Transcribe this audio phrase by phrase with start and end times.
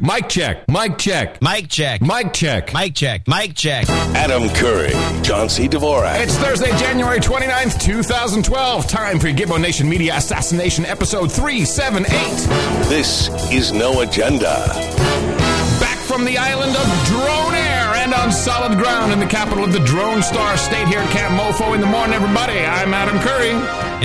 [0.00, 0.64] Mic check.
[0.68, 1.42] Mic check.
[1.42, 2.00] Mic check.
[2.00, 2.72] Mic check.
[2.72, 3.26] Mic check.
[3.26, 3.88] Mic check.
[4.14, 4.92] Adam Curry,
[5.24, 5.66] John C.
[5.68, 6.22] Dvorak.
[6.22, 8.86] It's Thursday, January 29th, 2012.
[8.86, 12.88] Time for Gitmo Nation Media Assassination Episode 378.
[12.88, 14.68] This is No Agenda.
[15.80, 17.47] Back from the island of Drone
[18.08, 21.10] Air and on solid ground in the capital of the Drone Star State here at
[21.10, 22.58] Camp Mofo in the morning, everybody.
[22.58, 23.50] I'm Adam Curry.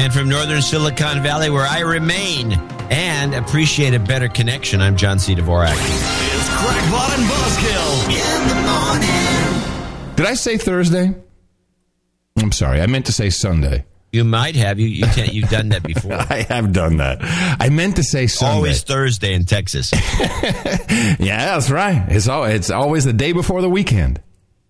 [0.02, 2.54] And from northern Silicon Valley, where I remain
[2.90, 5.36] and appreciate a better connection, I'm John C.
[5.36, 5.74] Dvorak.
[5.74, 8.56] It's Crackpot and Buzzkill in the
[10.02, 10.16] morning.
[10.16, 11.16] Did I say Thursday?
[12.38, 12.82] I'm sorry.
[12.82, 13.86] I meant to say Sunday.
[14.14, 14.80] You might have.
[14.80, 16.14] You, you can't, you've done that before.
[16.30, 17.18] I have done that.
[17.60, 18.56] I meant to say Sunday.
[18.56, 19.92] Always Thursday in Texas.
[21.20, 22.06] Yeah, that's right.
[22.10, 24.22] It's all, it's always the day before the weekend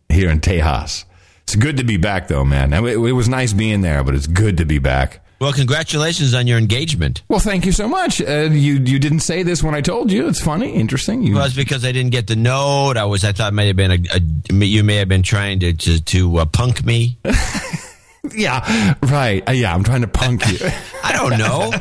[0.10, 1.04] here in Tejas.
[1.44, 2.74] It's good to be back, though, man.
[2.74, 5.26] It, it was nice being there, but it's good to be back.
[5.42, 7.24] Well, congratulations on your engagement.
[7.28, 8.22] Well, thank you so much.
[8.22, 10.28] Uh, you you didn't say this when I told you.
[10.28, 11.22] It's funny, interesting.
[11.24, 12.96] You, Well, it's because I didn't get the note.
[12.96, 13.26] I was.
[13.26, 13.98] I thought it might have been a.
[14.14, 17.18] a you may have been trying to to, to uh, punk me.
[18.32, 19.48] yeah, right.
[19.48, 20.58] Uh, yeah, I'm trying to punk you.
[21.04, 21.72] I don't know.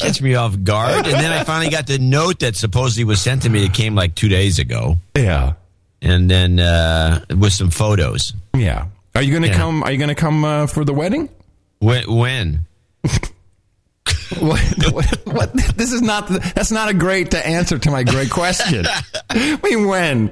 [0.00, 1.06] Gets me off guard.
[1.06, 3.64] And then I finally got the note that supposedly was sent to me.
[3.64, 5.54] It came like two days ago, yeah,
[6.00, 8.32] and then uh, with some photos.
[8.54, 8.86] yeah.
[9.16, 9.56] Are you gonna Yeah.
[9.56, 9.82] come?
[9.84, 11.28] Are you gonna come uh, for the wedding?
[11.80, 12.12] When?
[12.12, 12.66] when?
[14.40, 14.60] What,
[14.92, 15.52] what, what?
[15.76, 16.28] This is not.
[16.28, 18.84] That's not a great answer to my great question.
[19.30, 20.28] I mean, when?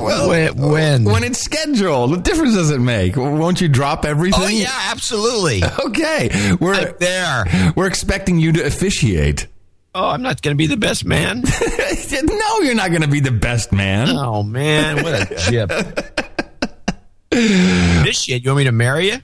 [0.00, 1.04] well, When- when?
[1.04, 2.10] When it's scheduled.
[2.10, 3.16] What difference does it make?
[3.16, 4.42] Won't you drop everything?
[4.42, 5.62] Oh yeah, absolutely.
[5.86, 7.72] Okay, we're I'm there.
[7.76, 9.46] we're expecting you to officiate.
[9.94, 11.42] Oh, I'm not going to be the best man.
[12.12, 14.08] no, you're not going to be the best man.
[14.10, 15.68] Oh man, what a jip.
[17.30, 18.44] this shit.
[18.44, 19.18] You want me to marry you?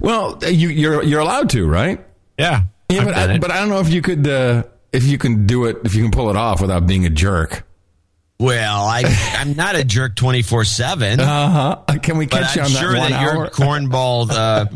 [0.00, 2.04] Well, you, you're you're allowed to, right?
[2.42, 2.62] Yeah.
[2.90, 5.64] Yeah, but I, but I don't know if you could uh, if you can do
[5.64, 7.64] it if you can pull it off without being a jerk.
[8.38, 9.04] well, I
[9.38, 11.18] I'm not a jerk twenty four seven.
[11.32, 11.48] Uh
[11.88, 11.98] huh.
[12.02, 13.34] Can we catch you I'm on that sure one that hour?
[13.34, 14.66] your cornball uh,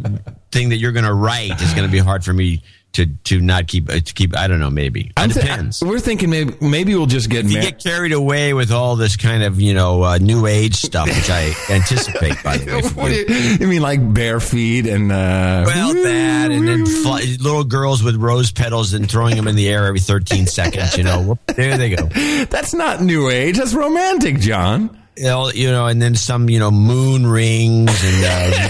[0.50, 2.62] thing that you're going to write is going to be hard for me
[2.96, 4.36] to to not keep uh, to keep.
[4.36, 4.70] I don't know.
[4.70, 5.82] Maybe it thi- depends.
[5.82, 9.16] we're thinking maybe maybe we'll just get if you get carried away with all this
[9.16, 12.42] kind of you know uh, new age stuff, which I anticipate.
[12.42, 13.56] By the way, from What do you.
[13.60, 18.16] you, mean like bare feet and uh, well, that and then fly, little girls with
[18.16, 20.96] rose petals and throwing them in the air every 13 seconds.
[20.96, 22.06] You know, Whoop, there they go.
[22.46, 23.58] that's not new age.
[23.58, 24.98] That's romantic, John.
[25.18, 28.68] You know, and then some, you know, moon rings and uh,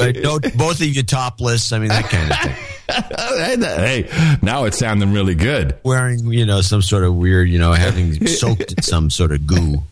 [0.00, 1.72] uh, no, both of you topless.
[1.72, 2.69] I mean, that kind of thing.
[2.90, 5.78] Hey, now it's sounding really good.
[5.84, 9.46] Wearing, you know, some sort of weird, you know, having soaked in some sort of
[9.46, 9.82] goo.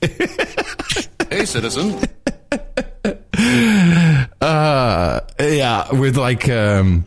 [1.31, 2.01] Hey, citizen.
[4.41, 7.05] Uh, yeah, with like um,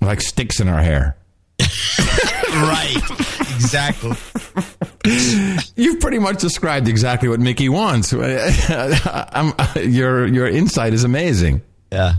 [0.00, 1.16] like sticks in our hair.
[1.60, 2.96] right.
[3.54, 4.12] Exactly.
[5.76, 8.12] You've pretty much described exactly what Mickey wants.
[8.68, 11.62] I'm, your your insight is amazing.
[11.92, 12.14] Yeah.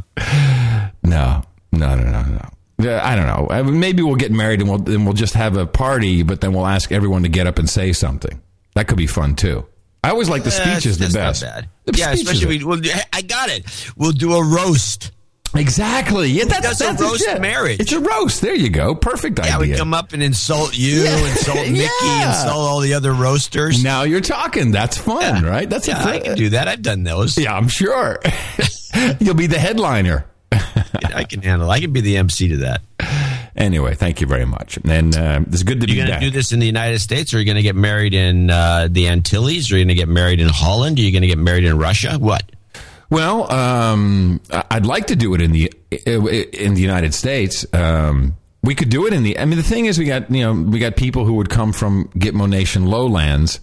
[1.03, 2.49] No, no, no, no, no.
[2.77, 3.47] Yeah, I don't know.
[3.49, 6.51] Uh, Maybe we'll get married and we'll then we'll just have a party, but then
[6.53, 8.41] we'll ask everyone to get up and say something.
[8.75, 9.65] That could be fun too.
[10.03, 11.67] I always like the speeches the That's best.
[11.85, 12.81] The yeah, especially we, we'll,
[13.13, 13.65] I got it.
[13.95, 15.11] We'll do a roast.
[15.55, 16.27] exactly.
[16.29, 17.39] Yeah, that's, does a roast yeah.
[17.39, 17.79] marriage?
[17.79, 18.41] It's a roast.
[18.41, 18.93] There you go.
[18.93, 21.17] Perfect Yeah, we come up and insult you, Yeah.
[21.29, 22.29] insult Mickey, Yeah.
[22.29, 23.83] insult all the other roasters.
[23.83, 24.71] now you're talking.
[24.71, 25.49] That's fun, Yeah.
[25.49, 25.69] right?
[25.69, 26.67] That's a yeah, I can do that.
[26.67, 27.37] I've done those.
[27.37, 28.19] Yeah, I'm sure.
[29.19, 30.25] You'll be the headliner.
[30.51, 31.69] I can handle.
[31.69, 32.81] I can be the MC to that.
[33.55, 34.77] Anyway, thank you very much.
[34.83, 36.21] And uh, it's good to You're be going to back.
[36.21, 38.87] do this in the United States, or are you going to get married in uh,
[38.91, 40.99] the Antilles, or are you going to get married in Holland?
[40.99, 42.17] Are you going to get married in Russia?
[42.19, 42.43] What?
[43.09, 47.65] Well, um, I'd like to do it in the in the United States.
[47.71, 49.37] Um, we could do it in the.
[49.39, 51.71] I mean, the thing is, we got you know we got people who would come
[51.71, 53.59] from Gitmo Nation lowlands.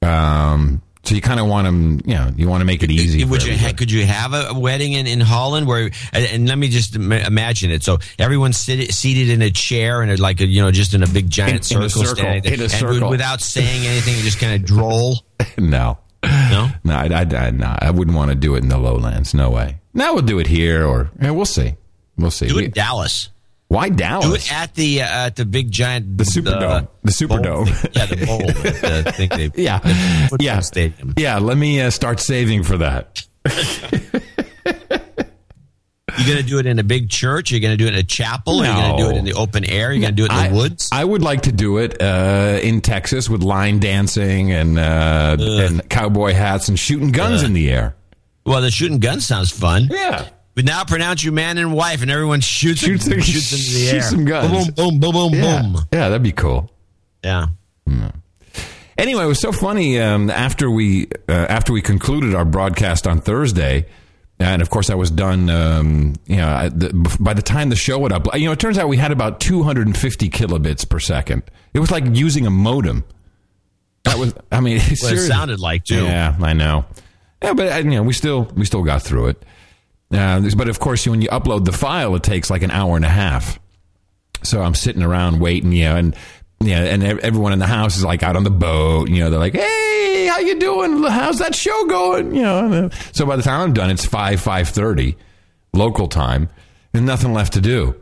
[0.00, 3.24] Um, so you kind of want them, you know, you want to make it easy.
[3.24, 3.74] Would you everybody.
[3.74, 7.70] could you have a, wedding in, in Holland where and, let me just Im- imagine
[7.72, 7.82] it.
[7.82, 11.06] So everyone's sit, seated in a chair and like a, you know just in a
[11.08, 13.10] big giant In- in a circle, circle, standing there, in a and circle.
[13.10, 15.16] without saying anything, just kind of droll.
[15.58, 18.78] no, No, no, I, I, I, no, I wouldn't want to do it in the
[18.78, 19.34] lowlands.
[19.34, 19.78] No way.
[19.94, 21.74] Now we'll do it here, or yeah, we'll see.
[22.16, 22.46] We'll see.
[22.46, 23.28] do it We- in Dallas.
[23.72, 24.26] Why Dallas?
[24.26, 26.88] Do it at the uh, at the big giant The Superdome.
[27.02, 27.66] The Superdome.
[27.96, 28.38] Yeah, the bowl.
[29.04, 29.78] the thing they, Yeah.
[29.78, 30.60] the football Yeah.
[30.60, 31.14] stadium.
[31.16, 33.26] yeah, let me uh, start saving for that.
[36.18, 37.50] You gonna do it in a big church?
[37.50, 38.60] You're gonna do it in a chapel?
[38.60, 39.92] Or You're gonna do it in the open air?
[39.92, 40.90] You're gonna do it in the woods?
[40.92, 45.88] I would like to do it uh, in Texas with line dancing and uh, and
[45.88, 47.96] cowboy hats and shooting guns in the air.
[48.44, 49.88] well, the shooting gun sounds fun.
[49.90, 50.28] Yeah.
[50.54, 53.92] But now pronounce you man and wife, and everyone shoots Shoots- shoots, into the shoots
[53.92, 54.02] air.
[54.02, 54.70] some guns.
[54.72, 55.62] Boom, boom, boom, boom, Yeah.
[55.62, 55.76] boom.
[55.92, 56.70] yeah, that'd be cool.
[57.24, 57.46] Yeah.
[58.98, 63.20] Anyway, it was so funny um, after we uh, after we concluded our broadcast on
[63.22, 63.86] Thursday,
[64.38, 65.48] and of course I was done.
[65.48, 68.58] Um, you know, I- the, by the time the show would up, you know, it
[68.60, 71.42] turns out we had about 250 kilobits per second.
[71.72, 73.04] It was like using a modem.
[74.04, 76.04] That was, I mean, Well, it sounded like too.
[76.04, 76.84] Yeah, I know.
[77.42, 79.42] Yeah, but uh, you know, we still we still got through it.
[80.12, 83.04] Uh, but of course, when you upload the file, it takes like an hour and
[83.04, 83.58] a half.
[84.42, 86.16] So I'm sitting around waiting, you know, and
[86.60, 89.08] yeah, and everyone in the house is like out on the boat.
[89.08, 91.02] You know, they're like, "Hey, how you doing?
[91.02, 92.90] How's that show going?" You know.
[93.12, 95.16] So by the time I'm done, it's five five thirty
[95.72, 96.48] local time,
[96.94, 98.00] and nothing left to do,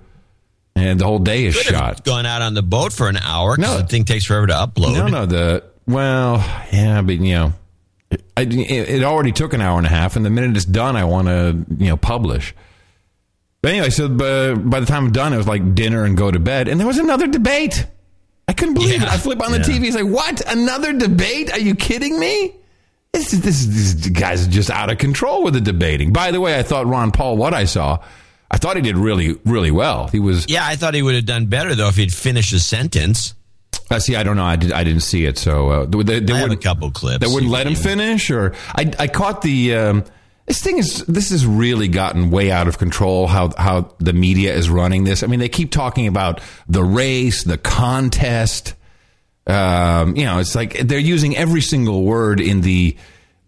[0.75, 2.05] and the whole day is shot.
[2.05, 3.57] Gone out on the boat for an hour.
[3.57, 3.79] No.
[3.79, 4.95] the thing takes forever to upload.
[4.95, 6.39] No, no, the well,
[6.73, 7.53] yeah, but you know,
[8.37, 10.97] I, it, it already took an hour and a half, and the minute it's done,
[10.97, 12.55] I want to you know publish.
[13.63, 16.31] But anyway, so by, by the time I'm done, it was like dinner and go
[16.31, 17.87] to bed, and there was another debate.
[18.49, 19.09] I couldn't believe it.
[19.09, 19.65] I flip on the Yeah.
[19.65, 19.85] TV.
[19.87, 20.41] It's like, what?
[20.53, 21.53] Another debate?
[21.53, 22.55] Are you kidding me?
[23.13, 26.13] This, is- this, is- this guy's just out of control with the debating.
[26.13, 27.99] By the way, I thought Ron Paul, what I saw,
[28.51, 30.09] I thought he did really, really well.
[30.09, 32.59] He was Yeah, I thought he would have done better though if he'd finished a
[32.59, 33.35] sentence.
[33.91, 34.45] Uh, see, I don't know.
[34.45, 37.27] I, did, I didn't see it, so uh, they, they I have a couple clips.
[37.27, 39.75] They wouldn't let him finish, or I, I caught the.
[39.75, 40.05] Um,
[40.47, 43.27] this thing is this has really gotten way out of control.
[43.27, 45.23] How how the media is running this.
[45.23, 48.75] I mean, they keep talking about the race, the contest.
[49.47, 52.97] Um, you know, it's like they're using every single word in the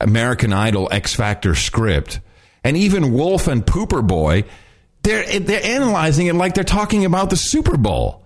[0.01, 2.21] American Idol X Factor script,
[2.65, 4.45] and even Wolf and Pooper Boy,
[5.03, 8.22] they're they're analyzing it like they're talking about the Super Bowl.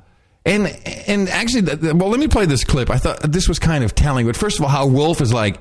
[0.47, 0.69] And
[1.09, 2.89] and actually, well, let me play this clip.
[2.89, 4.27] I thought this was kind of telling.
[4.27, 5.59] But first of all, how Wolf is like,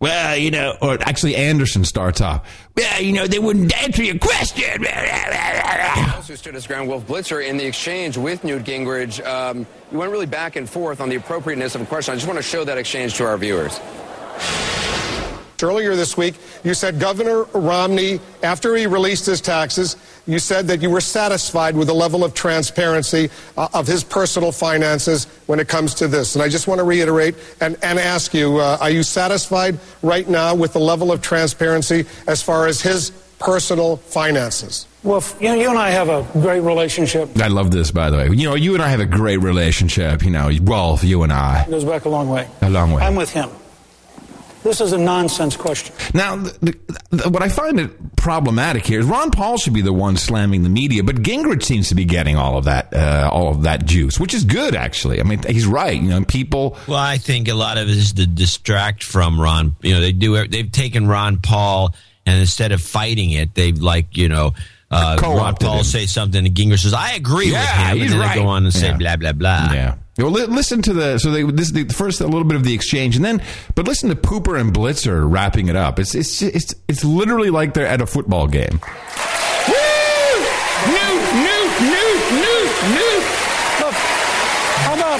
[0.00, 4.18] well, you know, or actually Anderson starts off, well, you know, they wouldn't answer your
[4.18, 4.84] question.
[6.26, 9.24] who stood as ground Wolf Blitzer in the exchange with Newt Gingrich.
[9.24, 12.12] Um, you went really back and forth on the appropriateness of a question.
[12.12, 13.78] I just want to show that exchange to our viewers.
[15.64, 19.96] Earlier this week, you said Governor Romney, after he released his taxes,
[20.26, 24.52] you said that you were satisfied with the level of transparency uh, of his personal
[24.52, 26.34] finances when it comes to this.
[26.34, 30.28] And I just want to reiterate and, and ask you, uh, are you satisfied right
[30.28, 34.86] now with the level of transparency as far as his personal finances?
[35.02, 37.30] Well, you, know, you and I have a great relationship.
[37.38, 38.28] I love this, by the way.
[38.30, 40.22] You know, you and I have a great relationship.
[40.22, 41.64] You know, Wolf, you and I.
[41.64, 42.48] It goes back a long way.
[42.62, 43.02] A long way.
[43.02, 43.50] I'm with him.
[44.64, 45.94] This is a nonsense question.
[46.14, 46.76] Now, the,
[47.10, 50.62] the, what I find it problematic here is Ron Paul should be the one slamming
[50.62, 53.84] the media, but Gingrich seems to be getting all of that, uh, all of that
[53.84, 55.20] juice, which is good, actually.
[55.20, 55.94] I mean, he's right.
[56.00, 56.78] You know, people.
[56.88, 59.76] Well, I think a lot of it is to distract from Ron.
[59.82, 60.48] You know, they do.
[60.48, 61.94] They've taken Ron Paul,
[62.24, 64.54] and instead of fighting it, they've like you know.
[64.90, 65.84] Uh, Ron Paul him.
[65.84, 68.34] say something, and Gingrich says, "I agree Yeah, with him," he's and then right.
[68.36, 68.96] they go on and say Yeah.
[68.96, 69.72] blah blah blah.
[69.72, 69.94] Yeah.
[70.16, 73.16] Well, listen to the so they this the first a little bit of the exchange,
[73.16, 73.42] and then
[73.74, 75.98] but listen to Pooper and Blitzer wrapping it up.
[75.98, 78.80] It's it's it's it's literally like they're at a football game.
[79.66, 79.74] Woo!
[80.86, 83.24] Newt, Newt, Newt, Newt, Newt,
[83.80, 83.94] Look,
[84.86, 85.18] how about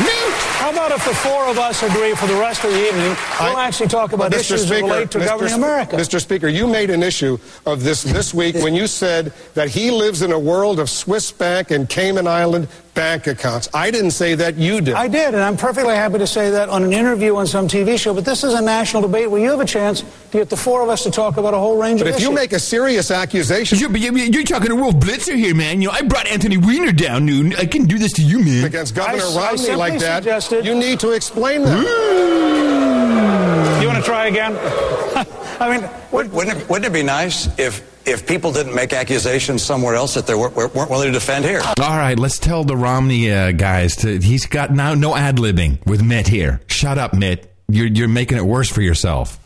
[0.00, 0.34] Newt.
[0.58, 3.56] how about if the four of us agree for the rest of the evening, we'll
[3.56, 4.40] I- actually talk about Mr.
[4.40, 5.26] issues that relate to Mr.
[5.26, 5.96] governing Sp- America.
[5.96, 6.20] Mr.
[6.20, 10.22] Speaker, you made an issue of this this week when you said that he lives
[10.22, 13.68] in a world of Swiss bank and Cayman Island bank accounts.
[13.72, 14.56] I didn't say that.
[14.56, 14.94] You did.
[14.94, 17.96] I did, and I'm perfectly happy to say that on an interview on some TV
[17.98, 18.12] show.
[18.14, 20.82] But this is a national debate where you have a chance to get the four
[20.82, 22.08] of us to talk about a whole range of things.
[22.08, 22.28] but of if issues.
[22.30, 25.80] you make a serious accusation You're, you're, you're talking to Wolf Blitzer here, man.
[25.80, 27.56] You know, I brought Anthony Weiner down, Newt.
[27.58, 28.64] I can do this to you, man.
[28.64, 31.84] against Governor I- I Romney simply like that, suggested- you need to explain that.
[31.86, 33.82] Hmm.
[33.82, 34.56] you want to try again?
[35.60, 39.62] I mean, what, Wouldn't it, wouldn't it be nice if, if people didn't make accusations
[39.62, 41.60] somewhere else that they weren't, weren't willing to defend here?
[41.80, 44.18] All right, let's tell the Romney uh, guys to.
[44.18, 46.60] He's got now no ad libbing with Mitt here.
[46.68, 47.52] Shut up, Mitt.
[47.68, 49.38] You're you're making it worse for yourself.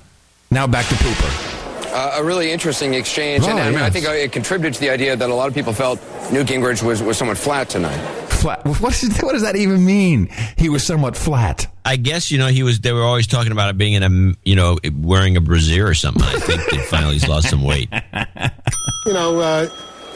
[0.50, 1.57] Now back to Pooper.
[1.93, 3.93] Uh, a really interesting exchange, and, Oh, and I yes.
[3.93, 5.99] think it contributed to the idea that a lot of people felt
[6.33, 7.99] Newt Gingrich was, was somewhat flat tonight.
[8.41, 8.65] Flat.
[8.81, 10.29] What, is, what does that even mean?
[10.57, 11.67] He was somewhat flat.
[11.85, 12.81] I guess you know he was.
[12.81, 15.95] They were always talking about it being in a you know wearing a brassiere or
[15.95, 16.23] something.
[16.23, 17.89] I think that finally he's lost some weight.
[19.07, 19.67] You know, uh,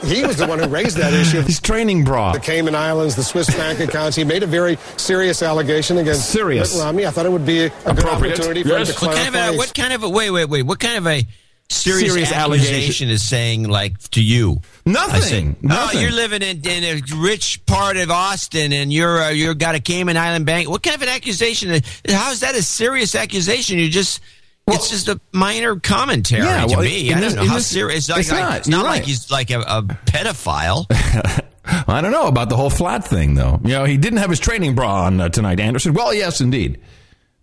[0.05, 1.41] he was the one who raised that issue.
[1.41, 2.33] His training bra.
[2.33, 4.15] The Cayman Islands, the Swiss bank accounts.
[4.15, 6.75] He made a very serious allegation against Serious.
[6.77, 7.07] Mitt Romney.
[7.07, 8.35] I thought it would be a, a good Appropriate.
[8.35, 8.91] opportunity for Yes.
[8.91, 9.49] him to What kind clarify.
[9.49, 11.27] of a, what kind of a wait wait wait what kind of a
[11.71, 13.09] serious, Serious accusation, allegation.
[13.09, 14.61] is saying like to you?
[14.87, 15.15] Nothing.
[15.17, 15.99] I say, Nothing.
[15.99, 19.75] Oh, you're living in, in a rich part of Austin, and you're uh, you're got
[19.75, 20.69] a Cayman Island bank.
[20.69, 21.71] What kind of an accusation?
[22.09, 23.79] How is that a serious accusation?
[23.79, 24.21] You just
[24.67, 27.13] it's just a minor commentary Yeah, to well, me.
[27.13, 28.09] I this- don't know how this- serious.
[28.09, 28.59] it's like, not.
[28.59, 30.87] It's not You're like he's like a, a pedophile.
[31.89, 33.59] I don't know about the whole flat thing, though.
[33.65, 35.95] You know, he didn't have his training bra on uh, tonight, Anderson.
[35.95, 36.79] Well, yes, indeed.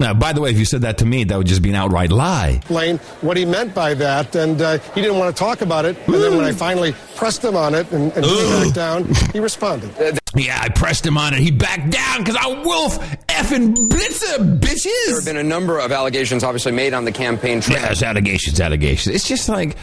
[0.01, 1.75] Now, by the way, if you said that to me, that would just be an
[1.75, 2.59] outright lie.
[2.71, 5.95] Lane, what he meant by that, and uh, he didn't want to talk about it.
[6.07, 9.39] And then when I finally pressed him on it and, and he backed down, he
[9.39, 10.17] responded.
[10.33, 11.41] Yeah, I pressed him on it.
[11.41, 14.85] He backed down because I'm Wolf effing Blitzer, bitches.
[15.07, 17.81] There have been a number of allegations, obviously, made on the campaign trail.
[17.81, 19.13] Yeah, allegations, allegations.
[19.13, 19.75] It's just like,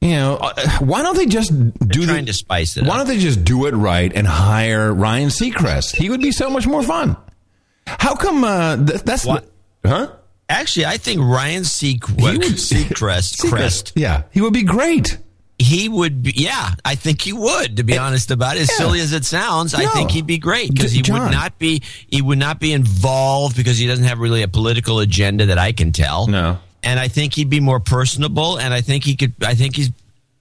[0.00, 2.96] you know, uh, why don't they just do trying the, to spice it Why up.
[3.00, 5.94] don't they just do it right and hire Ryan Seacrest?
[5.94, 7.14] He would be so much more fun.
[7.86, 8.44] How come?
[8.44, 9.51] Uh, th- that's What?
[9.84, 10.12] Huh?
[10.48, 15.18] Actually, I think Ryan Seacrest, would- Seacrest, Crest, Yeah, he would be great.
[15.58, 16.32] he would be.
[16.36, 17.76] Yeah, I think he would.
[17.78, 18.76] To be honest about it, as Yeah.
[18.84, 21.20] silly as it sounds, I think he'd be great because he John.
[21.22, 21.82] would not be.
[22.08, 25.72] He would not be involved because he doesn't have really a political agenda that I
[25.72, 26.26] can tell.
[26.26, 26.58] No.
[26.84, 29.34] and I think he'd be more personable, and I think he could.
[29.44, 29.90] I think he's.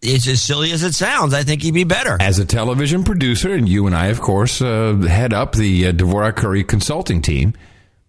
[0.01, 1.31] It's as silly as it sounds.
[1.35, 2.17] I think he'd be better.
[2.19, 5.91] As a television producer, and you and I, of course, uh, head up the uh,
[5.91, 7.53] Dvorak Curry consulting team.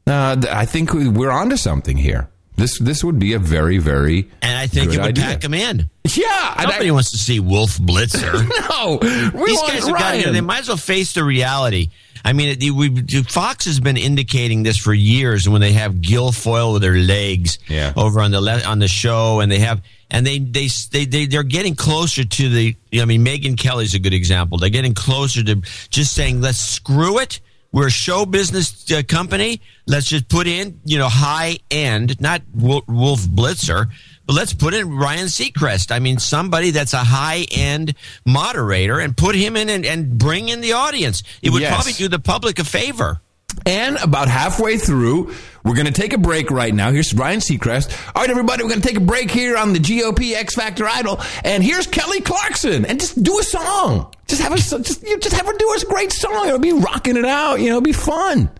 [0.07, 2.29] Uh, I think we- we're onto something here.
[2.57, 5.25] This this would be a very very And I think it would idea.
[5.25, 5.89] pack him in.
[6.15, 8.33] Yeah, Nobody I, wants to see Wolf Blitzer.
[8.71, 10.31] no, we These want guys have got to.
[10.33, 11.89] They might as well face the reality.
[12.25, 15.47] I mean, it, we, Fox has been indicating this for years.
[15.47, 17.93] And when they have Guilfoyle with their legs Yeah.
[17.97, 19.81] over on the le- on the show, and they have
[20.11, 22.77] and they they they they they're getting closer to the.
[23.01, 24.59] I mean, Megyn Kelly's a good example.
[24.59, 25.57] They're getting closer to
[25.89, 27.41] just saying, "Let's screw it."
[27.73, 29.63] We're a show business uh, company.
[29.87, 33.91] Let's just put in, you know, high end, not Wolf, Blitzer,
[34.27, 35.91] but let's put in Ryan Seacrest.
[35.91, 37.95] I mean, somebody that's a high end
[38.27, 41.23] moderator and put him in and, and bring in the audience.
[41.41, 41.73] It would Yes.
[41.75, 43.23] probably do the public a favor.
[43.67, 45.33] And about halfway through,
[45.65, 46.91] we're going to take a break right now.
[46.91, 47.97] Here's Ryan Seacrest.
[48.15, 50.87] All right, everybody, we're going to take a break here on the GOP X Factor
[50.89, 51.21] Idol.
[51.45, 52.85] And here's Kelly Clarkson.
[52.85, 54.13] And just do a song.
[54.27, 56.47] Just have a just you just have her do a great song.
[56.47, 57.57] It'll be rocking it out.
[57.61, 58.51] You know, it'll be fun.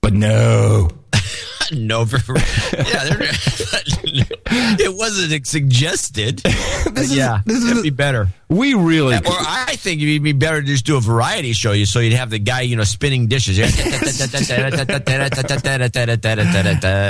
[0.00, 0.90] But no.
[1.72, 2.00] no,
[4.06, 4.24] yeah,
[4.78, 6.42] it wasn't suggested.
[6.86, 8.28] But is- yeah, this it'd be better.
[8.48, 11.84] We really Or I think it'd be better to just do a variety show, you
[11.84, 13.58] so you'd have the guy, you know, spinning dishes.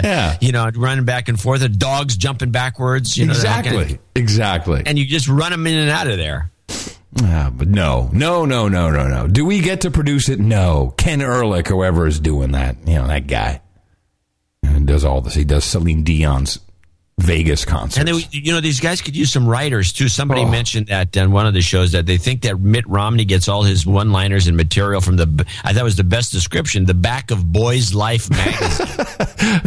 [0.04, 0.36] Yeah.
[0.40, 1.60] You know, running back and forth.
[1.60, 3.16] The dogs jumping backwards.
[3.18, 4.00] You know, that kind of- Exactly.
[4.14, 4.82] Exactly.
[4.86, 6.50] and you just run them in and out of there.
[7.22, 9.26] Ah, but no, no, no, no, no, no.
[9.28, 10.38] Do we get to produce it?
[10.40, 10.92] No.
[10.96, 13.60] Ken Ehrlich, whoever is doing that, you know, that guy.
[14.66, 15.34] And does all this.
[15.34, 16.58] He does Celine Dion's
[17.18, 17.96] Vegas concerts.
[17.96, 20.06] And then, you know, these guys could use some writers too.
[20.06, 20.48] Somebody Oh.
[20.50, 23.62] mentioned that on one of the shows that they think that Mitt Romney gets all
[23.62, 25.46] his one-liners and material from the.
[25.64, 26.84] I thought was the best description.
[26.84, 29.06] The back of Boys Life magazine.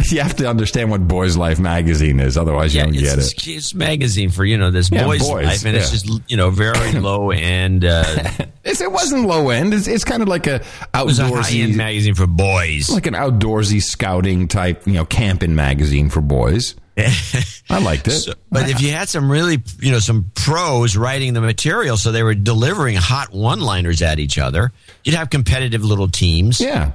[0.12, 3.48] you have to understand what Boys Life magazine is, otherwise you yeah, don't get it.
[3.48, 6.50] it's magazine for you know this Yeah, boys, boys, life, and it's just you know
[6.50, 7.84] very low end.
[7.84, 8.04] Uh,
[8.64, 9.74] it wasn't low end.
[9.74, 10.62] It's, it's kind of like a
[10.94, 12.90] was a outdoorsy, magazine for boys.
[12.90, 16.76] like an outdoorsy scouting type, you know, camping magazine for boys.
[17.70, 18.12] I liked it.
[18.12, 22.12] So- but if you had some really, you know, some pros writing the material, so
[22.12, 24.72] they were delivering hot one-liners at each other,
[25.04, 26.60] you'd have competitive little teams.
[26.60, 26.92] yeah.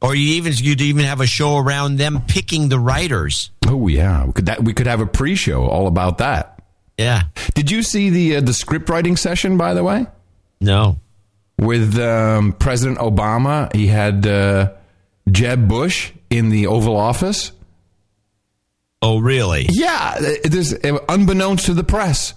[0.00, 3.50] Or you even you'd even have a show around them picking the writers.
[3.66, 4.26] Oh yeah.
[4.26, 6.60] We could that we could have a pre-show all about that.
[6.98, 7.22] Yeah.
[7.54, 10.04] Did you see the uh, the script writing session by the way?
[10.60, 10.98] No.
[11.58, 13.74] with um, President Obama.
[13.74, 14.72] He had uh,
[15.30, 17.52] Jeb Bush in the Oval Office.
[19.04, 19.66] Oh, really?
[19.68, 22.32] Yeah, there's uh, unbeknownst to the press.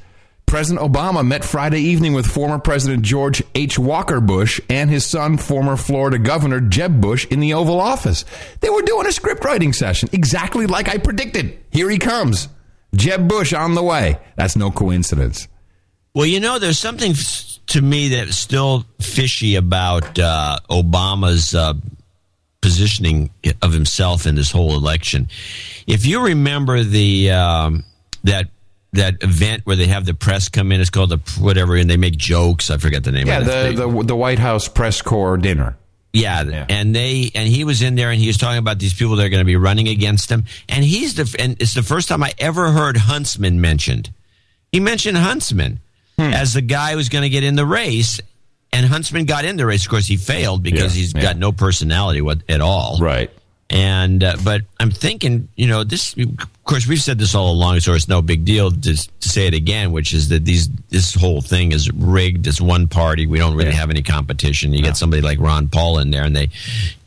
[0.45, 3.79] President Obama met Friday evening with former President George H.
[3.79, 8.25] Walker Bush and his son, former Florida Governor Jeb Bush, in the Oval Office.
[8.59, 11.57] They were doing a script writing session, exactly like I predicted.
[11.71, 12.49] Here he comes.
[12.93, 14.19] Jeb Bush on the way.
[14.35, 15.47] That's no coincidence.
[16.13, 17.13] Well, you know, there's something
[17.67, 21.75] to me that's still fishy about uh, Obama's uh,
[22.67, 23.29] positioning
[23.61, 25.29] of himself in this whole election.
[25.87, 27.85] If you remember the um,
[28.25, 28.49] that
[28.91, 31.95] that event where they have the press come in, it's called the whatever, and they
[31.95, 32.69] make jokes.
[32.69, 33.27] I forget the name.
[33.27, 33.75] Yeah, of it.
[33.77, 35.77] the, the, the White House press corps dinner.
[36.11, 39.15] Yeah, and they and he was in there and he was talking about these people
[39.15, 40.43] that are going to be running against him.
[40.67, 44.11] And he's the and it's the first time I ever heard Huntsman mentioned.
[44.73, 45.79] He mentioned Huntsman
[46.17, 48.19] as the guy who's going to get in the race,
[48.73, 49.83] and Huntsman got in the race.
[49.85, 51.21] Of course, he failed because Yeah, he's yeah.
[51.21, 52.97] got no personality what, at all.
[52.99, 53.31] Right.
[53.69, 56.15] And uh, but I'm thinking, you know, this.
[56.17, 59.45] Of course, we've said this all along, so it's no big deal to, to say
[59.47, 59.91] it again.
[59.91, 62.47] Which is that these this whole thing is rigged.
[62.47, 63.27] It's one party.
[63.27, 64.71] We don't really have any competition.
[64.71, 66.47] You get somebody like Ron Paul in there, and they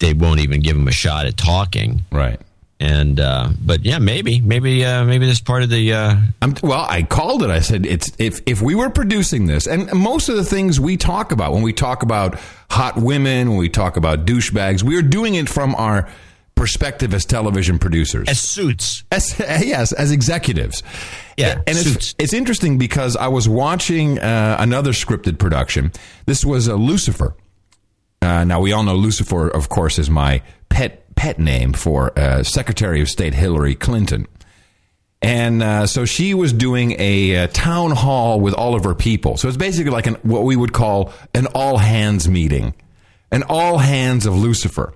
[0.00, 2.02] they won't even give him a shot at talking.
[2.12, 2.38] Right.
[2.80, 6.86] And uh, but yeah, maybe maybe uh, maybe this part of the uh, I'm, well,
[6.88, 7.50] I called it.
[7.50, 10.96] I said it's if if we were producing this, and most of the things we
[10.96, 15.02] talk about when we talk about hot women, when we talk about douchebags, we are
[15.02, 16.08] doing it from our
[16.54, 18.28] perspective as television producers.
[18.28, 19.04] As suits.
[19.10, 20.82] As, yes, as executives.
[21.36, 21.96] Yeah, and suits.
[21.96, 25.92] it's, it's interesting because I was watching uh, another scripted production.
[26.26, 27.34] This was uh, Lucifer.
[28.22, 32.42] Uh, now we all know Lucifer, of course, is my pet pet name for uh,
[32.42, 34.26] Secretary of State Hillary Clinton.
[35.22, 39.36] And uh, so she was doing a, uh town hall with all of her people.
[39.36, 42.74] So it's basically like an, what we would call an all hands meeting,
[43.30, 44.94] an all hands of Lucifer.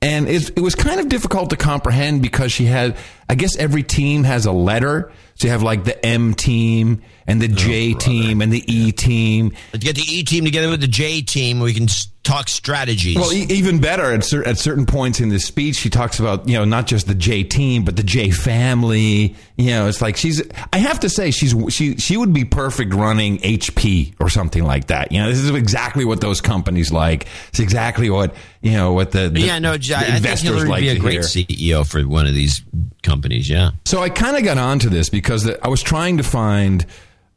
[0.00, 2.96] And it, it was kind of difficult to comprehend because she had,
[3.28, 5.12] I guess every team has a letter.
[5.36, 9.52] So you have like the M team and the J team and the E team.
[9.72, 11.60] Let's get the E team together with the J team.
[11.60, 11.86] We can
[12.22, 13.16] talk strategies.
[13.16, 16.48] Well, e- even better at, cer- at certain points in this speech, she talks about
[16.48, 19.34] you know not just the J team, but the J family.
[19.56, 20.42] You know, it's like she's.
[20.72, 24.86] I have to say, she's she she would be perfect running HP or something like
[24.88, 25.12] that.
[25.12, 27.26] You know, this is exactly what those companies like.
[27.48, 30.48] It's exactly what you know what the, the yeah, no, the I, I think investors
[30.48, 31.22] Hillary would like be a to great hear.
[31.22, 32.62] CEO for one of these
[33.02, 33.48] companies.
[33.48, 33.72] Yeah.
[33.84, 36.86] So I kind of got onto this because the, I was trying to find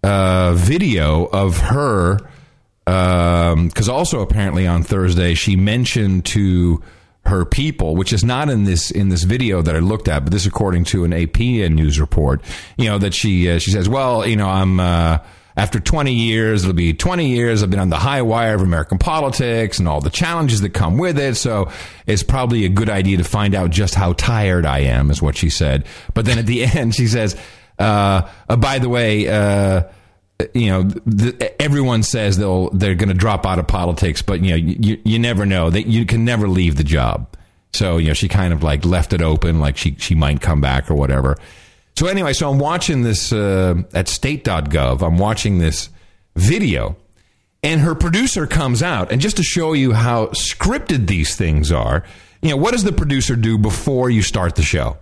[0.03, 2.19] a video of her.
[2.85, 6.81] Because also apparently on Thursday she mentioned to
[7.25, 10.31] her people, which is not in this in this video that I looked at, but
[10.31, 12.41] this according to an AP news report.
[12.77, 14.79] You know that she uh, she says, well, you know, I'm.
[14.79, 15.19] Uh,
[15.57, 17.63] after 20 years, it'll be 20 years.
[17.63, 20.97] I've been on the high wire of American politics and all the challenges that come
[20.97, 21.35] with it.
[21.35, 21.71] So
[22.05, 25.37] it's probably a good idea to find out just how tired I am, is what
[25.37, 25.85] she said.
[26.13, 27.37] But then at the end, she says,
[27.79, 29.83] uh, uh, by the way, uh,
[30.53, 34.49] you know, the, everyone says they'll they're going to drop out of politics, but you
[34.49, 37.27] know, you, you never know that you can never leave the job.
[37.73, 40.61] So you know, she kind of like left it open, like she she might come
[40.61, 41.37] back or whatever.
[41.97, 45.01] So anyway, so I'm watching this uh, at state.gov.
[45.01, 45.89] I'm watching this
[46.35, 46.97] video,
[47.63, 52.03] and her producer comes out, and just to show you how scripted these things are,
[52.41, 54.97] you know, what does the producer do before you start the show?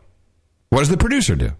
[0.69, 1.53] What does the producer do?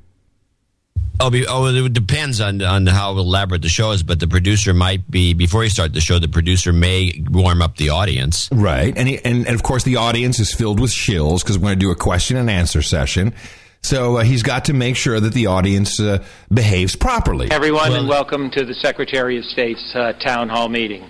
[1.20, 4.74] Oh, be, oh, it depends on on how elaborate the show is, but the producer
[4.74, 6.20] might be before you start the show.
[6.20, 8.50] The producer may warm up the audience.
[8.52, 8.98] Right.
[8.98, 11.80] And, he, and, and of course, the audience is filled with shills because we're going
[11.80, 13.34] to do a question and answer session.
[13.82, 17.52] So uh, he's got to make sure that the audience uh, behaves properly.
[17.52, 21.06] Everyone, and welcome to the Secretary of State's uh, town hall meeting.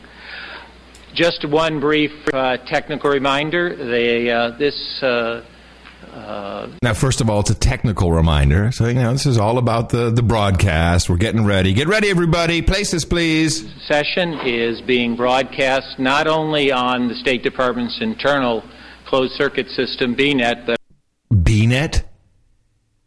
[1.13, 4.75] Just one brief uh, technical reminder: they, uh, this
[6.13, 8.71] uh, Now, first of all, it's a technical reminder.
[8.71, 11.09] So, you know, this is all about the, the broadcast.
[11.09, 11.73] We're getting ready.
[11.73, 12.61] Get ready, everybody.
[12.61, 13.67] Places, please.
[13.87, 18.63] session is being broadcast not only on the State Department's internal
[19.07, 20.77] closed circuit system, BNet, but
[21.33, 22.03] BNet?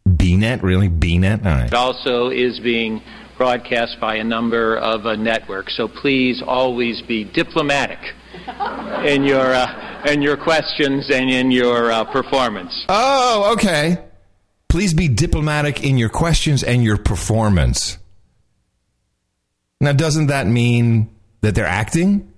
[0.08, 0.62] BNet?
[0.62, 0.88] Really?
[0.88, 1.44] BNet?
[1.44, 1.66] All right.
[1.66, 3.02] it also is being
[3.36, 5.76] broadcast by a number of uh, networks.
[5.76, 7.98] So please always be diplomatic
[9.04, 12.72] in your uh, in your questions and in your uh, performance.
[12.88, 13.98] Oh, okay.
[14.68, 17.98] Please be diplomatic in your questions and your performance.
[19.80, 21.08] Now, doesn't that mean
[21.40, 22.32] that they're acting?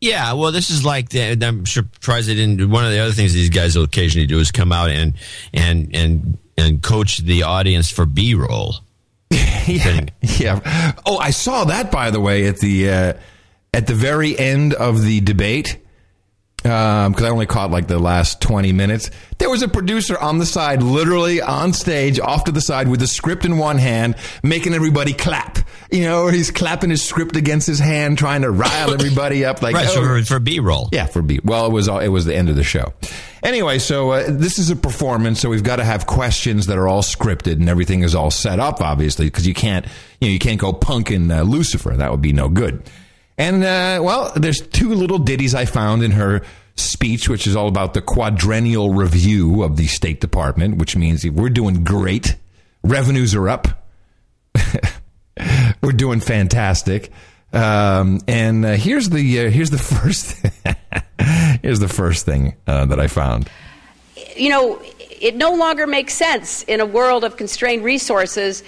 [0.00, 2.68] Yeah, well, this is like the, I'm surprised they didn't.
[2.70, 5.14] One of the other things these guys will occasionally do is come out and
[5.54, 8.74] and and and coach the audience for B roll.
[9.30, 10.92] yeah, yeah.
[11.06, 13.12] Oh, I saw that by the way at the uh,
[13.74, 15.78] at the very end of the debate
[16.62, 19.10] because I only caught like the last twenty minutes.
[19.36, 23.00] There was a producer on the side, literally on stage, off to the side with
[23.00, 25.58] the script in one hand, making everybody clap.
[25.90, 29.60] You know, he's clapping his script against his hand, trying to rile everybody up.
[29.60, 30.88] Like, right, "Oh." for, for B roll.
[30.90, 31.38] Yeah, for B.
[31.44, 32.94] Well, it was all, it was the end of the show.
[33.42, 36.88] Anyway, so uh, this is a performance, so we've got to have questions that are
[36.88, 39.84] all scripted and everything is all set up, obviously, because you can't
[40.20, 41.90] you know you can't go punking uh, Lucifer.
[41.94, 42.88] That would be no good.
[43.36, 46.42] And uh, well, there's two little ditties I found in her
[46.76, 51.48] speech, which is all about the quadrennial review of the State Department, which means we're
[51.48, 52.36] doing great.
[52.82, 53.86] Revenues are up.
[55.82, 57.10] we're doing fantastic.
[57.52, 60.44] Um, and uh, here's the uh, here's the first
[61.62, 63.48] here's the first thing uh, that I found.
[64.36, 64.80] you know,
[65.20, 68.62] it no longer makes sense in a world of constrained resources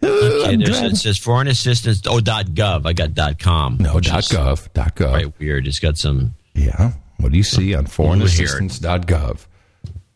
[0.05, 2.03] Ooh, I'm there's, it says foreign assistance.
[2.07, 2.87] Oh, dot gov.
[2.87, 3.77] I got dot com.
[3.79, 4.73] no, dot gov.
[4.73, 5.11] Dot gov.
[5.11, 5.67] Quite weird.
[5.67, 6.93] It's got some Yeah.
[7.19, 9.47] What do you see on foreignassistance.gov?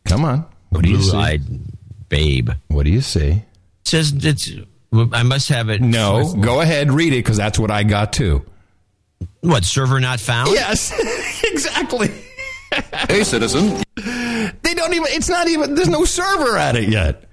[0.07, 0.47] Come on.
[0.71, 1.11] What do you see?
[1.11, 1.43] blue-eyed
[2.09, 2.51] babe.
[2.69, 3.43] What do you see?
[3.85, 4.51] says it's.
[5.13, 5.81] I must have it.
[5.81, 8.45] No, go ahead, read it because that's what I got too.
[9.41, 10.51] What server not found?
[10.51, 10.93] Yes,
[11.45, 12.11] exactly.
[13.09, 13.83] Hey, citizen.
[13.97, 15.07] They don't even.
[15.11, 15.75] It's not even.
[15.75, 17.24] There's no server at it yet.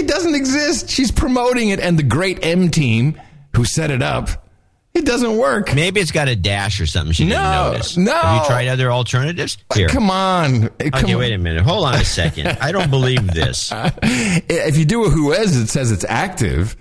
[0.00, 0.88] It doesn't exist.
[0.90, 3.20] She's promoting it, and the great M team
[3.54, 4.46] who set it up,
[4.94, 5.74] it doesn't work.
[5.74, 7.12] Maybe it's got a dash or something.
[7.12, 7.96] She didn't No, notice.
[7.96, 8.12] no.
[8.12, 9.58] Have you tried other alternatives?
[9.74, 9.88] Here.
[9.88, 10.64] Come on.
[10.80, 11.62] Okay, Come wait a minute.
[11.62, 12.48] Hold on a second.
[12.60, 13.70] I don't believe this.
[14.02, 16.76] If you do a whois, it says it's active.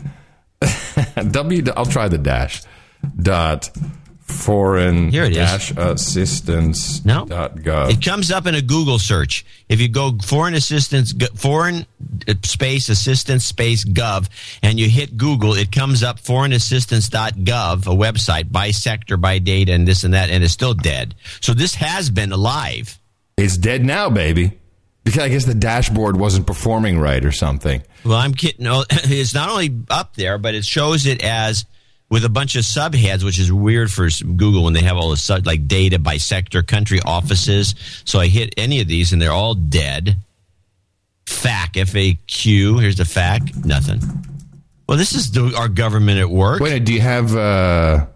[1.32, 1.64] w.
[1.76, 2.62] I'll try the dash.
[3.22, 3.70] Dot
[4.30, 7.26] foreign Here it dash assistance No.
[7.26, 7.92] dot gov.
[7.92, 9.46] It comes up in a Google search.
[9.68, 11.86] If you go foreign assistance, foreign
[12.28, 14.28] uh, space assistance space gov,
[14.64, 19.18] and you hit Google, it comes up foreign assistance dot gov a website by sector,
[19.18, 21.16] by data, and this and that, and it's still dead.
[21.42, 22.98] So this has been alive.
[23.38, 24.54] It's dead now, baby.
[25.06, 27.82] Because I guess the dashboard wasn't performing right or something.
[28.06, 28.66] Well, I'm kidding.
[28.66, 31.66] No, It's not only up there, but it shows it as
[32.10, 35.18] with a bunch of subheads, which is weird for Google when they have all the
[35.18, 37.76] sub, like data by sector, country, offices.
[38.06, 40.18] So I hit any of these, and they're all dead.
[41.28, 42.82] FAQ, FAQ.
[42.82, 43.64] Here's the FAQ.
[43.66, 44.02] Nothing.
[44.88, 46.60] Well, this is the, our government at work.
[46.62, 47.36] Wait, do you have?
[47.36, 48.08] uh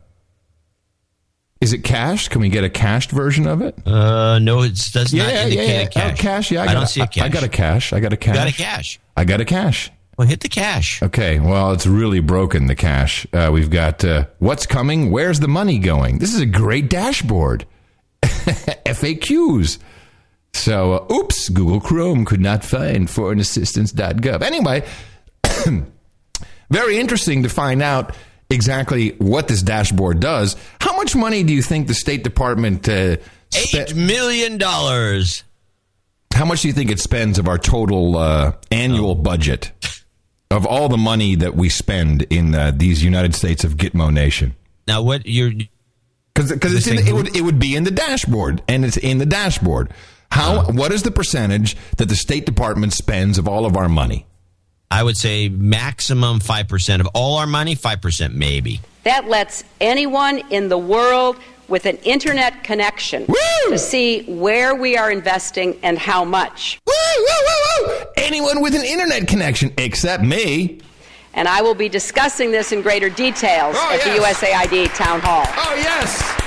[1.62, 2.32] Is it cached?
[2.32, 3.76] Can we get a cached version of it?
[3.86, 6.20] Uh, no, it does not indicate a Oh, cache.
[6.20, 6.52] cache.
[6.52, 7.24] Yeah, I, I, got don't a- see a cache.
[7.24, 7.94] I got a cache.
[7.94, 8.36] I got a cache.
[8.36, 9.00] got a cache.
[9.16, 9.92] I got a cache.
[10.18, 11.02] Well, hit the cash.
[11.02, 13.26] Okay, well, it's really broken the cash.
[13.34, 16.20] Uh, we've got uh, what's coming, where's the money going.
[16.20, 17.66] This is a great dashboard.
[18.22, 19.80] FAQs.
[20.54, 24.44] So, uh, oops, Google Chrome could not find foreignassistance.gov.
[24.44, 24.84] Anyway,
[26.70, 28.16] very interesting to find out
[28.52, 30.56] exactly what this dashboard does.
[30.80, 33.18] How much money do you think the State Department uh,
[33.50, 35.44] spe- Eight million dollars.
[36.34, 39.72] how much do you think it spends of our total uh, annual budget
[40.54, 44.56] of all the money that we spend in uh, these United States of Gitmo Nation?
[44.88, 45.52] Now, what you're
[46.34, 49.92] Because This it would it would be in the dashboard, and it's in the dashboard.
[50.32, 54.26] How what is the percentage that the State Department spends of all of our money?
[54.90, 58.80] I would say maximum 5% of all our money, 5% maybe.
[59.04, 61.38] That lets anyone in the world
[61.68, 63.70] with an internet connection Woo!
[63.70, 66.80] to see where we are investing and how much.
[66.86, 68.06] Woo, woo, woo, woo!
[68.18, 70.80] Anyone with an internet connection except me.
[71.34, 74.40] And I will be discussing this in greater details Oh, at yes.
[74.40, 75.46] the USAID town hall.
[75.48, 76.40] Oh yes.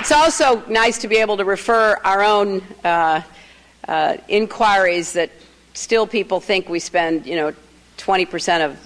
[0.00, 3.20] It's also nice to be able to refer our own uh,
[3.86, 5.30] uh, inquiries that
[5.74, 7.52] still people think we spend, you know,
[7.98, 8.78] 20% of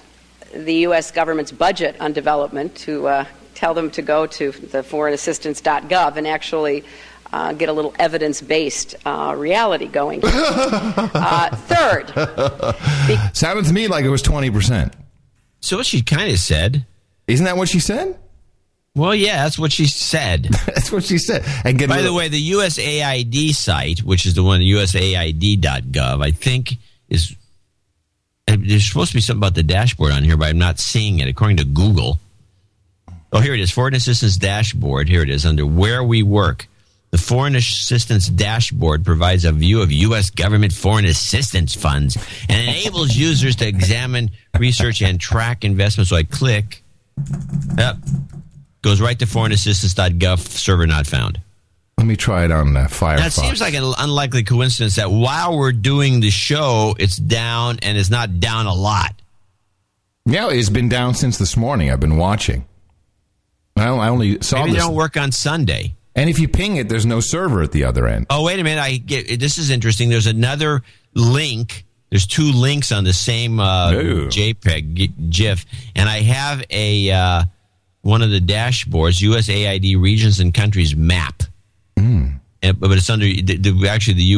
[0.54, 1.10] the U.S.
[1.10, 6.84] government's budget on development to uh, tell them to go to the foreignassistance.gov and actually
[7.32, 10.20] uh, get a little evidence based uh, reality going.
[10.24, 14.94] uh, third, Sounded to me like it was twenty percent.
[15.60, 16.86] So what she kind of said,
[17.26, 18.18] Isn't that what she said?
[18.96, 20.44] well, yeah, that's what she said.
[20.66, 21.42] That's what she said.
[21.64, 26.22] And get a By the little- way, the USAID site, which is the one, usaid.gov,
[26.24, 26.74] I think
[27.08, 27.38] is, and
[28.46, 31.28] there's supposed to be something about the dashboard on here, but I'm not seeing it
[31.28, 32.18] according to Google.
[33.32, 33.70] Oh, here it is.
[33.70, 35.08] Foreign Assistance Dashboard.
[35.08, 36.68] Here it is under Where We Work.
[37.10, 40.30] The Foreign Assistance Dashboard provides a view of U.S.
[40.30, 42.16] government foreign assistance funds
[42.48, 46.10] and enables users to examine, research, and track investments.
[46.10, 46.82] So I click.
[47.76, 47.96] Yep.
[48.82, 51.40] Goes right to foreignassistance.gov, server not found.
[52.04, 53.16] Let me try it on uh, Firefox.
[53.16, 57.96] That seems like an unlikely coincidence that while we're doing the show, it's down and
[57.96, 59.14] it's not down a lot.
[60.26, 61.90] Yeah, it's been down since this morning.
[61.90, 62.66] I've been watching.
[63.74, 65.94] I I only saw Maybe they don't work on Sunday.
[66.14, 68.26] And if you ping it, there's no server at the other end.
[68.28, 68.82] Oh, wait a minute.
[68.82, 70.10] I get this is interesting.
[70.10, 70.82] There's another
[71.14, 71.86] link.
[72.10, 74.28] There's two links on the same uh, Ooh.
[74.28, 75.64] JPEG GIF,
[75.96, 77.44] and I have a uh,
[78.02, 81.44] one of the dashboards, USAID regions and countries map.
[82.62, 84.32] And, but it's under the, the, actually the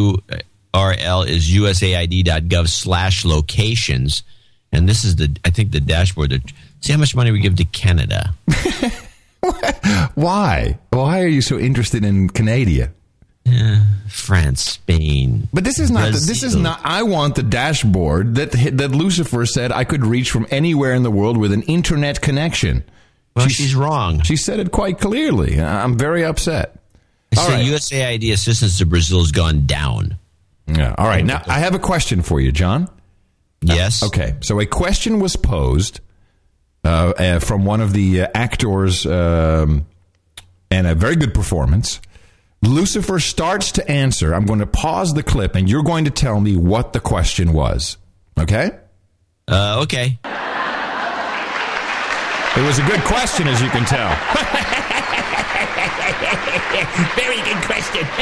[0.75, 4.23] URL is usaid.gov slash locations,
[4.73, 6.31] and this is the I think the dashboard.
[6.31, 6.43] That,
[6.81, 8.35] see how much money we give to Canada.
[10.15, 10.79] Why?
[10.91, 12.91] Why are you so interested in Canada?
[13.47, 15.49] Eh, France, Spain.
[15.53, 16.13] But this is not.
[16.13, 16.81] The, this is not.
[16.83, 21.11] I want the dashboard that that Lucifer said I could reach from anywhere in the
[21.11, 22.83] world with an internet connection.
[23.37, 24.23] Well, she's wrong.
[24.23, 25.61] She said it quite clearly.
[25.61, 26.75] I'm very upset.
[27.37, 27.65] So right.
[27.65, 30.19] USAID assistance to Brazil has gone down.
[30.67, 30.95] Yeah.
[30.97, 31.25] All right.
[31.25, 32.89] Now I have a question for you, John.
[33.61, 34.03] Yes.
[34.03, 34.37] Okay.
[34.41, 36.01] So a question was posed
[36.85, 39.87] uh, uh, from one of the uh, actors, um,
[40.71, 42.01] and a very good performance.
[42.63, 44.35] Lucifer starts to answer.
[44.35, 47.53] I'm going to pause the clip, and you're going to tell me what the question
[47.53, 47.97] was.
[48.39, 48.71] Okay?
[49.49, 50.19] Uh, okay.
[52.57, 54.73] It was a good question, as you can tell.
[57.17, 58.03] Very good question.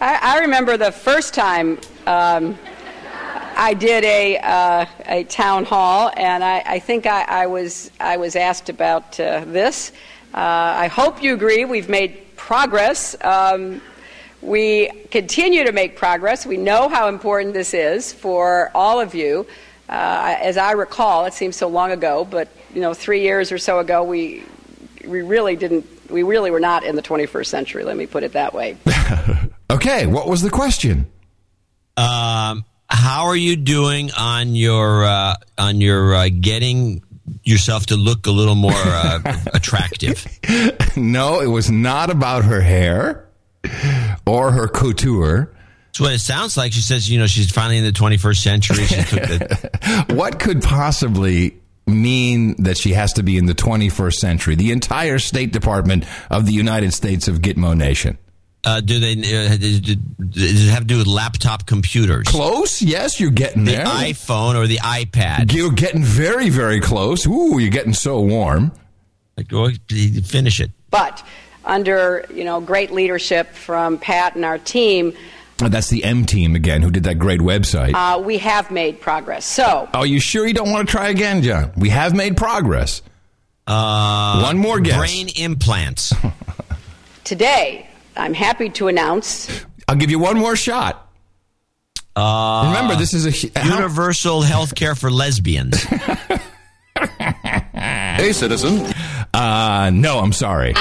[0.00, 2.58] I, I remember the first time um,
[3.56, 8.18] I did a uh, a town hall, and I, I think I, I was I
[8.18, 9.92] was asked about uh, this.
[10.34, 11.64] Uh, I hope you agree.
[11.64, 13.16] We've made progress.
[13.24, 13.80] Um,
[14.42, 16.44] we continue to make progress.
[16.44, 19.46] We know how important this is for all of you.
[19.88, 23.56] Uh, as I recall, it seems so long ago, but you know, three years or
[23.56, 24.44] so ago, we
[25.08, 25.86] we really didn't.
[26.10, 27.84] We really were not in the 21st century.
[27.84, 28.76] Let me put it that way.
[29.70, 30.06] okay.
[30.06, 31.10] What was the question?
[31.96, 37.02] Um, how are you doing on your uh, on your uh, getting
[37.42, 39.20] yourself to look a little more uh,
[39.54, 40.26] attractive?
[40.96, 43.28] no, it was not about her hair
[44.26, 45.52] or her couture.
[45.86, 46.72] That's what it sounds like.
[46.72, 48.84] She says, you know, she's finally in the 21st century.
[48.84, 51.57] She took the, what could possibly
[51.88, 54.54] mean that she has to be in the 21st century?
[54.54, 58.18] The entire State Department of the United States of Gitmo Nation.
[58.64, 59.12] uh, do they?
[59.12, 62.26] Uh, does it have to do with laptop computers?
[62.26, 62.82] Close?
[62.82, 63.86] Yes, you're getting The there.
[63.86, 65.52] iPhone or the iPad?
[65.52, 67.26] You're getting very, very close.
[67.26, 68.72] Ooh, you're getting so warm.
[69.36, 69.70] Like, go
[70.24, 70.70] finish it.
[70.90, 71.24] But
[71.64, 75.12] under you know great leadership from Pat and our team,
[75.58, 77.92] That's the M team again, who did that great website.
[77.94, 79.44] uh, we have made progress.
[79.44, 81.72] So Are you sure you don't want to try again, John?
[81.76, 83.02] We have made progress.
[83.66, 84.96] Uh, One more guess.
[84.96, 86.14] Brain implants.
[87.24, 89.48] today, I'm happy to announce
[89.88, 91.04] I'll give you one more shot.
[92.16, 95.84] Uh, Remember, this is a hu- how- universal health care for lesbians.
[97.72, 98.92] Hey, citizen.
[99.32, 100.74] Uh, no, I'm sorry.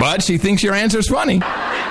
[0.00, 1.40] But she thinks your answer's funny.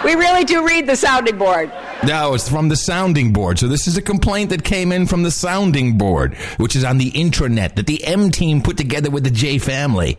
[0.04, 1.72] we really do read the sounding board.
[2.06, 3.60] No, it's from the sounding board.
[3.60, 6.98] So this is a complaint that came in from the sounding board, which is on
[6.98, 10.18] the intranet that the M team put together with the J family.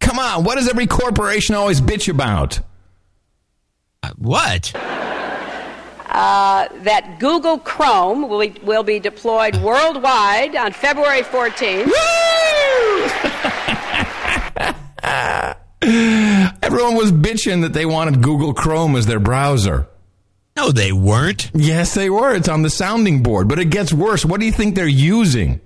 [0.00, 2.60] Come on, what does every corporation always bitch about?
[4.18, 4.72] what?
[4.74, 11.90] Uh, that Google Chrome will be, will be deployed worldwide on February 14th.
[15.82, 19.88] Everyone was bitching that they wanted Google Chrome as their browser.
[20.56, 21.50] No, they weren't.
[21.54, 22.34] Yes, they were.
[22.34, 24.24] It's on the sounding board, but it gets worse.
[24.24, 25.60] What do you think they're using?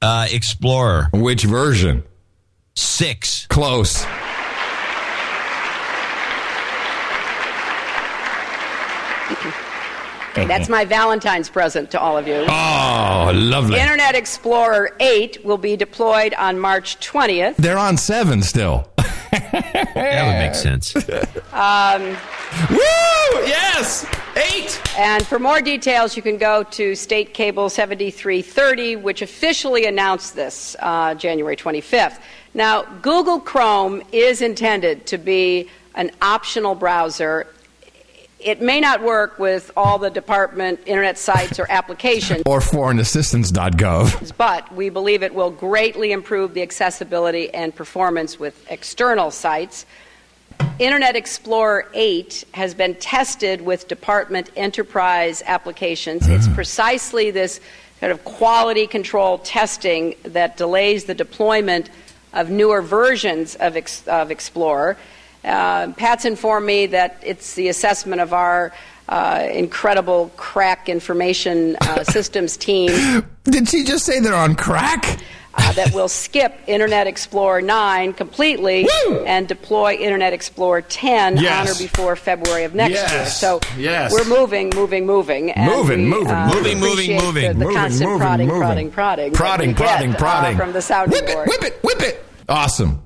[0.00, 2.04] Uh, Explorer Which version?
[2.76, 3.46] six.
[3.46, 4.04] Close.
[10.38, 12.44] Okay, that's my Valentine's present to all of you.
[12.48, 13.78] Oh, lovely.
[13.78, 17.56] Internet Explorer 8 will be deployed on March 20th.
[17.56, 18.88] They're on seven still.
[19.30, 20.94] That would make sense.
[22.70, 22.78] Woo!
[23.46, 24.06] Yes!
[24.36, 24.80] Eight!
[24.96, 30.76] And for more details, you can go to State Cable 7330, which officially announced this
[30.80, 32.20] uh, January 25th.
[32.54, 37.46] Now, Google Chrome is intended to be an optional browser.
[38.38, 44.36] It may not work with all the department internet sites or applications, Or foreignassistance.gov.
[44.36, 49.86] but we believe it will greatly improve the accessibility and performance with external sites.
[50.78, 56.28] Internet Explorer 8 has been tested with department enterprise applications.
[56.28, 56.54] It's hmm.
[56.54, 57.60] precisely this
[58.00, 61.90] kind of quality control testing that delays the deployment
[62.32, 64.96] of newer versions of, of Explorer.
[65.44, 68.72] Uh, Pat's informed me that it's the assessment of our
[69.08, 75.18] uh, incredible crack information uh, systems team Did she just say they're on crack?
[75.54, 79.24] uh, that will skip Internet Explorer 9 completely Woo!
[79.24, 81.68] and deploy Internet Explorer 10 Yes.
[81.70, 83.12] on or before February of next Yes.
[83.12, 83.26] year.
[83.26, 84.12] So Yes.
[84.12, 85.50] we're moving, moving, moving.
[85.52, 88.46] and Moving, we, moving, uh, moving, moving, appreciate moving, The, the moving, constant moving, prodding,
[88.48, 88.60] moving.
[88.60, 90.54] prodding, prodding, that Prodding, we prodding, get, prodding.
[90.54, 91.48] uh, from the sounding whip it, board.
[91.48, 92.24] whip it, whip it.
[92.48, 93.02] Awesome.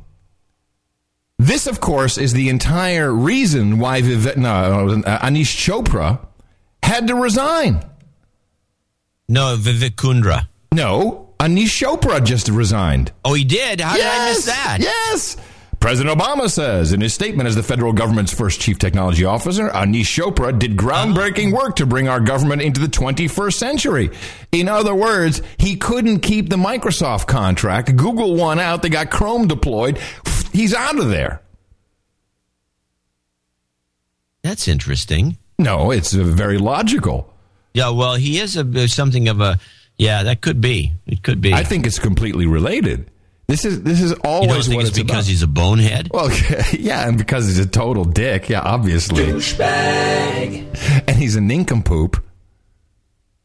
[1.42, 6.20] This, of course, is the entire reason why Vive- no, uh, Aneesh Chopra
[6.84, 7.84] had to resign.
[9.28, 10.46] No, Vivek Kundra.
[10.72, 13.10] No, Aneesh Chopra just resigned.
[13.24, 13.80] Oh, he did.
[13.80, 14.78] How did I miss that?
[14.80, 15.36] Yes.
[15.80, 20.02] President Obama says in his statement as the federal government's first chief technology officer, Aneesh
[20.16, 24.10] Chopra did groundbreaking work to bring our government into the 21st century.
[24.52, 27.96] In other words, he couldn't keep the Microsoft contract.
[27.96, 28.82] Google won out.
[28.82, 29.98] They got Chrome deployed.
[30.52, 31.42] He's out of there.
[34.42, 35.38] That's interesting.
[35.58, 37.32] No, it's uh, very logical.
[37.74, 39.58] Yeah, well, he is a something of a
[39.96, 40.24] yeah.
[40.24, 40.92] That could be.
[41.06, 41.52] It could be.
[41.54, 43.10] I think it's completely related.
[43.46, 45.30] This is this is you always don't think what it's it's because about.
[45.30, 46.08] he's a bonehead.
[46.12, 46.30] Well,
[46.72, 48.48] yeah, and because he's a total dick.
[48.48, 49.24] Yeah, obviously.
[49.24, 51.02] Douchebag.
[51.08, 52.22] And he's a nincompoop.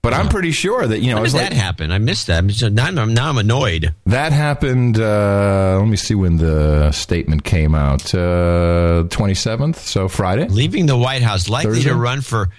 [0.04, 1.92] But I'm pretty sure that you know When it's did like that happen?
[1.92, 2.50] I missed that.
[2.52, 3.94] So now, I'm, now I'm annoyed.
[4.06, 4.98] that happened.
[5.00, 8.14] Uh, let me see when the statement came out.
[8.14, 10.48] Uh, 27th, so Friday.
[10.48, 11.90] Leaving the White House, likely Thursday?
[11.90, 12.50] to run for.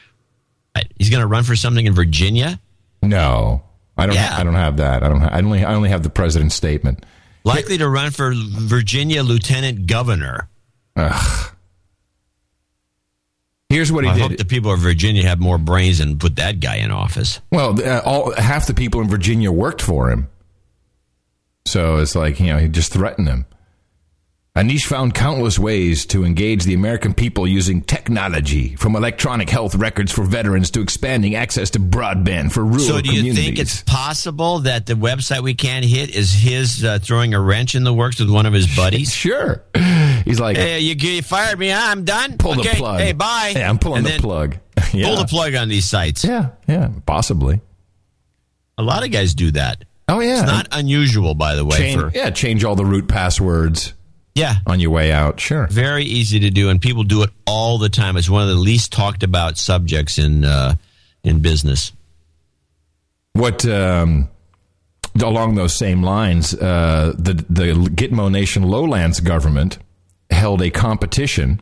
[0.75, 2.61] uh, He's going to run for something in Virginia.
[3.03, 3.63] No,
[3.97, 4.15] I don't.
[4.17, 4.37] Yeah.
[4.37, 5.03] I don't have that.
[5.03, 5.21] I don't.
[5.21, 5.65] Ha- I only.
[5.65, 7.07] I only have the president's statement.
[7.45, 10.49] Likely to run for Virginia lieutenant governor.
[10.97, 11.53] Ugh.
[13.71, 14.23] Here's what he I did.
[14.23, 17.41] hope the people of Virginia have more brains and put that guy in office.
[17.53, 20.29] Well, uh, all half the people in Virginia worked for him,
[21.67, 23.45] so it's like you know he just threatened them.
[24.57, 30.11] Aneesh found countless ways to engage the American people using technology, from electronic health records
[30.11, 33.11] for veterans to expanding access to broadband for rural communities.
[33.11, 36.99] So, do you think it's possible that the website we can't hit is his uh,
[37.01, 39.15] throwing a wrench in the works with one of his buddies?
[39.15, 39.63] sure.
[40.25, 41.73] He's like, Hey, you, you fired me.
[41.73, 42.39] I'm done.
[42.39, 42.71] pull okay.
[42.71, 43.01] the plug.
[43.01, 43.53] Hey, bye.
[43.55, 44.57] Yeah, I'm pulling And the plug.
[44.93, 45.07] yeah.
[45.07, 46.25] Pull the plug on these sites.
[46.25, 47.61] Yeah, yeah, possibly.
[48.77, 49.85] A lot of guys do that.
[50.09, 51.77] Oh yeah, It's not unusual, by the way.
[51.77, 53.93] change, for, yeah, change all the root passwords
[54.35, 55.41] yeah, on your way out.
[55.41, 55.67] Sure.
[55.67, 58.17] very easy to do, and people do it all the time.
[58.17, 60.77] It's one of the least talked about subjects in uh,
[61.25, 61.93] in business.
[63.35, 64.29] What um,
[65.21, 69.79] along those same lines, uh, the the Gitmo Nation Lowlands government
[70.31, 71.61] held a competition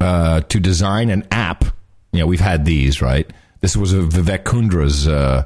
[0.00, 1.64] uh, to design an app.
[2.12, 3.30] You know, we've had these, right?
[3.60, 5.08] This was Vivek Kundra's.
[5.08, 5.44] Uh,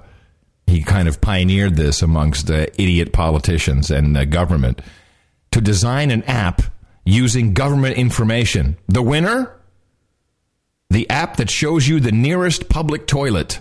[0.66, 4.82] he kind of pioneered this amongst uh, idiot politicians and government
[5.52, 6.62] to design an app
[7.04, 8.76] using government information.
[8.86, 9.50] The winner,
[10.90, 13.60] the app that shows you the nearest public toilet.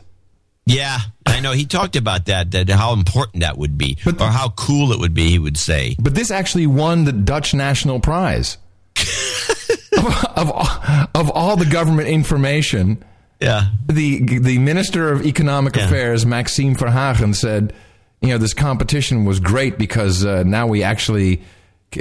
[0.68, 1.54] Yeah, I know.
[1.54, 5.14] He talked about that, that how important that would be, or how cool it would
[5.14, 5.30] be.
[5.30, 5.96] He would say.
[6.00, 8.58] But this actually won the Dutch National Prize.
[9.98, 13.04] of, of, all- of all the government information,
[13.40, 15.86] Yeah, the the Minister of Economic Yeah.
[15.86, 17.74] Affairs, Maxime Verhagen, said,
[18.22, 21.42] you know, this competition was great because uh, now we actually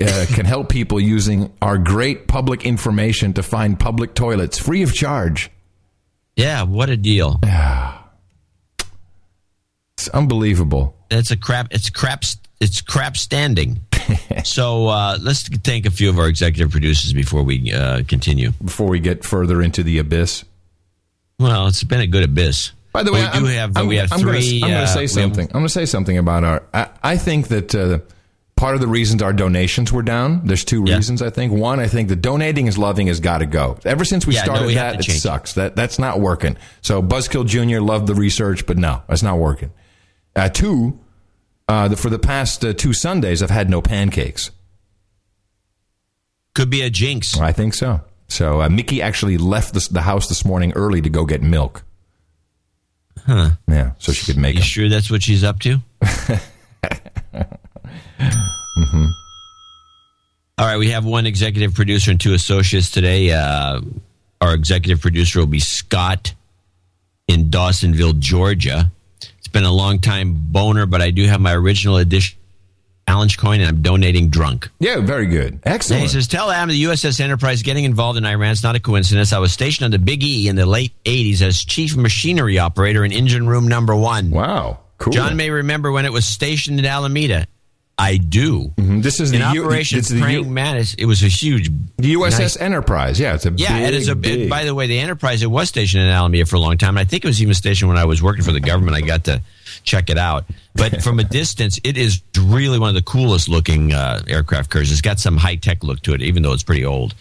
[0.03, 4.93] uh, can help people using our great public information to find public toilets free of
[4.95, 5.51] charge.
[6.37, 6.63] yeah.
[6.65, 7.39] What a deal!
[10.07, 10.95] It's unbelievable.
[11.11, 11.69] It's a crap.
[11.73, 12.23] It's crap.
[12.61, 13.81] It's crap standing.
[14.45, 18.53] so uh, let's thank a few of our executive producers before we uh, continue.
[18.65, 20.45] Before we get further into the abyss.
[21.41, 22.71] Well, it's been a good abyss.
[22.93, 24.61] By the way, we I'm- have I'm, we have I'm three.
[24.61, 25.47] Gonna, I'm uh, going to say we have- something.
[25.47, 26.63] I'm going to say something about our.
[26.73, 27.99] I, I think that uh,
[28.55, 30.47] part of the reasons our donations were down.
[30.47, 30.97] There's two Yeah.
[30.99, 31.21] reasons.
[31.21, 33.77] I think one, I think the donating is loving has got to go.
[33.85, 35.55] Ever since we Yeah, no, started we that, it sucks.
[35.55, 36.57] That that's not working.
[36.81, 39.73] So Buzzkill Junior loved the research, but no, that's not working.
[40.37, 40.99] Uh, two,
[41.67, 44.51] uh, for the past uh, two Sundays, I've had no pancakes.
[46.55, 47.39] Could be a jinx.
[47.41, 48.03] I think so.
[48.29, 51.83] So uh, Mickey actually left the, the house this morning early to go get milk.
[53.25, 53.51] Huh.
[53.67, 54.67] Yeah, so she could make You them.
[54.67, 55.79] sure that's what she's up to?
[58.19, 59.07] Mm-hmm.
[60.59, 63.31] All right, we have one executive producer and two associates today.
[63.31, 63.81] Uh,
[64.41, 66.35] our executive producer will be Scott
[67.29, 68.91] in Dawsonville, Georgia.
[69.57, 72.39] Been a long time boner, but I do have my original edition
[73.09, 74.69] challenge coin, and I'm donating drunk.
[74.81, 75.61] Yeah, very good.
[75.65, 76.03] Excellent.
[76.03, 79.33] He says, Tell Adam the USS Enterprise getting involved in Iran is not a coincidence.
[79.33, 83.03] I was stationed on the Big E in the late 80s as chief machinery operator
[83.03, 84.31] in engine room number one.
[84.31, 85.15] Wow, cool.
[85.15, 87.47] John may remember when it was stationed in Alameda.
[87.99, 88.73] I do.
[88.77, 89.03] Mhm.
[89.03, 91.71] This is In the U- Operation this the Praying U- Mantis, it was a huge.
[91.97, 93.19] The USS nice- Enterprise.
[93.19, 94.15] Yeah, it's a yeah, big, it is a.
[94.15, 94.41] big.
[94.43, 96.99] It, by the way, the Enterprise it was stationed in Alameda for a long time.
[96.99, 98.97] I think it was even stationed when I was working for the government.
[98.97, 99.41] I got to
[99.85, 100.45] check it out.
[100.75, 104.93] But from a distance, it is really one of the coolest looking uh, aircraft carriers.
[104.93, 107.15] It's got some high tech look to it, even though it's pretty old.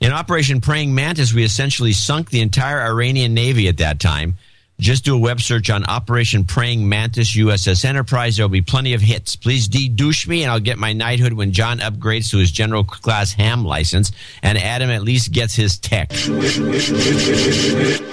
[0.00, 4.34] In Operation Praying Mantis, we essentially sunk the entire Iranian Navy at that time.
[4.80, 8.36] Just do a web search on Operation Praying Mantis USS Enterprise.
[8.36, 9.36] There'll be plenty of hits.
[9.36, 13.32] Please de-douche me, and I'll get my knighthood when John upgrades to his general class
[13.32, 14.10] ham license,
[14.42, 16.12] and Adam at least gets his tech.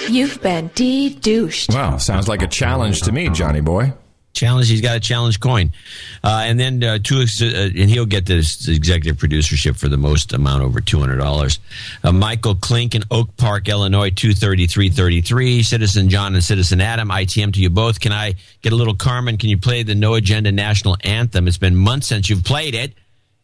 [0.09, 1.74] You've been de-douched.
[1.74, 3.93] Wow, sounds like a challenge to me, Johnny boy.
[4.34, 4.69] Challenge.
[4.69, 5.71] He's got a challenge coin,
[6.23, 10.34] uh, and then uh, two, uh, and he'll get this executive producership for the most
[10.34, 11.59] amount over two hundred dollars.
[12.03, 15.63] Uh, Michael Klink in Oak Park, Illinois, two thirty three thirty three.
[15.63, 17.99] Citizen John and Citizen Adam, ITM to you both.
[17.99, 19.36] Can I get a little karma?
[19.38, 21.47] Can you play the No Agenda national anthem?
[21.47, 22.93] It's been months since you've played it.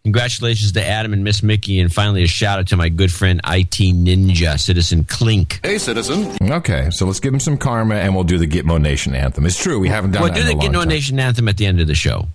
[0.07, 3.41] Congratulations to Adam and Miss Mickey, and finally a shout out to my good friend
[3.43, 5.59] IT Ninja, Citizen Clink.
[5.61, 6.37] Hey, citizen.
[6.49, 9.45] Okay, so let's give him some karma, and we'll do the Gitmo Nation anthem.
[9.45, 10.87] It's true we haven't done Well, that do in the a long Gitmo time.
[10.87, 12.29] Nation anthem at the end of the show.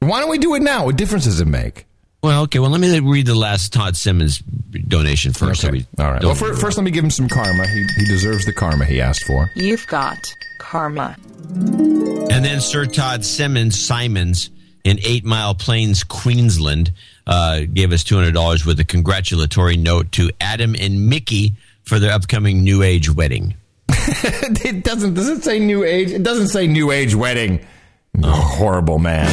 [0.00, 0.84] Why don't we do it now?
[0.84, 1.86] What difference does it make?
[2.22, 2.58] Well, okay.
[2.58, 5.62] Well, let me read the last Todd Simmons donation first.
[5.62, 6.22] so we All right.
[6.22, 7.66] Well, fir- first, let me give him some karma.
[7.68, 9.50] He, he deserves the karma he asked for.
[9.54, 10.18] You've got
[10.58, 11.16] karma.
[11.54, 14.50] And then Sir Todd Simmons Simons
[14.84, 16.92] in Eight Mile Plains, Queensland,
[17.26, 21.98] uh, gave us two hundred dollars with a congratulatory note to Adam and Mickey for
[21.98, 23.54] their upcoming New Age wedding.
[23.88, 25.14] it doesn't.
[25.14, 26.10] Does it say new age?
[26.10, 27.60] It doesn't say new age wedding.
[28.14, 29.28] You horrible man.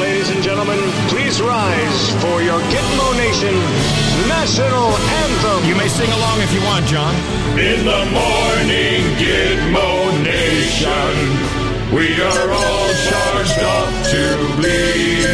[0.00, 0.78] Ladies and gentlemen,
[1.08, 4.90] please rise for your Gitmo Nation national
[5.24, 5.68] anthem.
[5.68, 7.14] You may sing along if you want, John.
[7.58, 11.57] In the morning, Gitmo Nation,
[11.92, 14.22] we are all charged up to
[14.56, 15.24] bleed.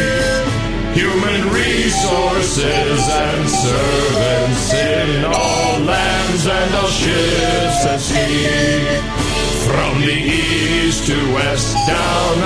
[0.95, 9.25] Human resources and servants in all lands and all ships at sea.
[9.67, 12.37] From the east to west, down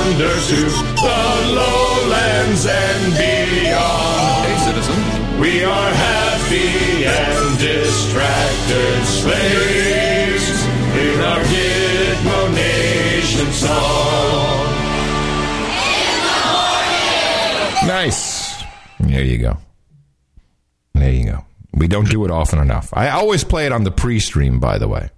[0.00, 0.60] under to
[1.04, 1.22] the
[1.58, 4.46] lowlands and beyond.
[4.46, 5.40] Hey, citizen.
[5.40, 10.64] We are happy and distracted slaves
[10.96, 11.42] in our
[17.86, 18.62] Nice.
[19.00, 19.58] There you go.
[20.94, 21.44] There you go.
[21.74, 22.90] We don't do it often enough.
[22.92, 25.10] I always play it on the pre-stream, by the way.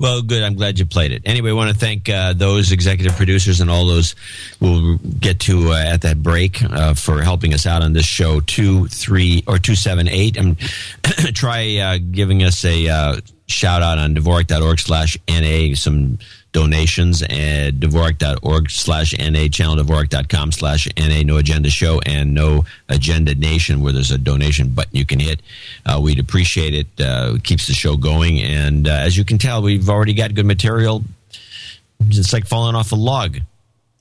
[0.00, 0.42] Well, good.
[0.42, 1.22] I'm glad you played it.
[1.26, 4.14] Anyway, I want to thank uh, those executive producers and all those
[4.58, 8.40] we'll get to uh, at that break uh, for helping us out on this show.
[8.40, 10.38] Two, three, or two, seven, eight.
[10.38, 10.58] And
[11.34, 13.16] try uh, giving us a uh,
[13.50, 16.18] shout out on Dvorak.org slash NA, some
[16.52, 23.34] donations at Dvorak.org slash NA, channel Dvorak.com slash NA, No Agenda Show, and No Agenda
[23.34, 25.40] Nation, where there's a donation button you can hit.
[25.86, 26.86] Uh, we'd appreciate it.
[26.98, 28.40] Uh, it keeps the show going.
[28.40, 31.04] And uh, as you can tell, we've already got good material.
[32.08, 33.38] It's like falling off a log.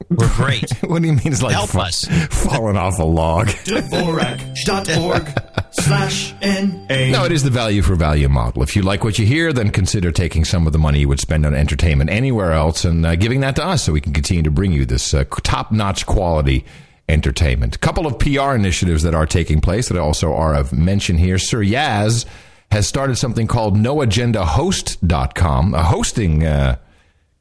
[0.07, 0.71] We're great.
[0.87, 1.27] what do you mean?
[1.33, 2.05] It's like Help fa- us.
[2.31, 3.47] falling off a log.
[3.47, 5.27] Dvorak.org
[5.71, 7.11] slash N-A.
[7.11, 8.63] No, it is the value for value model.
[8.63, 11.19] If you like what you hear, then consider taking some of the money you would
[11.19, 14.41] spend on entertainment anywhere else and uh, giving that to us so we can continue
[14.43, 16.65] to bring you this uh, top notch quality
[17.07, 17.75] entertainment.
[17.75, 21.37] A couple of PR initiatives that are taking place that also are of mention here.
[21.37, 22.25] Sir Yaz
[22.71, 26.77] has started something called noagendahost.com, a hosting uh,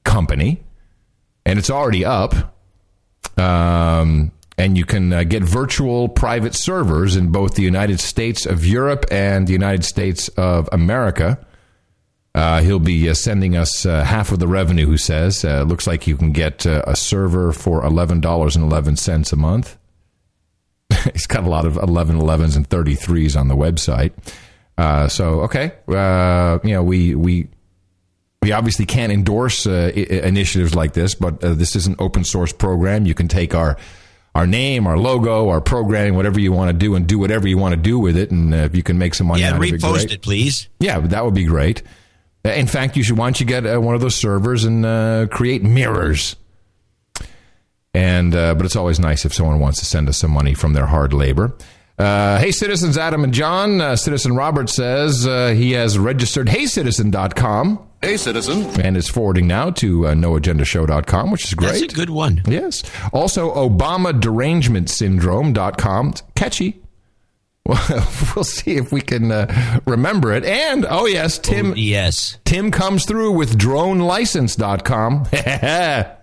[0.04, 0.62] company,
[1.48, 2.34] and it's already up.
[3.38, 8.66] Um, and you can uh, get virtual private servers in both the United States of
[8.66, 11.38] Europe and the United States of America.
[12.34, 15.42] Uh, he'll be uh, sending us uh, half of the revenue, who says.
[15.42, 19.78] Uh, looks like you can get uh, a server for $11.11 a month.
[21.12, 24.12] He's got a lot of 1111s and 33s on the website.
[25.10, 25.72] So, okay.
[25.88, 27.48] You know, we, we,
[28.42, 32.24] we obviously can't endorse uh, I- initiatives like this, but uh, this is an open
[32.24, 33.06] source program.
[33.06, 33.76] You can take our
[34.34, 37.58] our name, our logo, our programming, whatever you want to do, and do whatever you
[37.58, 38.30] want to do with it.
[38.30, 40.12] And uh, if you can make some money Yeah, out of it, repost great.
[40.12, 40.68] it, please.
[40.78, 41.82] Yeah, that would be great.
[42.44, 43.18] In fact, you should.
[43.18, 46.36] Why don't you get uh, one of those servers and uh, create mirrors?
[47.94, 50.72] And uh, but it's always nice if someone wants to send us some money from
[50.72, 51.54] their hard labor.
[51.98, 53.80] Uh, hey, citizens Adam and John.
[53.80, 57.87] Uh, Citizen Robert says uh, he has registered HeyCitizen.com.
[58.00, 58.80] Hey, citizen.
[58.80, 61.80] And is forwarding now to uh, noagendashow.com, which is great.
[61.80, 62.42] That's a good one.
[62.46, 62.84] Yes.
[63.12, 66.08] Also, ObamaDerangementSyndrome.com.
[66.10, 66.80] It's catchy.
[67.66, 67.84] Well,
[68.36, 70.44] we'll see if we can uh, remember it.
[70.44, 71.74] And, oh, yes, Tim.
[71.76, 72.38] yes.
[72.44, 75.26] Tim comes through with DroneLicense.com.
[75.30, 76.18] there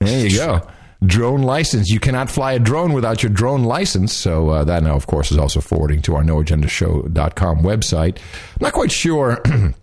[0.00, 0.66] you go.
[1.04, 1.88] Drone license.
[1.90, 4.14] You cannot fly a drone without your drone license.
[4.14, 8.18] So uh, that now, of course, is also forwarding to our noagendashow.com website.
[8.18, 9.42] I'm not quite sure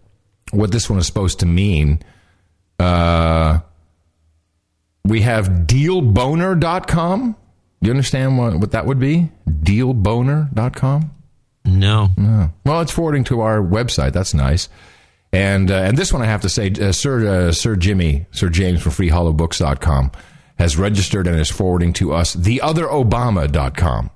[0.51, 2.01] what this one is supposed to mean.
[2.79, 3.59] Uh,
[5.03, 7.35] we have dealboner.com.
[7.81, 9.31] Do you understand what, what that would be?
[9.47, 11.11] Dealboner.com?
[11.65, 12.09] No.
[12.17, 12.51] No.
[12.65, 14.13] Well, it's forwarding to our website.
[14.13, 14.69] That's nice.
[15.33, 18.49] And uh, and this one I have to say, uh, Sir uh, Sir Jimmy, Sir
[18.49, 20.11] James from FreeHollowBooks.com
[20.57, 24.09] has registered and is forwarding to us theotherobama.com,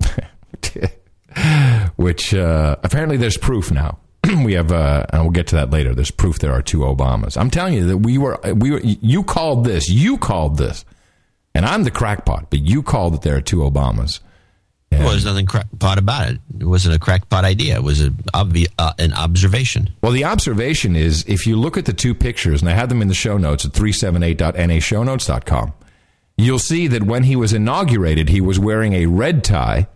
[1.96, 3.98] which uh, apparently there's proof now.
[4.44, 5.94] we have, uh, and we'll get to that later.
[5.94, 7.36] There's proof there are two Obamas.
[7.36, 10.84] I'm telling you that we were, we were, you called this, you called this,
[11.54, 14.20] and I'm the crackpot, but you called that there are two Obamas.
[14.92, 16.40] Well, there's nothing crackpot about it.
[16.60, 17.76] It wasn't a crackpot idea.
[17.76, 19.90] It was a obvi- uh, an observation.
[20.02, 23.00] Well, the observation is if you look at the two pictures, and I had them
[23.00, 25.72] in the show notes at 378.nashownotes.com,
[26.36, 29.88] you'll see that when he was inaugurated, he was wearing a red tie,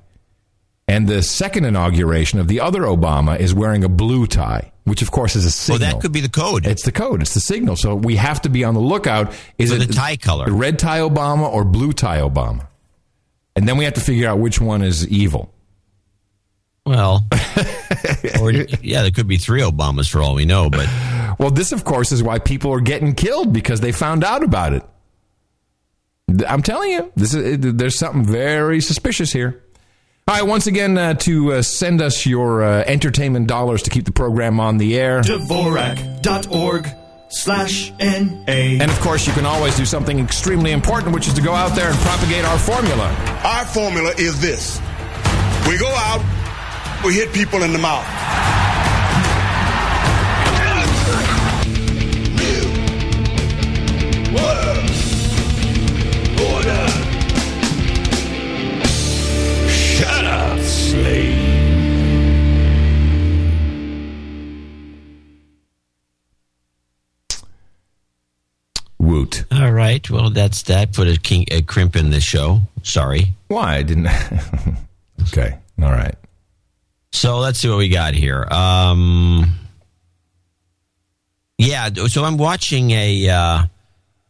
[0.89, 5.11] and the second inauguration of the other Obama is wearing a blue tie, which of
[5.11, 5.80] course is a signal.
[5.80, 6.66] Well, that could be the code.
[6.66, 7.22] It's the code.
[7.22, 7.76] It's the signal.
[7.76, 9.32] So we have to be on the lookout.
[9.59, 10.47] Is For it the tie color.
[10.53, 12.68] red tie Obama or blue tie Obama?
[13.57, 15.53] And then we have to figure out which one is evil.
[16.84, 17.26] Well,
[18.41, 20.70] or yeah, there could be three Obamas for all we know.
[20.70, 20.89] But
[21.39, 24.72] Well, this, of course, is why people are getting killed because they found out about
[24.72, 24.84] it.
[26.47, 29.62] I'm telling you, this is there's something very suspicious here.
[30.29, 34.07] All right, once again, uh, to uh, send us your uh, entertainment dollars to keep
[34.07, 35.20] the program on the air.
[35.20, 36.89] Dvorak.org
[37.29, 38.81] slash N-A.
[38.81, 41.77] And of course, you can always do something extremely important, which is to go out
[41.77, 43.07] there and propagate our formula.
[43.45, 44.81] Our formula is this.
[45.68, 46.24] We go out,
[47.05, 48.05] we hit people in the mouth.
[69.53, 70.93] All right, well, that's that.
[70.93, 72.61] Put a, king, a crimp in the show.
[72.83, 73.35] Sorry.
[73.49, 74.07] Why I didn't?
[75.29, 76.14] okay, all right.
[77.12, 78.45] So let's see what we got here.
[78.51, 79.57] Um,
[81.59, 83.29] yeah, so I'm watching a.
[83.29, 83.62] Uh,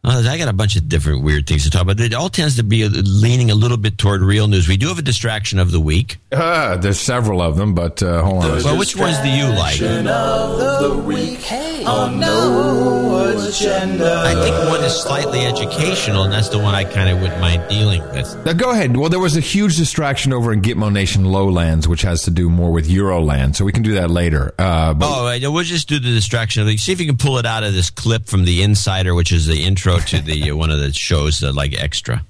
[0.07, 1.99] I got a bunch of different weird things to talk about.
[1.99, 4.67] It all tends to be leaning a little bit toward real news.
[4.67, 6.17] We do have a distraction of the week.
[6.31, 8.63] Uh, there's several of them, but uh, hold on.
[8.63, 9.81] Well, which ones do you like?
[9.81, 11.51] of the week
[11.85, 14.21] on no agenda.
[14.25, 17.67] I think one is slightly educational, and that's the one I kind of wouldn't mind
[17.69, 18.45] dealing with.
[18.45, 18.95] Now, go ahead.
[18.95, 22.49] Well, there was a huge distraction over in Gitmo Nation Lowlands, which has to do
[22.49, 24.53] more with Euroland, so we can do that later.
[24.57, 26.77] Uh, but Oh, right, we'll just do the distraction of the.
[26.77, 29.45] See if you can pull it out of this clip from the Insider, which is
[29.45, 32.23] the intro to the uh, one of the shows, uh, like extra.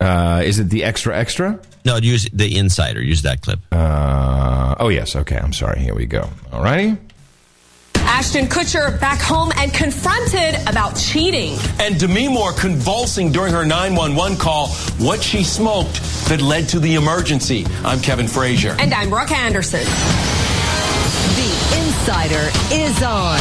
[0.00, 1.58] uh, is it the extra extra?
[1.84, 3.00] No, use the Insider.
[3.02, 3.60] Use that clip.
[3.72, 5.14] Uh, oh yes.
[5.16, 5.36] Okay.
[5.38, 5.80] I'm sorry.
[5.80, 6.28] Here we go.
[6.52, 6.96] All righty.
[7.94, 11.56] Ashton Kutcher back home and confronted about cheating.
[11.80, 16.94] And Demi Moore convulsing during her 911 call, what she smoked that led to the
[16.94, 17.66] emergency.
[17.84, 18.74] I'm Kevin Frazier.
[18.78, 19.84] And I'm Brooke Anderson.
[21.34, 23.38] The Insider is on.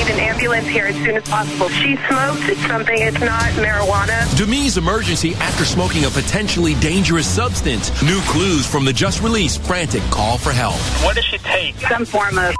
[0.00, 1.68] We need an ambulance here as soon as possible.
[1.68, 2.48] She smoked.
[2.48, 4.24] It's something, it's not marijuana.
[4.34, 7.90] Demi's emergency after smoking a potentially dangerous substance.
[8.02, 10.76] New clues from the just released frantic call for help.
[11.04, 11.76] What does she take?
[11.80, 12.56] Some form of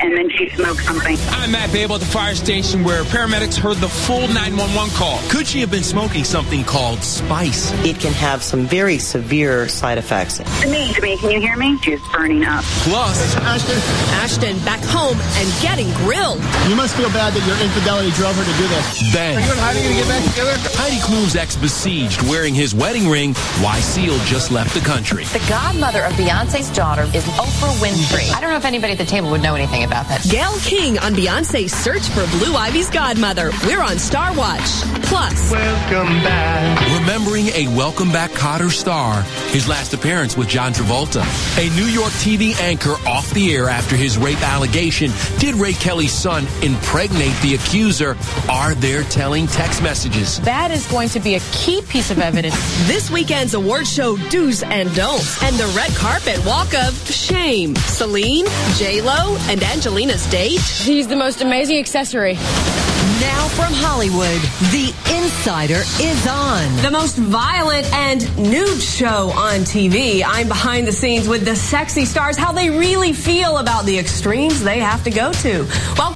[0.00, 1.16] and then she smoked something.
[1.30, 5.18] I'm Matt Babel at the fire station where paramedics heard the full 911 call.
[5.28, 7.72] Could she have been smoking something called spice?
[7.84, 10.38] It can have some very severe side effects.
[10.38, 11.78] To me, Demi, can you hear me?
[11.82, 12.64] She's burning up.
[12.84, 13.76] Plus, Ashton.
[14.20, 16.38] Ashton back home and getting grilled.
[16.68, 19.12] You must feel bad that your infidelity drove her to do this.
[19.12, 20.54] Then, Are you and Heidi going to get back together?
[20.76, 23.34] Heidi Klum's ex besieged wearing his wedding ring.
[23.62, 25.24] Why Seal just left the country.
[25.24, 28.26] The godmother of Beyonce's daughter is Oprah Winfrey.
[28.28, 28.36] Mm.
[28.36, 30.22] I don't know if anybody at the table would know anything about that.
[30.28, 33.50] Gayle King on Beyonce's search for Blue Ivy's godmother.
[33.66, 34.82] We're on Star Watch.
[35.06, 37.00] Plus, Welcome back.
[37.00, 39.22] Remembering a Welcome Back Kotter star,
[39.52, 41.22] his last appearance with John Travolta.
[41.58, 45.10] A New York TV anchor off the air after his rape allegation.
[45.38, 48.16] Did Ray Kelly's son impregnate the accuser?
[48.48, 50.40] Are there telling text messages?
[50.40, 52.54] that is going to be a key piece of evidence.
[52.88, 57.74] this weekend's award show do's and don'ts, and the red carpet walk of shame.
[57.76, 60.58] Celine, J Lo, and Angelina's date.
[60.60, 62.32] He's the most amazing accessory.
[62.32, 64.40] Now from Hollywood,
[64.72, 64.88] The
[65.22, 66.76] Insider is on.
[66.82, 70.22] The most violent and nude show on TV.
[70.26, 74.64] I'm behind the scenes with the sexy stars, how they really feel about the extremes
[74.64, 75.66] they have to go to.
[75.98, 76.14] Well,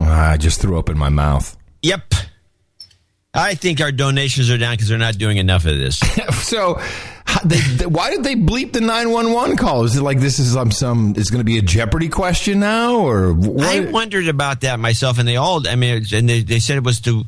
[0.00, 1.54] Ah, I just threw up in my mouth.
[1.82, 2.14] Yep.
[3.34, 5.98] I think our donations are down because they're not doing enough of this.
[6.48, 6.80] so,
[7.26, 9.84] how- they, they- why did they bleep the nine one one call?
[9.84, 13.00] Is it like this is some some is going to be a Jeopardy question now,
[13.00, 13.66] or what?
[13.66, 16.84] I wondered about that myself, and they all, I mean, and they, they said it
[16.84, 17.24] was to,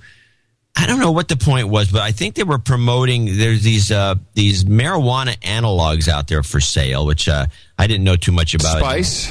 [0.76, 3.90] I don't know what the point was, but I think they were promoting, there's these,
[3.90, 7.46] uh, these marijuana analogs out there for sale, which, uh,
[7.76, 8.78] I didn't know too much about.
[8.78, 9.30] Spice.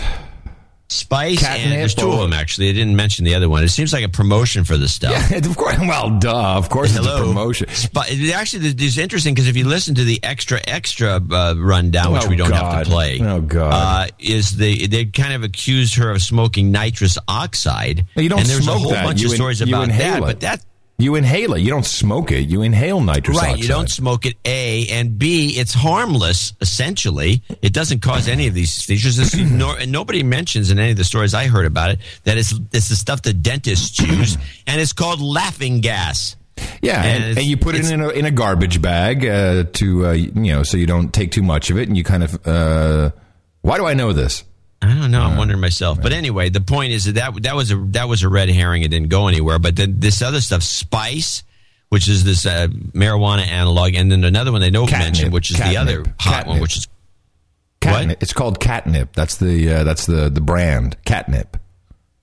[0.89, 2.69] Spice Catnip and there's two of them actually.
[2.69, 3.61] I didn't mention the other one.
[3.63, 5.11] It seems like a promotion for the stuff.
[5.31, 5.77] Yeah, of course.
[5.79, 6.55] Well, duh.
[6.57, 7.25] Of course, it's a Hello.
[7.27, 7.67] promotion.
[7.91, 12.13] But actually, this is interesting because if you listen to the extra extra uh, rundown,
[12.13, 13.73] which Oh, we don't have to play, Oh, God.
[13.73, 18.05] uh, is they they kind of accused her of smoking nitrous oxide.
[18.15, 19.03] You don't and there's smoke a whole that.
[19.03, 20.19] bunch You of in- stories about that.
[20.19, 20.21] it.
[20.21, 20.63] But that
[20.99, 21.59] You inhale it.
[21.59, 22.47] You don't smoke it.
[22.49, 23.61] You inhale nitrous right, oxide.
[23.61, 24.35] you don't smoke it.
[24.45, 26.53] A and B, it's harmless.
[26.59, 28.87] Essentially, it doesn't cause any of these.
[28.87, 32.39] This, nor, and nobody mentions in any of the stories I heard about it that
[32.39, 36.35] it's it's the stuff that dentists use, and it's called laughing gas.
[36.81, 40.07] Yeah, And and, and you put it in a, in a garbage bag uh, to
[40.07, 42.47] uh, you know so you don't take too much of it, and you kind of.
[42.47, 43.11] Uh,
[43.61, 44.43] why do I know this?
[44.81, 45.21] I don't know.
[45.21, 46.01] I'm wondering myself.
[46.01, 48.83] But anyway, the point is that, that that was a that was a red herring.
[48.83, 49.59] It didn't go anywhere.
[49.59, 51.43] But then this other stuff, spice,
[51.89, 55.05] which is this uh, marijuana analog, and then another one they don't Catnip.
[55.05, 56.87] mention, which is the other hot one, which is
[57.81, 58.21] Catnip.
[58.21, 59.13] It's called catnip.
[59.13, 61.57] That's the uh, that's the the brand catnip.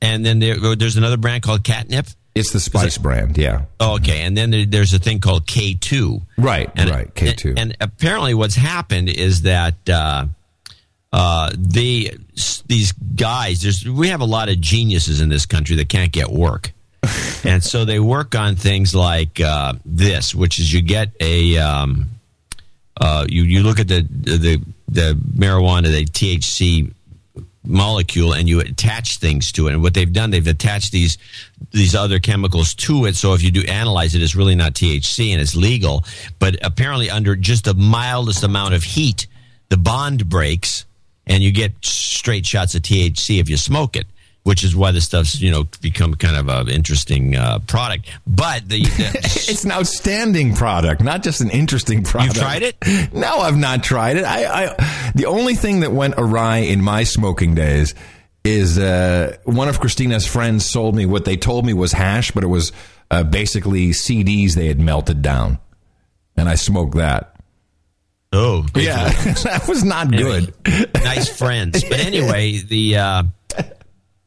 [0.03, 2.07] and then there, there's another brand called catnip.
[2.35, 3.39] It's the spice brand.
[3.39, 3.67] Yeah.
[3.79, 6.21] Oh, okay, and then there, there's a thing called K2.
[6.37, 6.69] Right.
[6.75, 7.15] And, right.
[7.15, 7.51] K two.
[7.51, 10.27] And, and apparently, what's happened is that uh,
[11.15, 12.11] uh, they
[12.67, 13.63] these guys.
[13.63, 16.73] There's we have a lot of geniuses in this country that can't get work,
[17.45, 22.11] and so they work on things like uh, this, which is you get a um,
[23.01, 26.93] uh, you you look at the the the marijuana, the THC
[27.67, 29.73] molecule and you attach things to it.
[29.73, 31.17] And what they've done, they've attached these
[31.71, 33.15] these other chemicals to it.
[33.15, 36.03] So if you do analyze it, it's really not THC and it's legal.
[36.41, 39.29] But apparently, under just the mildest amount of heat,
[39.69, 40.87] the bond breaks,
[41.27, 44.07] and you get straight shots of THC if you smoke it.
[44.43, 48.11] Which is why this stuff's you know become kind of an interesting uh, product.
[48.27, 52.37] But the, the it's an outstanding product, not just an interesting product.
[52.37, 52.77] You tried it?
[53.15, 54.25] No, I've not tried it.
[54.25, 57.95] I, I the only thing that went awry in my smoking days
[58.45, 62.45] is uh, one of Christina's friends sold me what they told me was hash, but
[62.45, 62.71] it was
[63.11, 65.59] uh, basically CDs they had melted down,
[66.37, 67.34] and I smoked that.
[68.35, 69.09] Oh good Yeah,
[69.45, 70.91] that was not Anyway, good.
[70.95, 71.83] nice friends.
[71.85, 73.23] But anyway, the uh,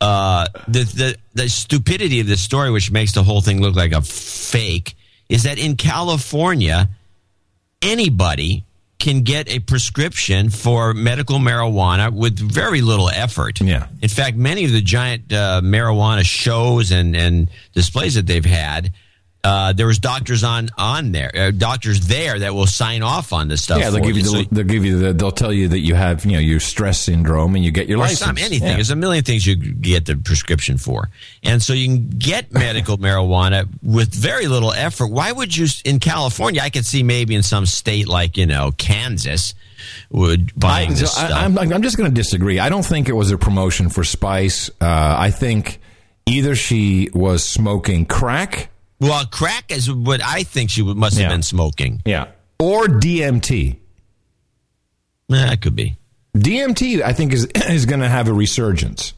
[0.01, 3.91] uh, the the the stupidity of this story, which makes the whole thing look like
[3.93, 4.95] a fake,
[5.29, 6.89] is that in California,
[7.81, 8.63] anybody
[8.99, 13.61] can get a prescription for medical marijuana with very little effort.
[13.61, 13.87] Yeah.
[14.01, 18.91] In fact, many of the giant uh, marijuana shows and, and displays that they've had,
[19.43, 23.47] uh, there was doctors on on there, uh, doctors there that will sign off on
[23.47, 23.79] this stuff.
[23.79, 24.23] Yeah, they'll give you.
[24.23, 24.99] The, they'll give you.
[24.99, 27.87] The, they'll tell you that you have, you know, your stress syndrome, and you get
[27.87, 28.19] your license.
[28.19, 28.67] some anything.
[28.67, 28.75] Yeah.
[28.75, 31.09] There's a million things you get the prescription for,
[31.43, 35.07] and so you can get medical marijuana with very little effort.
[35.07, 36.61] Why would you in California?
[36.61, 39.53] I could see maybe in some state like you know Kansas
[40.09, 41.31] would buying I, this so stuff.
[41.31, 42.59] I, I'm, I'm just going to disagree.
[42.59, 44.69] I don't think it was a promotion for Spice.
[44.81, 45.79] Uh, I think
[46.25, 48.69] either she was smoking crack,
[48.99, 51.29] well, crack is what I think she must have Yeah.
[51.29, 52.01] been smoking.
[52.05, 52.27] yeah,
[52.59, 53.73] or DMT.
[53.73, 53.75] Eh,
[55.29, 55.97] That could be.
[56.35, 59.13] DMT, I think, is is going to have a resurgence.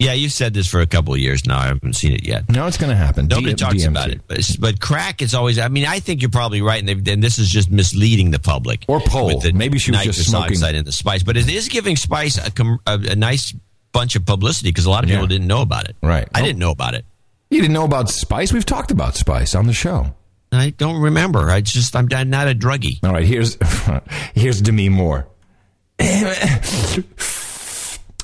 [0.00, 1.58] Yeah, you've said this for a couple of years now.
[1.58, 2.48] I haven't seen it yet.
[2.50, 3.28] No, it's going to happen.
[3.28, 3.86] Nobody D- talks DMT.
[3.88, 5.58] about it, but, but crack is always.
[5.58, 8.40] I mean, I think you're probably right, and, they've- and this is just misleading the
[8.40, 8.84] public.
[8.88, 9.38] Or Pole.
[9.40, 12.44] the Maybe she was just smoking- oxide in the spice, but it is giving spice
[12.44, 13.54] a, com- a, a nice
[13.92, 15.28] bunch of publicity because a lot of people Yeah.
[15.28, 15.94] didn't know about it.
[16.02, 16.28] Right.
[16.34, 17.04] I didn't know about it.
[17.49, 18.53] You didn't know about Spice?
[18.53, 20.13] We've talked about Spice on the show.
[20.51, 21.49] I don't remember.
[21.49, 23.03] I just I'm not a druggie.
[23.03, 23.57] All right, here's
[24.33, 25.27] here's Demi Moore.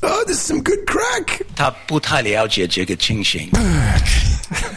[0.08, 1.42] Oh, this is some good crack.
[1.56, 3.50] 他不太了解这个情形。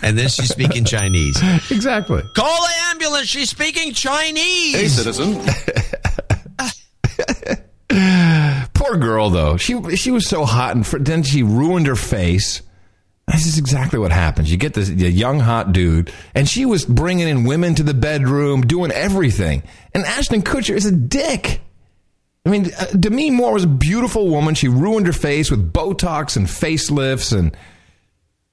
[0.03, 1.36] And then she's speaking Chinese.
[1.70, 2.22] Exactly.
[2.34, 3.28] Call the ambulance.
[3.28, 4.74] She's speaking Chinese.
[4.74, 5.38] Hey, citizen.
[8.74, 9.57] Poor girl, though.
[9.59, 12.62] She she was so hot, and fr- then she ruined her face.
[13.28, 14.51] this is exactly what happens.
[14.51, 17.93] You get this the young hot dude, and she was bringing in women to the
[17.93, 19.63] bedroom, doing everything.
[19.93, 21.61] And Ashton Kutcher is a dick.
[22.45, 24.55] I mean, uh, Demi Moore was a beautiful woman.
[24.55, 27.55] She ruined her face with Botox and facelifts, and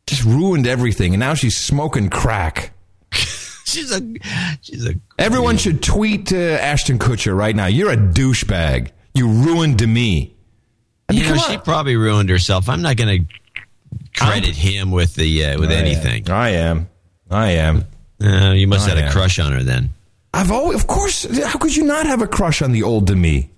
[0.07, 1.14] just ruined everything.
[1.14, 2.73] And now she's smoking crack.
[3.66, 4.01] She's a
[4.62, 7.66] she's a Everyone should tweet uh, Ashton Kutcher right now.
[7.66, 8.91] You're a douchebag.
[9.14, 10.35] You ruined Demi.
[11.09, 12.68] I mean, you know, she probably ruined herself.
[12.68, 13.39] I'm not going to
[14.21, 15.85] credit him with the uh, with I am.
[15.87, 16.31] anything.
[16.31, 16.89] I am.
[17.31, 17.85] I am.
[18.23, 19.11] Uh, you must I have had am.
[19.11, 19.91] a crush on her then.
[20.35, 21.25] I've always, of course.
[21.45, 23.51] How could you not have a crush on the old Demi?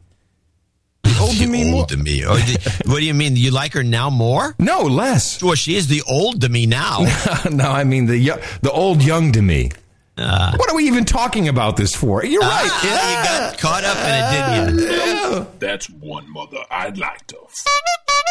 [1.03, 1.81] The old Demi Moore.
[1.81, 2.25] Old to me.
[2.25, 2.57] Oh, di-
[2.91, 3.37] what do you mean?
[3.37, 4.55] You like her now more?
[4.59, 5.43] No, less.
[5.43, 7.01] Well, she is the old to me now.
[7.51, 9.73] no, I mean the yo- the old young Demi.
[10.17, 12.23] Uh, What are we even talking about this for?
[12.25, 12.69] You're right.
[12.71, 14.97] ah, You got caught up in it, didn't you?
[14.97, 15.45] Yeah.
[15.59, 17.37] That's one mother I'd like to.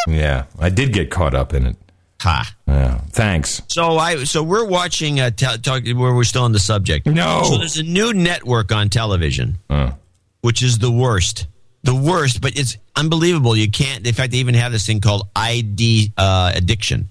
[0.07, 1.75] Yeah, I did get caught up in it.
[2.21, 2.55] Ha.
[2.67, 3.61] Yeah, thanks.
[3.67, 7.07] So I so we're watching uh, te- talk, where we're still on the subject.
[7.07, 7.41] No.
[7.45, 9.91] So there's a new network on television, Uh.
[10.41, 11.47] which is the worst.
[11.83, 13.55] The worst, but it's unbelievable.
[13.57, 14.05] You can't.
[14.05, 17.09] In fact, they even have this thing called ID uh, addiction.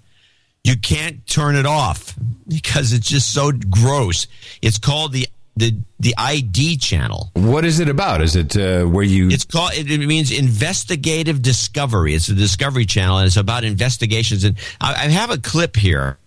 [0.63, 2.15] You can't turn it off
[2.49, 4.29] because it's just so gross.
[4.63, 5.27] It's called the
[5.61, 7.31] the the ID channel.
[7.35, 8.23] What is it about?
[8.23, 9.29] Is it uh, where you?
[9.29, 9.73] It's called.
[9.75, 12.15] It it means investigative discovery.
[12.15, 14.43] It's a Discovery Channel, and it's about investigations.
[14.45, 16.19] And I, I have a clip here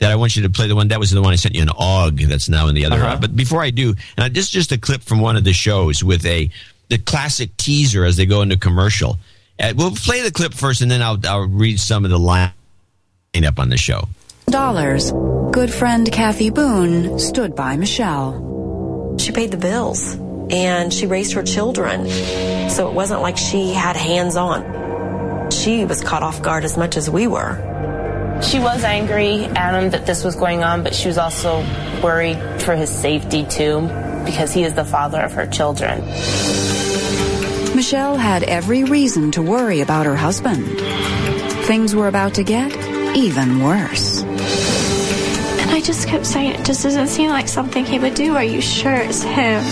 [0.00, 0.66] that I want you to play.
[0.66, 2.18] The one that was the one I sent you an OG.
[2.22, 2.96] That's now in the other.
[2.96, 3.18] Uh-huh.
[3.20, 6.04] But before I do, and this is just a clip from one of the shows
[6.04, 6.50] with a
[6.88, 9.18] the classic teaser as they go into commercial.
[9.58, 12.52] Uh, we'll play the clip first, and then I'll I'll read some of the line
[13.46, 14.08] up on the show.
[14.46, 15.12] Dollars.
[15.54, 19.14] Good friend Kathy Boone stood by Michelle.
[19.20, 20.14] She paid the bills
[20.50, 22.10] and she raised her children.
[22.70, 25.52] So it wasn't like she had hands on.
[25.52, 27.54] She was caught off guard as much as we were.
[28.42, 31.60] She was angry at him that this was going on, but she was also
[32.02, 33.82] worried for his safety too,
[34.24, 36.00] because he is the father of her children.
[37.76, 40.66] Michelle had every reason to worry about her husband.
[41.66, 42.74] Things were about to get
[43.14, 44.24] even worse.
[45.84, 48.34] And just kept saying, it just doesn't seem like something he would do.
[48.34, 49.62] Are you sure it's him?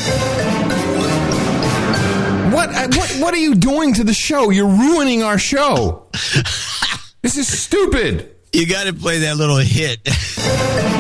[2.53, 3.17] What, uh, what?
[3.19, 4.51] What are you doing to the show?
[4.51, 6.09] You're ruining our show.
[7.23, 8.37] this is stupid.
[8.53, 10.07] You got to play that little hit.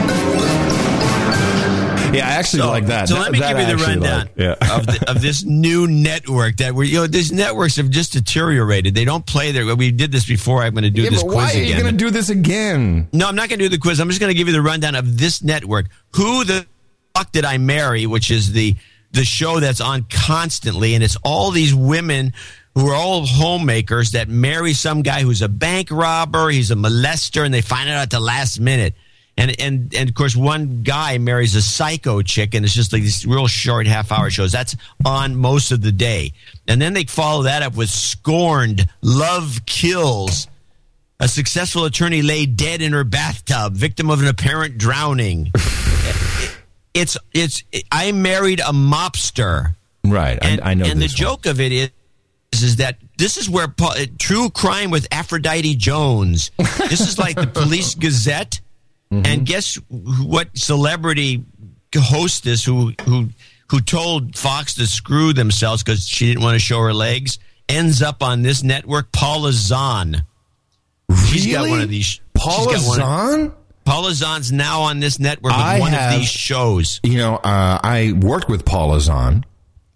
[2.14, 3.08] Yeah, I actually So- like that.
[3.08, 4.30] So That- let me give you the rundown like.
[4.36, 4.76] Yeah.
[4.76, 8.94] of, the, of this new network that we're, you know, these networks have just deteriorated.
[8.94, 10.62] They don't play their, we did this before.
[10.62, 13.08] I'm going to do Yeah, this quiz why are you going to do this again?
[13.12, 14.00] No, I'm not going to do the quiz.
[14.00, 15.86] I'm just going to give you the rundown of this network.
[16.16, 16.66] Who the
[17.16, 18.06] fuck did I marry?
[18.06, 18.74] Which is the
[19.12, 22.32] the show that's on constantly, and it's all these women
[22.74, 27.44] who are all homemakers that marry some guy who's a bank robber, he's a molester,
[27.44, 28.94] and they find it out at the last minute.
[29.36, 33.02] And and and of course, one guy marries a psycho chick, and it's just like
[33.02, 34.52] these real short half hour shows.
[34.52, 34.76] That's
[35.06, 36.32] on most of the day,
[36.68, 40.48] and then they follow that up with Scorned, Love Kills.
[41.18, 45.50] A successful attorney lay dead in her bathtub, victim of an apparent drowning.
[46.94, 47.62] it's it's.
[47.90, 49.74] I married a mobster.
[50.04, 50.38] Right.
[50.42, 51.90] And, I, I know and the joke of it is,
[52.52, 53.72] is that this is where
[54.18, 56.50] true crime with Aphrodite Jones.
[56.58, 58.60] This is like the Police Gazette.
[59.12, 59.26] Mm-hmm.
[59.26, 61.44] And guess what celebrity
[61.94, 63.28] hostess who who
[63.70, 67.38] who told Fox to screw themselves because she didn't want to show her legs
[67.68, 69.12] ends up on this network?
[69.12, 70.24] Paula Zahn.
[71.08, 71.22] Really?
[71.26, 72.20] She's got one of these.
[72.34, 73.52] Paula she's got one of- Zahn?
[73.84, 77.00] Paula Zahn's now on this network with I one have- of these shows.
[77.02, 79.44] You know, uh, I worked with Paula Zahn.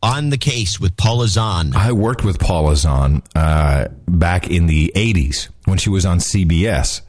[0.03, 1.75] On the case with Paula Zahn.
[1.75, 7.01] I worked with Paula Zahn uh, back in the 80s when she was on CBS.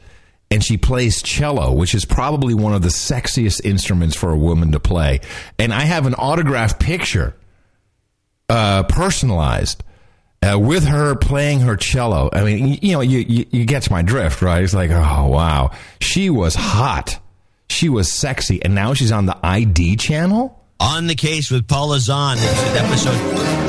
[0.49, 4.71] And she plays cello, which is probably one of the sexiest instruments for a woman
[4.71, 5.19] to play.
[5.59, 7.35] And I have an autographed picture,
[8.47, 9.83] uh, personalized,
[10.41, 12.29] uh, with her playing her cello.
[12.31, 14.63] I mean, you, you know, you, you, you get my drift, right?
[14.63, 15.71] It's like, oh, wow.
[15.99, 17.19] She was hot.
[17.69, 18.63] She was sexy.
[18.63, 20.63] And now she's on the ID channel?
[20.79, 22.37] On the case with Paula Zahn.
[22.39, 23.67] Episode.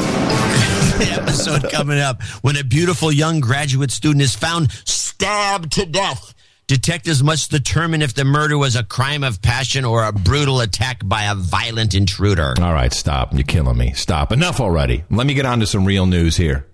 [1.01, 6.35] episode coming up when a beautiful young graduate student is found stabbed to death.
[6.68, 11.00] Detectives must determine if the murder was a crime of passion or a brutal attack
[11.02, 12.52] by a violent intruder.
[12.60, 13.32] All right, stop.
[13.32, 13.94] You're killing me.
[13.94, 14.32] Stop.
[14.32, 15.02] Enough already.
[15.10, 16.66] Let me get on to some real news here.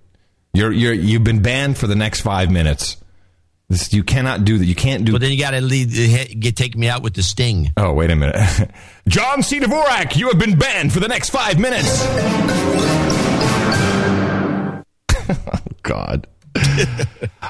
[0.53, 2.97] You're you're you've been banned for the next five minutes.
[3.69, 4.65] This, you cannot do that.
[4.65, 5.13] You can't do.
[5.13, 7.71] But then you got to take me out with the sting.
[7.77, 8.35] Oh, wait a minute.
[9.07, 9.61] John C.
[9.61, 12.03] Dvorak, you have been banned for the next five minutes.
[15.29, 16.27] oh, God.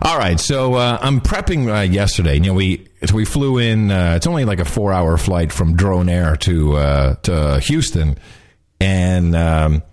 [0.01, 2.35] All right, so uh, I'm prepping uh, yesterday.
[2.35, 3.91] You know, we so we flew in.
[3.91, 8.17] Uh, it's only like a four hour flight from Drone Air to uh, to Houston,
[8.79, 9.83] and um,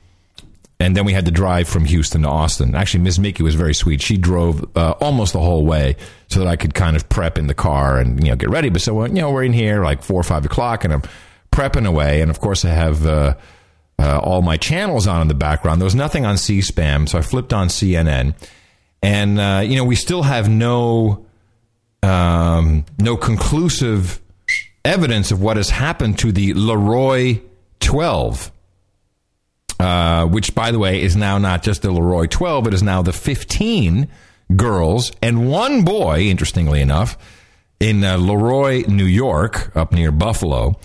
[0.81, 2.75] and then we had to drive from Houston to Austin.
[2.75, 4.03] Actually, Miss Mickey was very sweet.
[4.03, 5.97] She drove uh, almost the whole way
[6.29, 8.71] so that I could kind of prep in the car and you know get ready.
[8.71, 11.03] But so you know we're in here like four or five o'clock, and I'm
[11.53, 13.07] prepping away, and of course I have.
[13.07, 13.35] Uh,
[13.99, 15.81] uh, all my channels on in the background.
[15.81, 18.35] There was nothing on C-SPAN, so I flipped on CNN,
[19.03, 21.27] and uh, you know we still have no
[22.03, 24.21] um, no conclusive
[24.85, 27.41] evidence of what has happened to the Le Roy
[27.79, 28.51] 12,
[29.79, 32.83] uh, which, by the way, is now not just the Le Roy 12; it is
[32.83, 34.09] now the 15
[34.57, 36.21] girls and one boy.
[36.21, 37.17] Interestingly enough,
[37.79, 40.79] in uh, Le Roy, New York, up near Buffalo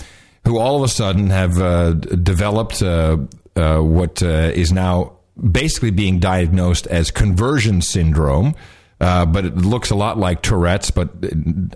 [0.47, 3.17] who all of a sudden have uh, developed uh,
[3.55, 8.55] uh, what uh, is now basically being diagnosed as conversion syndrome,
[8.99, 10.91] uh, but it looks a lot like Tourette's.
[10.91, 11.09] But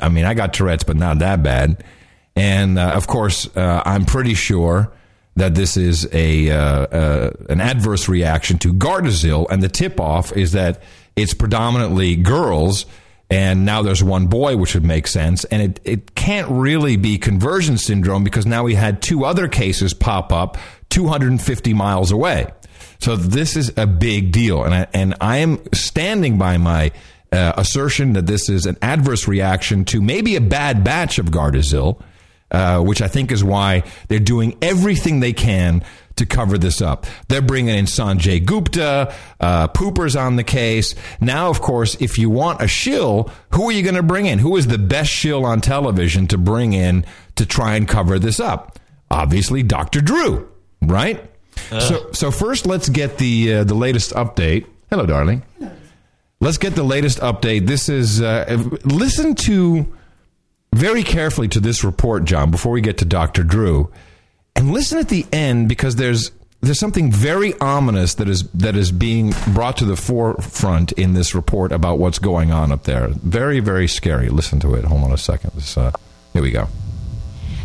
[0.02, 1.84] I mean, I got Tourette's, but not that bad.
[2.36, 4.92] And uh, of course, uh, I'm pretty sure
[5.36, 10.36] that this is a uh, uh, an adverse reaction to Gardasil, and the tip off
[10.36, 10.82] is that
[11.16, 12.86] it's predominantly girls.
[13.30, 15.46] And now there's one boy, which would make sense.
[15.46, 19.94] And it, it can't really be conversion syndrome because now we had two other cases
[19.94, 20.58] pop up
[20.90, 22.48] 250 miles away.
[23.02, 24.64] So this is a big deal.
[24.64, 26.92] And I, and I am standing by my
[27.32, 32.00] uh, assertion that this is an adverse reaction to maybe a bad batch of Gardasil,
[32.52, 35.84] uh, which I think is why they're doing everything they can
[36.18, 37.08] to cover this up.
[37.28, 40.94] They're bringing in Sanjay Gupta, uh, Pooper's on the case.
[41.20, 44.38] Now, of course, if you want a shill, who are you going to bring in?
[44.38, 47.06] Who is the best shill on television to bring in
[47.38, 48.78] to try and cover this up?
[49.10, 50.02] Obviously, Dr.
[50.02, 50.48] Drew,
[50.82, 51.31] right?
[51.72, 51.80] Uh.
[51.80, 54.66] So, so first, let's get the uh, the latest update.
[54.90, 55.44] Hello, darling.
[56.40, 57.68] Let's get the latest update.
[57.68, 59.86] This is uh, listen to
[60.74, 63.44] very carefully to this report, John, before we get to Dr.
[63.44, 63.92] Drew,
[64.56, 66.32] and listen at the end because there's
[66.62, 71.36] there's something very ominous that is that is being brought to the forefront in this
[71.36, 73.08] report about what's going on up there.
[73.10, 74.30] Very very scary.
[74.30, 74.84] Listen to it.
[74.86, 75.52] Hold on a second.
[75.54, 75.92] This, uh,
[76.34, 76.68] here we go.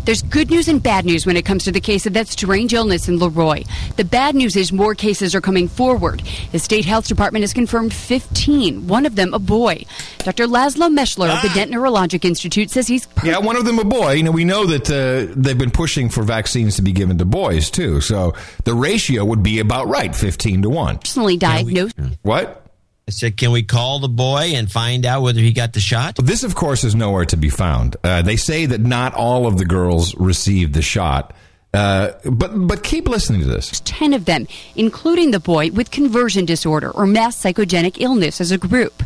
[0.06, 2.72] There's good news and bad news when it comes to the case of that strange
[2.72, 3.64] illness in Le Roy.
[3.96, 6.22] The bad news is more cases are coming forward.
[6.52, 9.84] The state health department has confirmed 15, one of them a boy.
[10.18, 10.46] Dr.
[10.46, 11.36] Laszlo Mechtler ah.
[11.36, 13.06] of the Dent Neurologic Institute says he's.
[13.06, 14.12] Per- yeah, one of them a boy.
[14.12, 17.24] You know, we know that uh, they've been pushing for vaccines to be given to
[17.24, 18.00] boys, too.
[18.00, 20.98] So the ratio would be about right 15 to 1.
[20.98, 21.96] Personally diagnosed.
[21.98, 22.65] Yeah, we, what?
[23.08, 26.16] I said, can we call the boy and find out whether he got the shot?
[26.16, 27.94] This, of course, is nowhere to be found.
[28.02, 31.32] Uh, they say that not all of the girls received the shot.
[31.72, 33.80] Uh, but but keep listening to this.
[33.84, 38.58] Ten of them, including the boy with conversion disorder or mass psychogenic illness as a
[38.58, 39.04] group.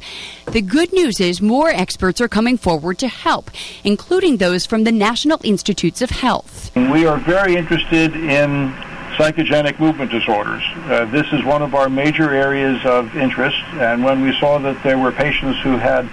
[0.51, 3.51] The good news is more experts are coming forward to help,
[3.85, 6.75] including those from the National Institutes of Health.
[6.75, 8.73] We are very interested in
[9.17, 10.63] psychogenic movement disorders.
[10.85, 14.83] Uh, this is one of our major areas of interest, and when we saw that
[14.83, 16.09] there were patients who had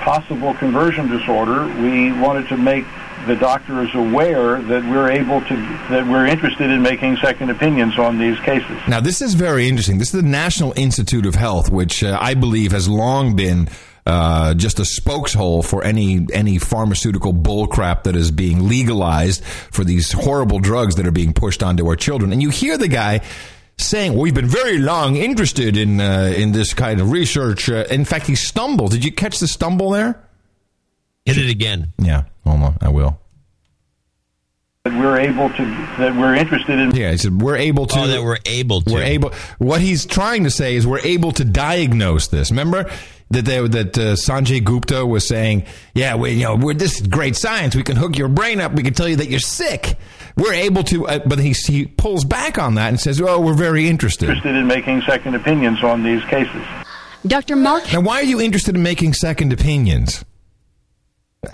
[0.00, 2.84] possible conversion disorder, we wanted to make
[3.26, 5.56] the doctors aware that we're able to
[5.90, 8.78] that we're interested in making second opinions on these cases.
[8.88, 9.98] Now, this is very interesting.
[9.98, 13.68] This is the National Institute of Health, which uh, I believe has long been
[14.10, 20.10] uh, just a spokeshole for any any pharmaceutical bullcrap that is being legalized for these
[20.10, 22.32] horrible drugs that are being pushed onto our children.
[22.32, 23.20] And you hear the guy
[23.76, 27.84] saying, well, "We've been very long interested in uh, in this kind of research." Uh,
[27.88, 28.90] in fact, he stumbled.
[28.90, 30.20] Did you catch the stumble there?
[31.24, 31.92] Hit it again.
[31.98, 33.19] Yeah, hold on, I will.
[34.86, 35.64] That we're able to,
[35.98, 36.94] that we're interested in.
[36.94, 37.98] Yeah, he said we're able to.
[37.98, 38.94] Oh, that we're able to.
[38.94, 39.32] We're able.
[39.58, 42.50] What he's trying to say is we're able to diagnose this.
[42.50, 42.90] Remember,
[43.28, 47.06] that they that uh, Sanjay Gupta was saying, yeah, we, you know, we're, this is
[47.06, 47.76] great science.
[47.76, 48.72] We can hook your brain up.
[48.72, 49.98] We can tell you that you're sick.
[50.38, 53.52] We're able to, uh, but he, he pulls back on that and says, "Oh, we're
[53.52, 56.64] very interested." Interested in making second opinions on these cases.
[57.26, 57.54] Dr.
[57.54, 57.92] Mark.
[57.92, 60.24] Now, why are you interested in making second opinions?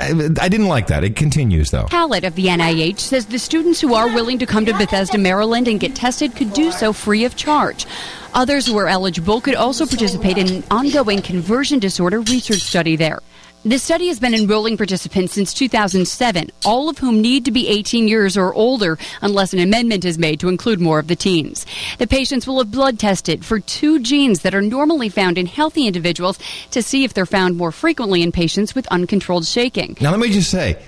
[0.01, 1.05] I, didn't like that.
[1.05, 1.87] It continues, though.
[1.89, 5.69] Hallett of the NIH says the students who are willing to come to Bethesda, Maryland
[5.69, 7.87] and get tested could do so free of charge.
[8.35, 13.21] Others who are eligible could also participate in an ongoing conversion disorder research study there.
[13.67, 18.07] The study has been enrolling participants since 2007, all of whom need to be 18
[18.07, 21.67] years or older unless an amendment is made to include more of the teens.
[21.99, 25.89] The patients will have blood tested for two genes that are normally found in healthy
[25.89, 26.39] individuals
[26.71, 29.97] to see if they're found more frequently in patients with uncontrolled shaking.
[30.01, 30.81] Now, let me just say,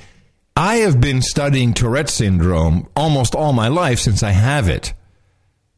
[0.57, 4.95] I have been studying Tourette syndrome almost all my life since I have it.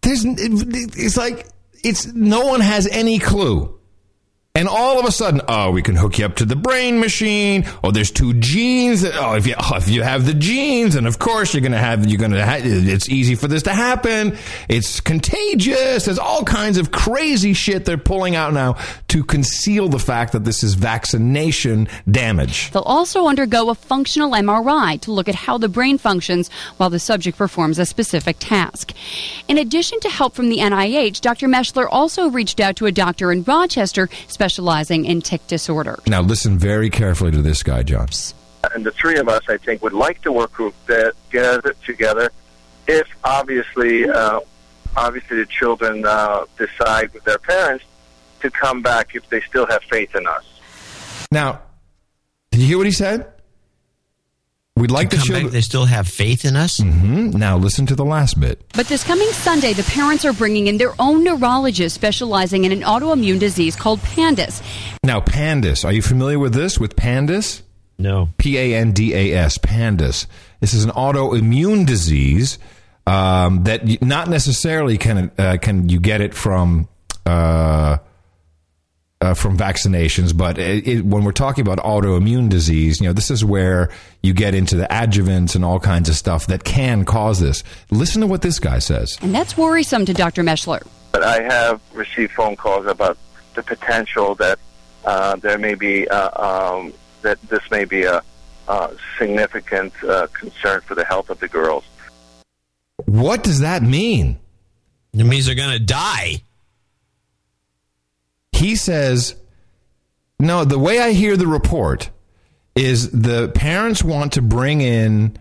[0.03, 1.47] There's, it's like,
[1.83, 3.80] it's, no one has any clue
[4.61, 7.65] and all of a sudden, oh, we can hook you up to the brain machine.
[7.83, 9.03] Oh, there's two genes.
[9.07, 12.07] Oh, if you oh, if you have the genes, and of course you're gonna have
[12.07, 14.37] you're gonna ha- it's easy for this to happen.
[14.69, 16.05] It's contagious.
[16.05, 18.77] There's all kinds of crazy shit they're pulling out now
[19.09, 22.71] to conceal the fact that this is vaccination damage.
[22.73, 26.99] They'll also undergo a functional MRI to look at how the brain functions while the
[26.99, 28.93] subject performs a specific task.
[29.49, 31.49] In addition to help from the NIH, Dr.
[31.49, 34.11] Mechtler also reached out to a doctor in Rochester
[34.51, 35.99] specializing in tic disorder.
[36.09, 38.09] Now, listen very carefully to this guy, John.
[38.75, 40.53] And the three of us, I think, would like to work
[40.87, 42.31] that together, together
[42.89, 44.41] if obviously, uh,
[44.97, 47.85] obviously the children uh, decide with their parents
[48.41, 50.45] to come back if they still have faith in us.
[51.31, 51.61] Now,
[52.51, 53.33] did you hear what he said?
[54.81, 55.45] We'd like To the come children.
[55.47, 56.79] back, they still have faith in us.
[56.81, 57.31] Mm-hmm.
[57.39, 58.61] Now listen to the last bit.
[58.75, 62.81] But this coming Sunday, the parents are bringing in their own neurologist specializing in an
[62.81, 64.63] autoimmune disease called PANDAS.
[65.05, 65.85] Now, PANDAS.
[65.85, 66.79] Are you familiar with this?
[66.79, 67.63] With PANDAS?
[67.99, 68.31] No.
[68.39, 69.59] P A N D A S.
[69.59, 70.27] PANDAS.
[70.61, 72.59] This is an autoimmune disease
[73.07, 76.89] um, that not necessarily can uh, can you get it from.
[77.27, 77.99] Uh,
[79.21, 83.31] uh, from vaccinations, but it, it, when we're talking about autoimmune disease, you know, this
[83.31, 83.91] is where
[84.23, 87.63] you get into the adjuvants and all kinds of stuff that can cause this.
[87.91, 89.19] Listen to what this guy says.
[89.21, 90.43] And that's worrisome to Dr.
[90.43, 90.87] Mechtler.
[91.13, 93.19] But I have received phone calls about
[93.55, 94.59] the potential that
[95.05, 96.93] uh, there may be uh, um,
[97.23, 98.23] that this may be a,
[98.69, 101.85] uh significant uh, concern for the health of the girls.
[103.07, 104.39] What does that mean?
[105.13, 106.43] It means they're going to die.
[108.61, 109.37] He says,
[110.39, 112.11] no, the way I hear the report
[112.77, 115.39] is the parents want to bring in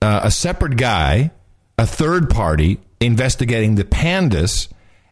[0.00, 1.30] uh, a separate guy,
[1.78, 4.68] a third party investigating the pandas,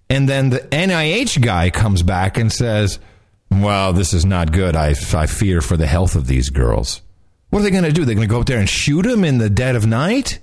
[0.08, 2.98] and then the NIH guy comes back and says,
[3.50, 4.74] well, this is not good.
[4.74, 7.02] I, I fear for the health of these girls.
[7.50, 8.06] What are they going to do?
[8.06, 10.38] They're going to go up there and shoot them in the dead of night?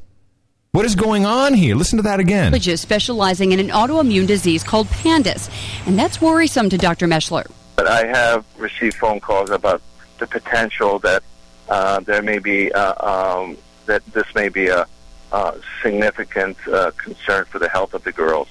[0.72, 1.76] What is going on here?
[1.76, 2.52] Listen to that again.
[2.52, 5.50] Neurologist specializing in an autoimmune disease called PANDAS.
[5.88, 7.08] And that's worrisome to Dr.
[7.08, 7.50] Mechtler.
[7.76, 9.82] But I have received phone calls about
[10.20, 11.24] the potential that
[11.70, 13.58] uh, there may be uh, um,
[13.88, 14.86] that this may be a,
[15.32, 18.48] uh significant uh, concern for the health of the girls.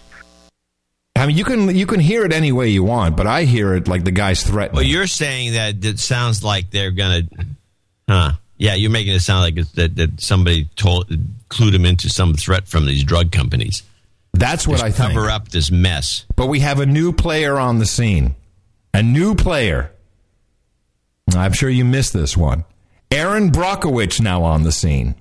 [1.16, 3.74] I mean, you can you can hear it any way you want, but I hear
[3.74, 4.76] it like the guy's threatening.
[4.76, 7.46] Well, you're saying that it sounds like they're going to,
[8.08, 8.32] huh?
[8.56, 11.12] Yeah, you're making it sound like it's that, that somebody told
[11.48, 13.82] clued him into some threat from these drug companies.
[14.34, 15.14] That's what Just I think.
[15.14, 16.24] cover up this mess.
[16.36, 18.34] But we have a new player on the scene.
[18.94, 19.90] A new player.
[21.34, 22.64] I'm sure you missed this one.
[23.10, 25.14] Erin Brockovich now on the scene.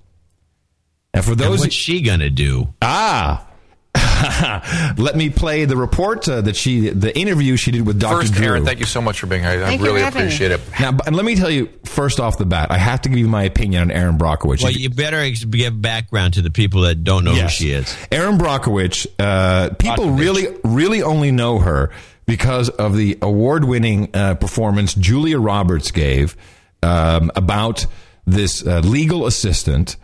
[1.13, 2.73] And for And those what's she to do?
[2.81, 3.46] ah,
[4.97, 8.21] let me play the report uh, that she, the interview she did with Dr.
[8.21, 8.47] First, Drew.
[8.47, 9.51] Erin, thank you so much for being here.
[9.51, 10.61] I, I Thank really appreciate it.
[10.79, 13.17] Now, but- and let me tell you first off the bat, I have to give
[13.17, 14.63] you my opinion on Erin Brockovich.
[14.63, 17.57] Well, you better ex- give background to the people that don't know Yes.
[17.57, 17.95] who she is.
[18.11, 21.91] Erin Brockovich, uh, people really, really only know her
[22.25, 26.35] because of the award-winning uh, performance Julia Roberts gave
[26.83, 27.85] um, about
[28.25, 29.95] this uh, legal assistant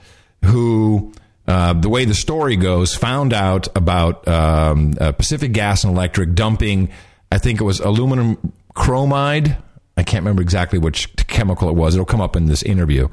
[0.46, 1.14] who,
[1.48, 6.36] uh, the way the story goes, found out about um, uh, Pacific Gas and Electric
[6.36, 6.90] dumping,
[7.32, 9.58] I think it was aluminum chromide.
[9.98, 11.96] I can't remember exactly which chemical it was.
[11.96, 13.10] It'll come up in this interview.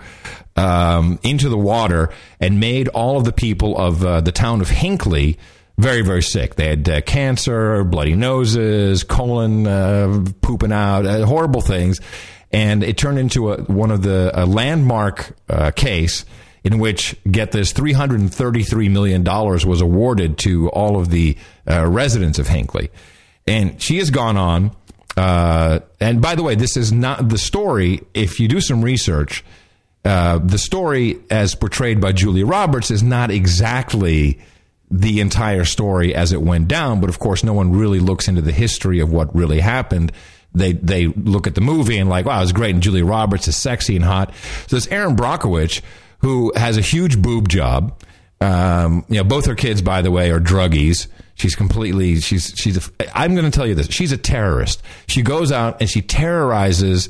[0.56, 4.68] Um, into the water and made all of the people of uh, the town of
[4.68, 5.36] Hinkley
[5.78, 6.56] very, very sick.
[6.56, 12.00] They had uh, cancer, bloody noses, colon uh, pooping out, horrible things.
[12.52, 15.34] And it turned into a, one of the landmark
[15.76, 16.24] case
[16.62, 21.36] in which, get this, $333 million was awarded to all of the
[21.68, 22.90] uh, residents of Hinkley.
[23.46, 24.76] And she has gone on.
[25.16, 28.02] Uh, and by the way, this is not the story.
[28.14, 29.44] If you do some research,
[30.04, 34.40] uh, the story as portrayed by Julia Roberts is not exactly
[34.90, 37.00] the entire story as it went down.
[37.00, 40.12] But of course, no one really looks into the history of what really happened.
[40.52, 42.74] They they look at the movie and like, wow, it was great.
[42.74, 44.34] And Julia Roberts is sexy and hot.
[44.66, 45.80] So it's Erin Brockovich
[46.20, 48.00] who has a huge boob job.
[48.40, 51.08] Um, you know, both her kids, by the way, are druggies.
[51.34, 52.20] She's completely.
[52.20, 52.88] She's she's.
[52.88, 53.88] A, I'm going to tell you this.
[53.88, 54.82] She's a terrorist.
[55.06, 57.08] She goes out and she terrorizes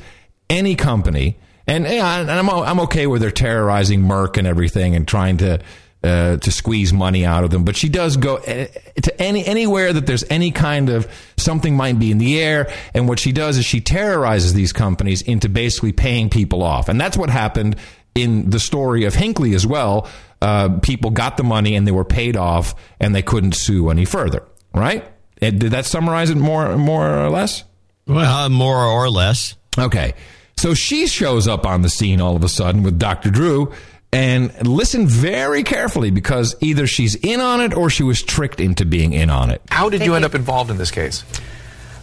[0.48, 1.38] any company.
[1.66, 5.60] And, and I'm I'm okay with her terrorizing Merck and everything and trying to
[6.02, 7.64] uh, to squeeze money out of them.
[7.64, 8.66] But she does go uh,
[9.02, 11.06] to any anywhere that there's any kind of
[11.36, 12.72] something might be in the air.
[12.94, 16.88] And what she does is she terrorizes these companies into basically paying people off.
[16.88, 17.76] And that's what happened
[18.14, 20.08] in the story of Hinkley as well.
[20.42, 24.04] Uh, people got the money and they were paid off and they couldn't sue any
[24.04, 24.42] further.
[24.74, 25.04] Right?
[25.42, 27.64] And did that summarize it more more or less?
[28.06, 29.56] Well, more or less.
[29.78, 30.14] Okay.
[30.56, 33.30] So she shows up on the scene all of a sudden with Dr.
[33.30, 33.72] Drew
[34.12, 38.84] and listen very carefully because either she's in on it or she was tricked into
[38.84, 39.62] being in on it.
[39.70, 40.26] How did Thank you end you.
[40.26, 41.24] up involved in this case?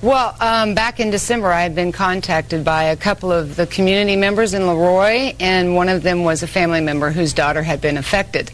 [0.02, 4.16] Well, um, back in December, I had been contacted by a couple of the community
[4.16, 7.82] members in Le Roy, and one of them was a family member whose daughter had
[7.82, 8.52] been affected.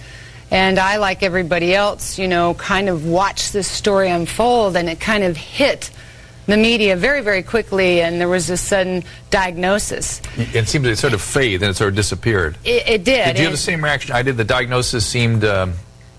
[0.52, 5.02] And I, like everybody else, you know, kind of watched this story unfold, and it
[5.02, 5.92] kind of hit
[6.46, 10.22] the media very, very quickly, and there was a sudden diagnosis.
[10.38, 12.58] It seemed to sort of fade, then it sort of disappeared.
[12.64, 13.26] It, it did.
[13.26, 14.38] Did you have the same reaction I did?
[14.38, 15.74] The diagnosis seemed um,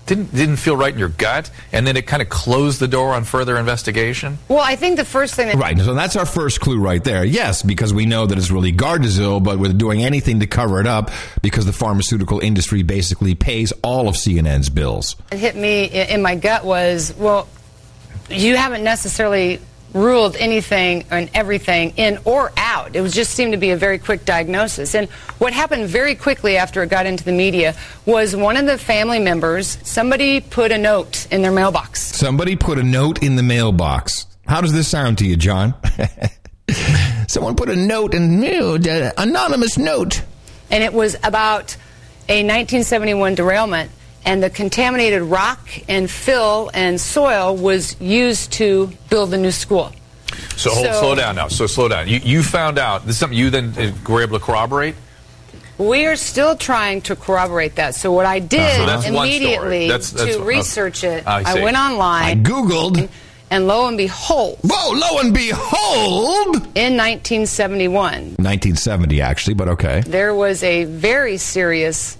[0.05, 3.13] didn't didn't feel right in your gut, and then it kind of closed the door
[3.13, 4.37] on further investigation?
[4.47, 5.77] Well, I think the first thing that Right.
[5.79, 7.23] So that's our first clue right there.
[7.23, 10.87] Yes, because we know that it's really Gardasil, but we're doing anything to cover it
[10.87, 15.15] up because the pharmaceutical industry basically pays all of CNN's bills.
[15.31, 17.47] It hit me in my gut was, well,
[18.29, 19.59] you haven't necessarily
[19.95, 22.95] ruled anything and everything in or out.
[22.95, 24.93] It was just seemed to be a very quick diagnosis.
[24.93, 27.75] And what happened very quickly after it got into the media
[28.05, 32.01] was one of the family members, somebody put a note in their mailbox.
[32.01, 34.27] Somebody put a note in the mailbox.
[34.45, 35.73] How does this sound to you, John?
[37.27, 40.21] Someone put a note in uh, anonymous note.
[40.69, 41.77] And it was about
[42.27, 43.91] a 1971 derailment
[44.25, 49.91] and the contaminated rock and fill and soil was used to build the new school.
[50.57, 51.47] So, hold, So- slow down now.
[51.47, 52.07] So slow down.
[52.07, 54.95] You, you found out this is something you then uh, were able to corroborate.
[55.77, 57.95] We are still trying to corroborate that.
[57.95, 58.77] So what I did Uh-huh.
[58.77, 59.27] So that's one story.
[59.35, 62.23] immediately That's- that's- to research it, I I, went online.
[62.23, 63.09] I Googled.
[63.51, 64.57] And lo and behold.
[64.63, 66.55] Whoa, lo and behold.
[66.75, 70.01] In 1971, 1970, actually, but okay.
[70.07, 72.17] there was a very serious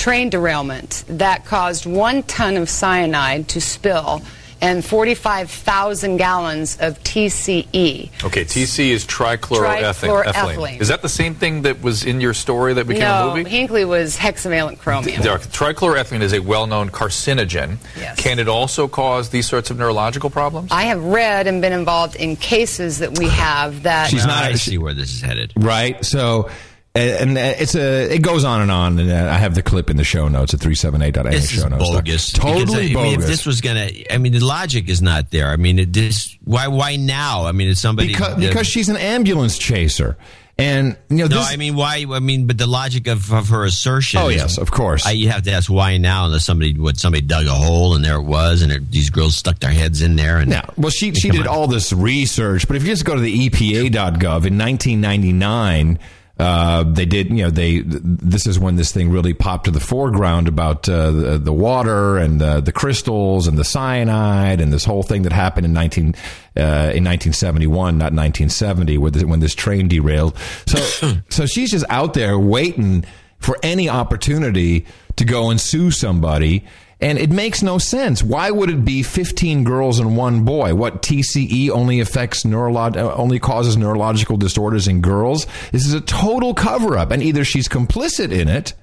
[0.00, 4.22] train derailment that caused one ton of cyanide to spill
[4.62, 8.10] and 45,000 gallons of TCE.
[8.24, 10.24] Okay, TC is trichloroethylene.
[10.24, 10.80] Trichloroethylene.
[10.80, 13.50] Is that the same thing that was in your story that became no, a movie?
[13.50, 15.22] Hinkley was hexavalent chromium.
[15.22, 17.76] There- Trichloroethylene is a well-known carcinogen.
[17.96, 18.18] Yes.
[18.18, 20.70] Can it also cause these sorts of neurological problems?
[20.72, 24.54] I have read and been involved in cases that we have that She's not- I
[24.54, 25.52] see where this is headed.
[25.56, 26.02] Right.
[26.04, 26.50] So,
[26.94, 28.98] and uh, it's a it goes on and on.
[28.98, 31.70] And uh, I have the clip in the show notes at 378.a This show is
[31.70, 31.90] notes.
[31.90, 32.32] bogus.
[32.32, 33.24] Totally Because, I mean, bogus.
[33.24, 35.48] if this was gonna, I mean, the logic is not there.
[35.50, 37.46] I mean, it, this why why now?
[37.46, 40.16] I mean, it's somebody because, uh, because she's an ambulance chaser.
[40.58, 42.04] And, you know, no, this, I mean, why?
[42.10, 44.20] I mean, but the logic of, of her assertion.
[44.20, 45.06] Oh, is- yes, of course.
[45.06, 48.04] I, you have to ask why now, unless somebody what somebody dug a hole and
[48.04, 50.36] there it was, and it, these girls stuck their heads in there.
[50.36, 51.46] And Now, well, she she did on.
[51.46, 55.98] all this research, but if you just go to the EPA.gov in 1999,
[56.40, 57.28] uh, they did.
[57.28, 61.10] You know, they this is when this thing really popped to the foreground about uh,
[61.10, 65.32] the, the water and the, the crystals and the cyanide and this whole thing that
[65.32, 66.14] happened in 19
[66.56, 66.60] uh,
[66.94, 70.36] in 1971, not 1970, when this, when this train derailed.
[70.66, 73.04] So so she's just out there waiting
[73.38, 74.86] for any opportunity
[75.16, 76.64] to go and sue somebody.
[77.02, 78.22] And it makes no sense.
[78.22, 80.74] Why would it be 15 girls and one boy?
[80.74, 85.46] What TCE only affects neurolog- uh, only causes neurological disorders in girls?
[85.72, 87.10] This is a total cover up.
[87.10, 88.74] And either she's complicit in it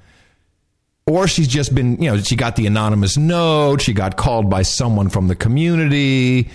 [1.05, 4.63] or she's just been, you know, she got the anonymous note, she got called by
[4.63, 6.49] someone from the community.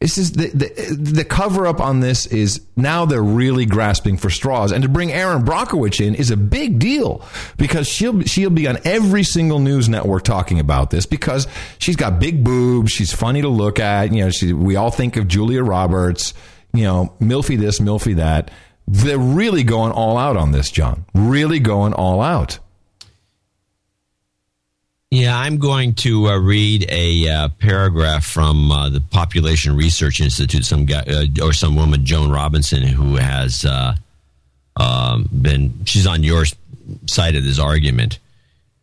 [0.00, 4.28] This is the, the the cover up on this is now they're really grasping for
[4.28, 7.24] straws, and to bring Erin Brockovich in is a big deal
[7.56, 12.20] because she'll she'll be on every single news network talking about this because she's got
[12.20, 14.12] big boobs, she's funny to look at.
[14.12, 16.34] You know, she, we all think of Julia Roberts.
[16.74, 18.50] You know, milfy this, milfy that.
[18.86, 21.06] They're really going all out on this, John.
[21.14, 22.58] Really going all out.
[25.10, 30.64] Yeah, I'm going to uh, read a uh, paragraph from uh, the Population Research Institute.
[30.64, 33.94] Some guy uh, or some woman, Joan Robinson, who has uh,
[34.76, 35.84] um, been.
[35.84, 36.44] She's on your
[37.06, 38.18] side of this argument,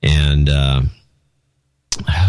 [0.02, 0.82] and uh,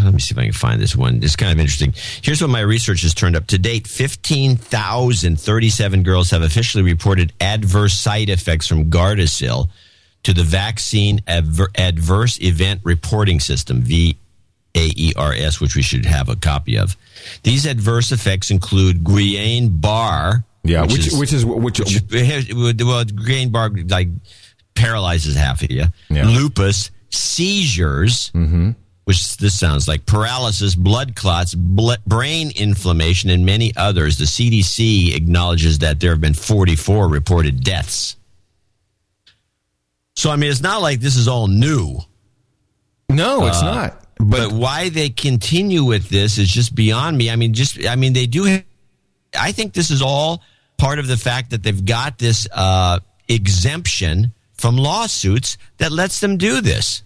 [0.02, 1.22] let me see if I can find this one.
[1.22, 1.94] It's kind of interesting.
[2.20, 6.82] Here's what my research has turned up to date: fifteen thousand thirty-seven girls have officially
[6.82, 9.68] reported adverse side effects from Gardasil
[10.24, 16.76] to the Vaccine Adver- Adverse Event Reporting System, VAERS, which we should have a copy
[16.76, 16.96] of.
[17.42, 20.44] These adverse effects include Guillain Barre.
[20.64, 21.86] Yeah, which which is which, well,
[23.04, 24.08] Guillain Barre like
[24.74, 25.84] paralyzes half of you.
[26.08, 26.26] Yeah.
[26.26, 28.70] Lupus, seizures, mm-hmm.
[29.04, 34.16] which this sounds like paralysis, blood clots, bl- brain inflammation, and many others.
[34.16, 38.16] The CDC acknowledges that there have been 44 reported deaths.
[40.16, 41.98] So I mean, it's not like this is all new.
[43.08, 44.00] No, it's Uh, not.
[44.18, 47.30] But, why they continue with this is just beyond me.
[47.30, 48.60] I mean, just I mean, they do.
[49.38, 50.40] I think this is all
[50.78, 56.36] part of the fact that they've got this uh, exemption from lawsuits that lets them
[56.36, 57.02] do this.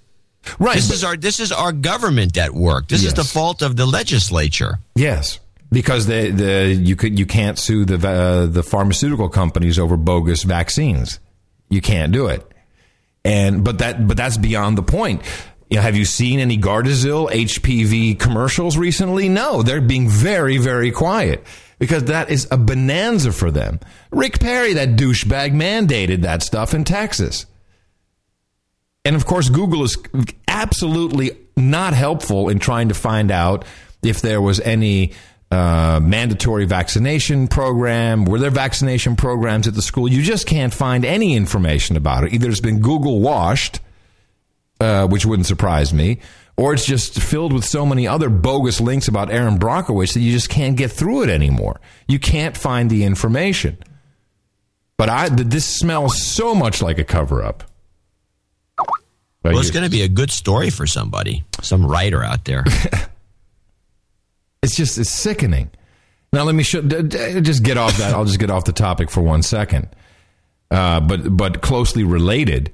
[0.59, 0.77] Right.
[0.77, 2.89] This but- is our this is our government at work.
[2.89, 4.79] This is the fault of the legislature.
[4.95, 5.41] Yes,
[5.73, 10.43] because the the you could you can't sue the uh, the pharmaceutical companies over bogus
[10.43, 11.19] vaccines.
[11.71, 12.47] You can't do it.
[13.29, 15.21] And but that but that's beyond the point.
[15.69, 19.29] You know, have you seen any Gardasil HPV commercials recently?
[19.29, 21.45] No, they're being very very quiet
[21.79, 23.81] because that is a bonanza for them.
[24.11, 27.45] Rick Perry, that douchebag, mandated that stuff in Texas.
[29.05, 29.99] And of course, Google is
[30.49, 33.67] absolutely not helpful in trying to find out
[34.03, 35.13] if there was any
[35.51, 38.25] uh, mandatory vaccination program.
[38.25, 40.09] Were there vaccination programs at the school?
[40.09, 42.33] You just can't find any information about it.
[42.35, 43.81] Either it's been Google washed,
[44.81, 46.19] uh, which wouldn't surprise me,
[46.57, 50.33] or it's just filled with so many other bogus links about Erin Brockovich that you
[50.33, 51.81] just can't get through it anymore.
[52.07, 53.79] You can't find the information.
[54.97, 57.63] But I, this smells so much like a cover up.
[59.45, 62.65] Well, it's going to be a good story for somebody, some writer out there.
[64.63, 65.71] It's just it's sickening.
[66.33, 68.15] Now let me show, just get off that.
[68.15, 69.89] I'll just get off the topic for one second.
[70.71, 72.73] Uh, but but closely related,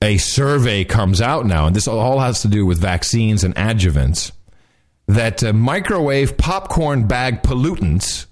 [0.00, 4.32] a survey comes out now, and this all has to do with vaccines and adjuvants.
[5.08, 8.26] That uh, microwave popcorn bag pollutants,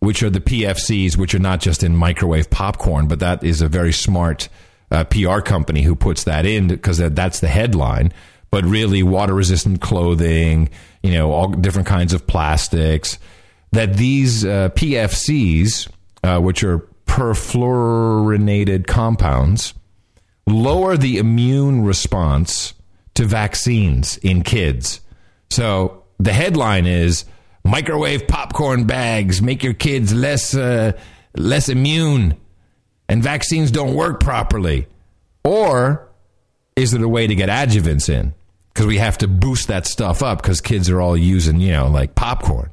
[0.00, 3.68] which are the PFCs, which are not just in microwave popcorn, but that is a
[3.68, 4.48] very smart
[4.90, 8.12] uh, PR company who puts that in because that's the headline.
[8.50, 10.70] But really, water resistant clothing,
[11.08, 13.18] you know, all different kinds of plastics,
[13.72, 15.88] that these uh, PFCs,
[16.22, 19.72] uh, which are perfluorinated compounds,
[20.46, 22.74] lower the immune response
[23.14, 25.00] to vaccines in kids.
[25.48, 27.24] So the headline is
[27.64, 30.92] microwave popcorn bags make your kids less uh,
[31.34, 32.36] less immune
[33.08, 34.86] and vaccines don't work properly.
[35.42, 36.06] Or
[36.76, 38.34] is it a way to get adjuvants in?
[38.78, 41.88] Because we have to boost that stuff up because kids are all using, you know,
[41.88, 42.70] like popcorn.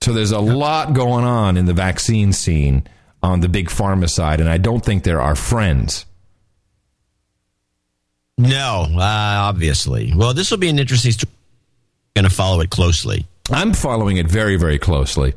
[0.00, 2.86] So there's a lot going on in the vaccine scene
[3.22, 6.06] on the big pharma side, and I don't think they're our friends.
[8.38, 10.14] No, uh, obviously.
[10.16, 11.30] Well, this will be an interesting story.
[12.16, 13.26] Going to follow it closely.
[13.50, 15.34] I'm following it very, very closely.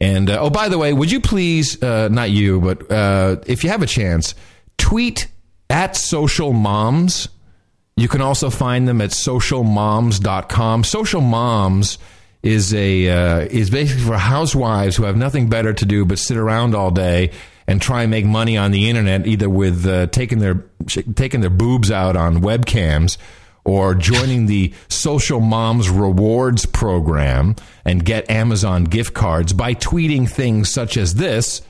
[0.00, 3.64] And uh, oh, by the way, would you please, uh, not you, but uh, if
[3.64, 4.36] you have a chance,
[4.76, 5.26] tweet
[5.68, 7.28] at social moms.
[7.98, 10.84] You can also find them at socialmoms.com.
[10.84, 11.98] Social moms
[12.44, 16.36] is a uh, is basically for housewives who have nothing better to do but sit
[16.36, 17.32] around all day
[17.66, 20.64] and try and make money on the internet, either with uh, taking their
[21.16, 23.18] taking their boobs out on webcams
[23.64, 30.70] or joining the Social Moms Rewards program and get Amazon gift cards by tweeting things
[30.70, 31.62] such as this.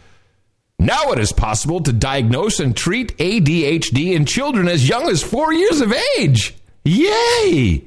[0.78, 5.52] Now it is possible to diagnose and treat ADHD in children as young as four
[5.52, 6.54] years of age.
[6.84, 7.84] Yay!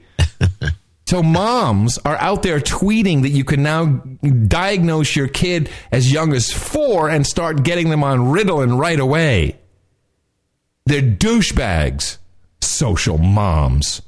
[1.08, 6.34] so moms are out there tweeting that you can now diagnose your kid as young
[6.34, 9.58] as four and start getting them on Ritalin right away.
[10.86, 12.18] They're douchebags.
[12.60, 14.02] Social moms.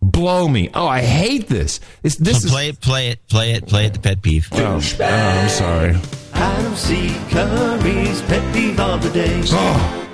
[0.00, 0.70] Blow me.
[0.72, 1.80] Oh, I hate this.
[2.02, 3.94] This, this play it, play it, play it, play it.
[3.94, 4.48] The pet peeve.
[4.52, 5.96] Oh, oh, I'm sorry.
[6.40, 7.14] Adam C.
[7.30, 9.42] Curry's pet peeve of the day.
[9.48, 10.06] Oh.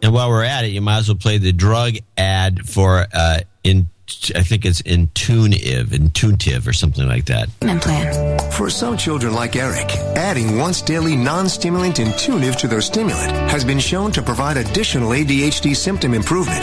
[0.00, 3.40] And while we're at it, you might as well play the drug ad for uh,
[3.64, 3.88] in.
[4.34, 7.48] I think it's Intuniv, Intuitive, or something like that.
[7.60, 8.52] Plan.
[8.52, 13.78] For some children like Eric, adding once daily non-stimulant Intuniv to their stimulant has been
[13.78, 16.62] shown to provide additional ADHD symptom improvement.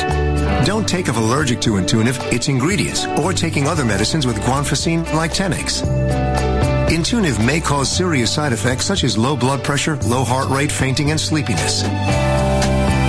[0.66, 5.34] Don't take if allergic to Intuniv, its ingredients, or taking other medicines with guanfacine like
[5.34, 6.59] Tenex.
[6.90, 11.12] Intuniv may cause serious side effects such as low blood pressure, low heart rate, fainting,
[11.12, 11.84] and sleepiness.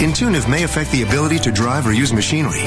[0.02, 2.62] Intuniv may affect the ability to drive or use machinery.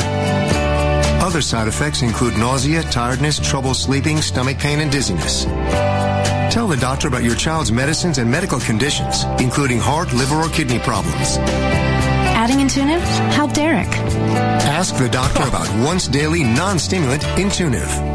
[1.22, 5.46] Other side effects include nausea, tiredness, trouble sleeping, stomach pain, and dizziness.
[6.52, 10.80] Tell the doctor about your child's medicines and medical conditions, including heart, liver, or kidney
[10.80, 11.38] problems.
[12.36, 13.02] Adding Intuniv?
[13.32, 13.88] Help Derek.
[14.66, 18.13] Ask the doctor about once daily non-stimulant Intuniv.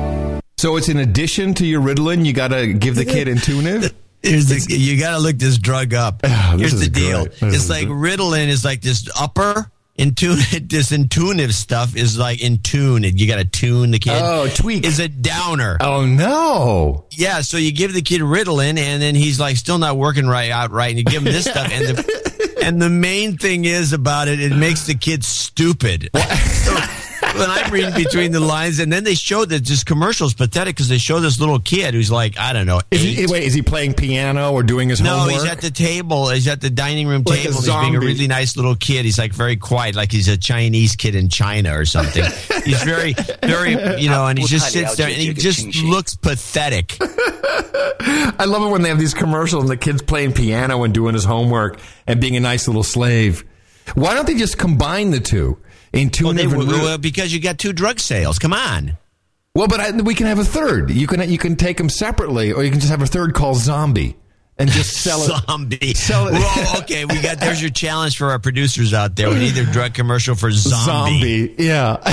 [0.59, 3.95] So it's in addition to your Ritalin, you got to give the kid Intuniv?
[4.25, 6.23] Here's the, you got to look this drug up.
[6.51, 7.27] Oh, this Here's the deal.
[7.27, 7.55] great.
[7.55, 7.87] It's like.
[7.89, 9.71] Ritalin is like this upper.
[9.99, 13.03] Intune, this intuitive stuff is like in tune.
[13.05, 14.15] You got to tune the kid.
[14.21, 14.85] Oh, tweak.
[14.85, 15.77] Is a downer.
[15.81, 17.05] Oh, no.
[17.13, 20.51] Yeah, so you give the kid Ritalin, and then he's like still not working right
[20.51, 23.93] out right, and you give him this stuff, and the and the main thing is
[23.93, 26.11] about it, it makes the kid stupid.
[27.39, 30.35] So, when I'm reading between the lines, and then they show that this commercial is
[30.35, 32.81] pathetic because they show this little kid who's like I don't know.
[32.91, 35.17] Is he, wait, is he playing piano or doing his homework?
[35.17, 35.43] No, homework?
[35.43, 36.29] he's at the table.
[36.31, 37.57] He's at the dining room Like table.
[37.59, 39.05] and he's being a really nice little kid.
[39.05, 42.25] He's like very quiet, like he's a Chinese kid in China or something.
[42.65, 46.97] he's very, very, you know, and he just sits there and he just looks pathetic.
[48.01, 51.15] I love it when they have these commercials and the kid's playing piano and doing
[51.15, 53.45] his homework and being a nice little slave.
[53.95, 55.59] Why don't they just combine the two
[55.93, 58.39] in two Well, different well, well, because you got two drug sales.
[58.39, 58.97] Come on.
[59.55, 60.91] Well, but I, we can have a third.
[60.91, 63.57] You can you can take them separately, or you can just have a third called
[63.57, 64.17] Zombie,
[64.57, 65.33] and just sell it.
[65.49, 65.95] Zombie.
[65.95, 66.33] Sell it.
[66.35, 69.31] Well, okay, we got there's your challenge for our producers out there.
[69.31, 71.49] We need their drug commercial for zombie.
[71.49, 71.97] Zombie, yeah.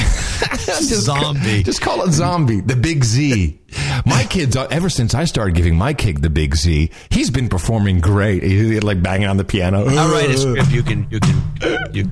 [0.66, 1.62] just Zombie.
[1.62, 2.62] just call it zombie.
[2.62, 3.60] The big Z.
[4.06, 7.50] My kids, uh, ever since I started giving my kid the big Z, he's been
[7.50, 8.42] performing great.
[8.42, 9.82] He's like banging on the piano.
[9.82, 12.04] All right, a script you can you can you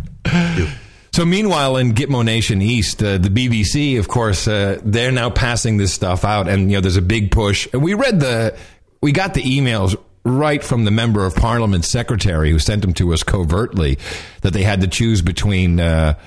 [0.55, 0.67] do.
[1.13, 5.77] So meanwhile, in Gitmo Nation East, uh, the BBC, of course, uh, they're now passing
[5.77, 7.67] this stuff out, and you know, there's a big push.
[7.71, 8.57] And we read the,
[8.99, 9.95] we got the emails
[10.25, 13.99] right from the member of parliament secretary who sent them to us covertly
[14.41, 16.17] that they had to choose between uh,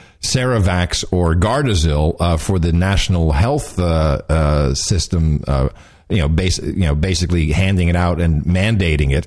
[1.11, 5.43] or Gardasil uh, for the national health uh, uh, system.
[5.49, 5.71] Uh,
[6.09, 6.29] you know,
[6.63, 9.27] you know, basically handing it out and mandating it.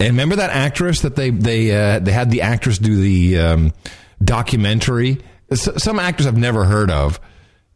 [0.00, 3.72] And remember that actress that they they uh, they had the actress do the um,
[4.22, 5.18] documentary.
[5.52, 7.20] Some actors I've never heard of,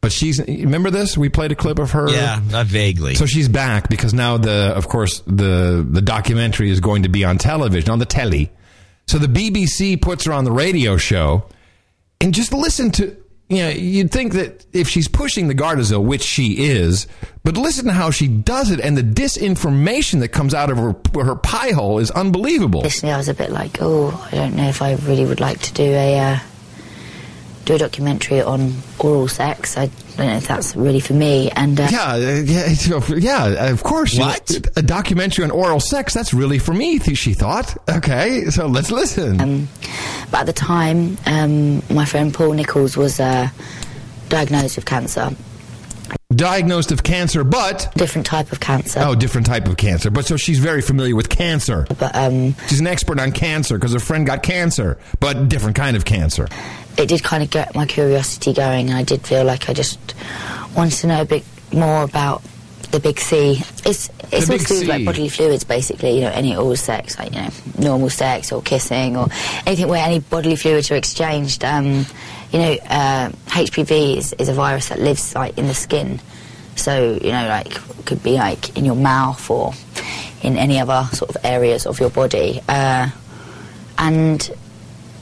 [0.00, 0.40] but she's.
[0.40, 1.16] Remember this?
[1.16, 2.10] We played a clip of her.
[2.10, 3.14] Yeah, not vaguely.
[3.14, 7.24] So she's back because now the, of course, the the documentary is going to be
[7.24, 8.50] on television on the telly.
[9.06, 11.46] So the BBC puts her on the radio show,
[12.20, 13.16] and just listen to.
[13.50, 17.08] You know, you'd think that if she's pushing the Gardasil, which she is,
[17.42, 20.94] but listen to how she does it, and the disinformation that comes out of her
[21.20, 22.80] her pie hole is unbelievable.
[22.82, 25.58] Initially, I was a bit like, oh, I don't know if I really would like
[25.62, 26.38] to do a uh,
[27.64, 29.76] do a documentary on oral sex.
[29.76, 31.50] I don't know if that's really for me.
[31.50, 33.70] And uh, Yeah, uh, yeah, yeah.
[33.70, 34.18] Of course.
[34.18, 34.50] What?
[34.76, 36.14] A documentary on oral sex?
[36.14, 36.98] That's really for me.
[36.98, 37.76] She thought.
[37.88, 39.40] Okay, so let's listen.
[39.40, 39.68] Um,
[40.30, 43.48] but at the time, um, my friend Paul Nichols was uh,
[44.28, 45.30] diagnosed with cancer,
[46.40, 49.00] Diagnosed of cancer, but different type of cancer.
[49.04, 50.10] oh, different type of cancer.
[50.10, 51.86] But so she's very familiar with cancer.
[51.98, 55.98] But um, She's an expert on cancer because her friend got cancer, but different kind
[55.98, 56.48] of cancer.
[56.96, 59.98] it did kind of get my curiosity going, and I did feel like I just
[60.74, 61.44] wanted to know a bit
[61.74, 62.42] more about
[62.90, 63.62] the big C.
[63.84, 66.14] It's it's all big to do with like bodily fluids, basically.
[66.14, 69.28] You know, any oral sex, like you know, normal sex or kissing or
[69.66, 71.64] anything where any bodily fluids are exchanged.
[71.66, 72.06] Um,
[72.52, 76.20] you know, uh, HPV is, is a virus that lives like in the skin.
[76.76, 77.72] So you know, like
[78.04, 79.72] could be like in your mouth or
[80.42, 83.10] in any other sort of areas of your body, uh,
[83.98, 84.50] and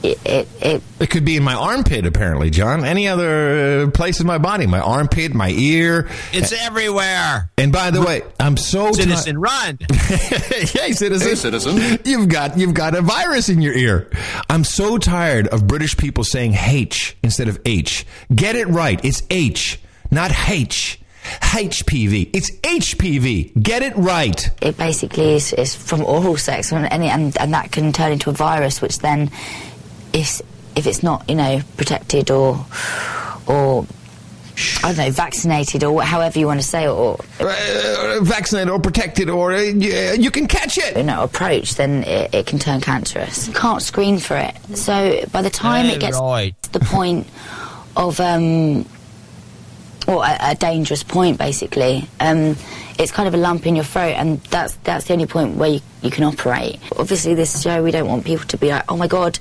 [0.03, 2.85] it, it, it It could be in my armpit, apparently, John.
[2.85, 4.65] Any other uh, place in my body?
[4.67, 6.09] My armpit, my ear.
[6.31, 7.51] It's everywhere.
[7.57, 9.77] And by the way, I'm so ti- Citizen, run.
[9.91, 11.29] hey, citizen.
[11.29, 11.99] Hey, citizen.
[12.05, 14.09] You've got you've got a virus in your ear.
[14.49, 18.05] I'm so tired of British people saying H instead of H.
[18.33, 19.03] Get it right.
[19.03, 19.79] It's H,
[20.11, 20.99] not H.
[21.41, 22.29] HPV.
[22.33, 23.61] It's HPV.
[23.61, 24.49] Get it right.
[24.61, 28.29] it basically is, is from oral sex, and, and, and and that can turn into
[28.29, 29.29] a virus, which then,
[30.13, 30.41] if
[30.75, 32.65] if it's not you know protected or
[33.47, 33.85] or
[34.83, 38.79] I don't know vaccinated or however you want to say it, or Uh, vaccinated or
[38.79, 40.97] protected or uh, you can catch it.
[40.97, 43.47] you know approach, then it, it can turn cancerous.
[43.47, 46.53] You can't screen for it, so by the time Yeah, it gets right.
[46.63, 47.27] to the point
[47.95, 48.85] of um,
[50.07, 52.55] or a, a dangerous point basically um,
[52.97, 55.69] it's kind of a lump in your throat and that's that's the only point where
[55.69, 58.97] you, you can operate obviously this show we don't want people to be like oh
[58.97, 59.37] my god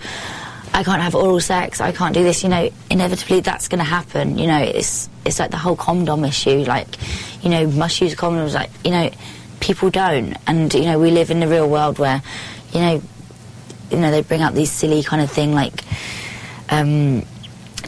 [0.74, 3.84] I can't have oral sex I can't do this you know inevitably that's going to
[3.84, 6.88] happen you know it's it's like the whole condom issue like
[7.42, 9.10] you know must use condoms like you know
[9.60, 12.22] people don't and you know we live in the real world where
[12.72, 13.02] you know
[13.90, 15.82] you know they bring up these silly kind of thing like
[16.70, 17.24] um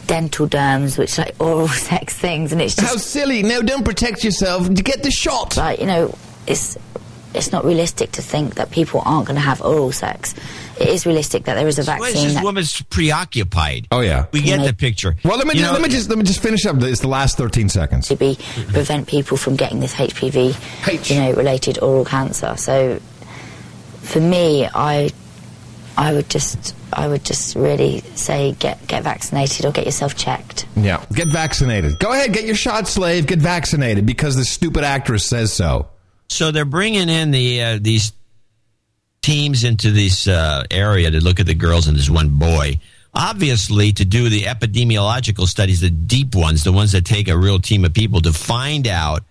[0.07, 3.43] dental dams which like oral sex things and it's just How silly.
[3.43, 4.71] No, don't protect yourself.
[4.73, 5.57] Get the shot.
[5.57, 6.13] like you know
[6.47, 6.77] it's
[7.33, 10.33] it's not realistic to think that people aren't going to have oral sex
[10.79, 13.87] it is realistic that there is a Well, it's vaccine just that woman's preoccupied.
[13.91, 14.25] Oh yeah.
[14.31, 15.15] We get the picture.
[15.23, 16.81] Well, let me You know- let me just let me just finish up.
[16.81, 18.07] It's the last 13 seconds.
[18.07, 18.37] to be
[18.69, 22.99] prevent people from getting this HPV you know related oral cancer so
[24.01, 25.11] for me I
[25.97, 30.65] I would just I would just really say get get vaccinated or get yourself checked
[30.75, 31.99] Yeah, get vaccinated.
[31.99, 33.27] Go ahead, get your shot, slave.
[33.27, 35.87] Get vaccinated because the stupid actress says so.
[36.31, 38.13] So they're bringing in the uh, these
[39.21, 42.79] teams into this uh, area to look at the girls and this one boy.
[43.13, 47.59] Obviously, to do the epidemiological studies, the deep ones, the ones that take a real
[47.59, 49.23] team of people to find out.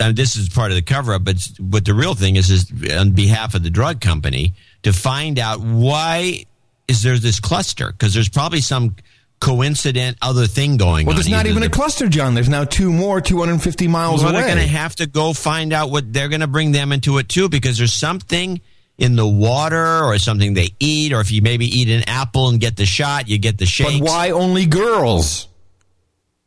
[0.00, 2.72] And this is part of the cover up, but but the real thing is, is
[2.92, 6.44] on behalf of the drug company to find out why
[6.88, 7.92] is there this cluster?
[7.92, 8.96] Because there's probably some
[9.40, 11.06] coincident other thing going Well, on.
[11.06, 12.34] Well, there's not even a cluster, John.
[12.34, 14.40] There's now two more, 250 miles well, away.
[14.42, 17.18] they're going to have to go find out what they're going to bring them into
[17.18, 18.60] it too, because there's something
[18.98, 22.58] in the water or something they eat, or if you maybe eat an apple and
[22.60, 24.00] get the shot, you get the shakes.
[24.00, 25.46] but why only girls?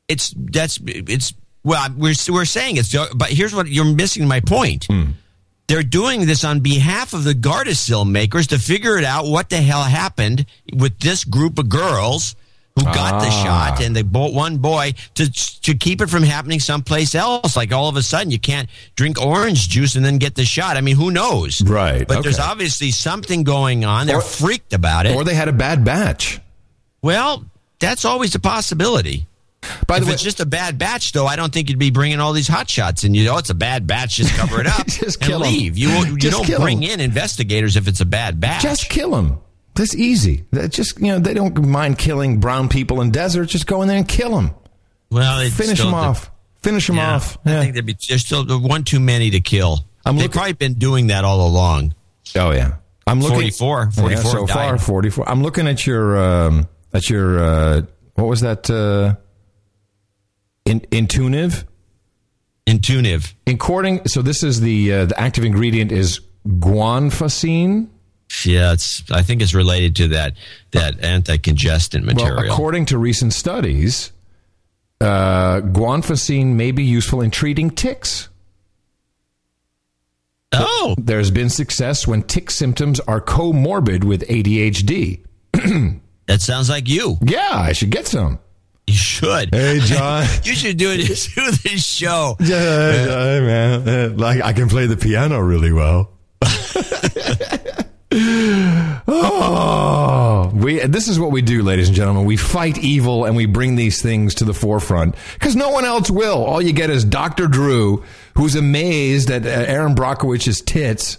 [0.07, 4.27] It's that's it's well, we're we're saying it's, but here's what you're missing.
[4.27, 4.85] My point.
[4.85, 5.11] Hmm.
[5.67, 9.55] They're doing this on behalf of the Gardasil makers to figure it out what the
[9.55, 12.35] hell happened with this group of girls
[12.85, 13.43] who got the Ah.
[13.43, 15.29] shot and they bought one boy to
[15.61, 17.55] to keep it from happening someplace else.
[17.55, 20.77] Like all of a sudden, you can't drink orange juice and then get the shot.
[20.77, 21.61] I mean, who knows?
[21.61, 22.07] Right.
[22.07, 24.07] But there's obviously something going on.
[24.07, 25.15] They're Or- freaked about it.
[25.15, 26.39] Or they had a bad batch.
[27.01, 27.45] well,
[27.79, 29.25] that's always a possibility.
[29.85, 31.91] By the if way, it's just a bad batch, though, I don't think you'd be
[31.91, 33.03] bringing all these hot shots.
[33.03, 34.15] And you know, it's a bad batch.
[34.15, 35.53] Just cover it up Just and kill 'em.
[35.53, 35.77] leave.
[35.77, 36.99] You you Just don't bring bring 'em.
[36.99, 38.63] in investigators if it's a bad batch.
[38.63, 39.37] just kill them.
[39.75, 40.45] That's easy.
[40.51, 43.51] That just you know they don't mind killing brown people in deserts.
[43.51, 44.51] Just go in there and kill them.
[45.09, 46.29] well, Finish them the- off.
[46.61, 47.37] Finish them Yeah, off.
[47.45, 47.61] I Yeah.
[47.61, 49.85] think there'd be, there's still one too many to kill.
[50.05, 51.95] I'm They've looking- probably been doing that all along.
[52.35, 52.75] Oh yeah.
[53.07, 54.53] I'm looking 44, 44 yeah, so died.
[54.53, 54.77] far.
[54.77, 55.27] Forty four.
[55.27, 57.81] I'm looking at your um, at your uh,
[58.15, 58.69] what was that?
[58.69, 59.15] Uh,
[60.65, 61.63] in, Intuniv.
[64.07, 67.87] So this is the uh, the active ingredient is guanfacine.
[68.45, 69.03] Yeah, it's.
[69.11, 70.35] I think it's related to that
[70.71, 72.37] that anti-congestant material.
[72.37, 74.11] Well, according to recent studies,
[75.01, 78.29] uh, guanfacine may be useful in treating tics.
[80.53, 85.21] oh, There's been success when tic symptoms are comorbid with ADHD.
[86.27, 87.17] that sounds like you.
[87.21, 88.39] Yeah, I should get some.
[88.87, 89.53] You should.
[89.53, 90.25] Hey, John.
[90.43, 90.99] you should do it.
[91.35, 92.35] Do this show.
[92.39, 93.87] Yeah, man.
[93.87, 96.11] Uh, Like I can play the piano really well.
[99.07, 100.79] oh, we.
[100.79, 102.25] This is what we do, ladies and gentlemen.
[102.25, 106.11] We fight evil and we bring these things to the forefront because no one else
[106.11, 106.43] will.
[106.43, 108.03] All you get is Doctor Drew,
[108.35, 111.17] who's amazed at uh, Erin Brockovich's tits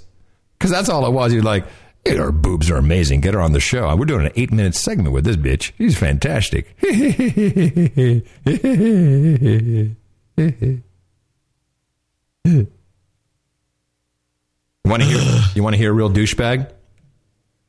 [0.58, 1.32] because that's all it was.
[1.32, 1.64] You're like.
[2.04, 3.20] "Hey, Her boobs are amazing.
[3.20, 3.94] Get her on the show.
[3.94, 5.70] We're doing an eight minute segment with this bitch.
[5.78, 6.76] She's fantastic.
[14.84, 15.40] Want to hear?
[15.54, 16.70] You want to hear a real douchebag?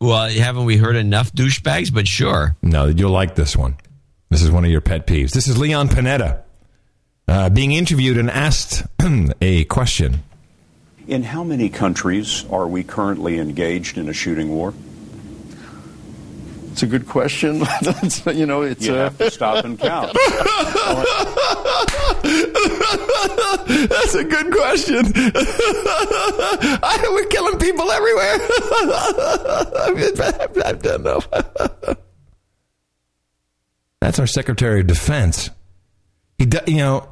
[0.03, 1.93] Well, haven't we heard enough douchebags?
[1.93, 2.57] But sure.
[2.61, 3.77] No, you'll like this one.
[4.30, 5.31] This is one of your pet peeves.
[5.31, 6.41] This is Leon Panetta
[7.30, 8.84] uh, being interviewed and asked
[9.41, 10.23] a question.
[11.07, 14.73] In how many countries are we currently engaged in a shooting war?
[16.74, 17.60] It's a good question.
[17.84, 20.12] That's, you know, it's You uh, have to stop and count.
[23.90, 25.06] That's a good question.
[26.84, 28.38] I, we're killing people everywhere.
[30.66, 31.20] I don't know.
[34.02, 35.52] That's our Secretary of Defense.
[36.40, 37.08] He, do, you know,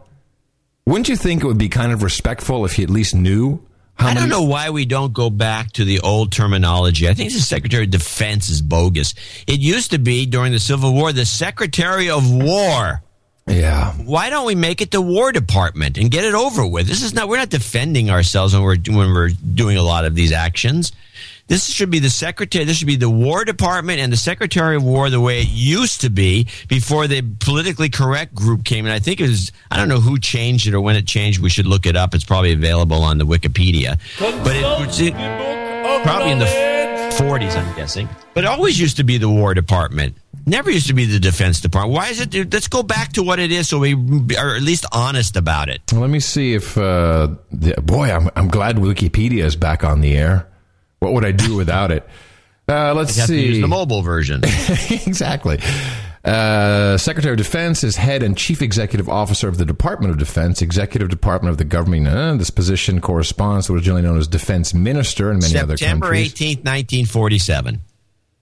[0.88, 3.64] wouldn't you think it would be kind of respectful if he at least knew
[3.96, 4.20] how I many?
[4.22, 7.08] don't know why we don't go back to the old terminology.
[7.08, 9.14] I think the Secretary of Defense is bogus.
[9.48, 13.02] It used to be during the Civil War the Secretary of War.
[13.48, 13.94] Yeah.
[13.94, 16.88] Why don't we make it the War Department and get it over with?
[16.88, 17.28] This is not.
[17.28, 20.92] We're not defending ourselves when we're when we're doing a lot of these actions.
[21.48, 22.66] This should be the secretary.
[22.66, 26.02] This should be the War Department and the Secretary of War, the way it used
[26.02, 28.92] to be before the politically correct group came in.
[28.92, 29.52] I think it was.
[29.70, 31.40] I don't know who changed it or when it changed.
[31.40, 32.14] We should look it up.
[32.14, 34.00] It's probably available on the Wikipedia.
[34.20, 35.14] But it it,
[36.04, 38.08] probably in the 40s, I'm guessing.
[38.34, 40.16] But it always used to be the War Department.
[40.46, 41.94] Never used to be the Defense Department.
[41.94, 42.54] Why is it?
[42.54, 43.94] Let's go back to what it is, so we
[44.38, 45.82] are at least honest about it.
[45.94, 50.18] Let me see if, uh, the, boy, I'm, I'm glad Wikipedia is back on the
[50.18, 50.48] air.
[51.02, 52.08] What would I do without it?
[52.70, 53.46] Uh, let's You have to see.
[53.48, 54.42] use the mobile version.
[54.90, 55.60] exactly.
[56.24, 60.62] Uh, Secretary of Defense is head and chief executive officer of the Department of Defense,
[60.62, 62.08] executive department of the government.
[62.08, 65.76] Uh, this position corresponds to what is generally known as defense minister in many other
[65.76, 65.80] countries.
[65.80, 66.34] September countries.
[66.34, 67.82] 18th, 1947.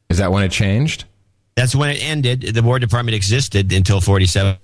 [0.10, 1.06] Is that when it changed?
[1.56, 2.41] That's when it ended.
[2.41, 4.57] The War Department existed until 47.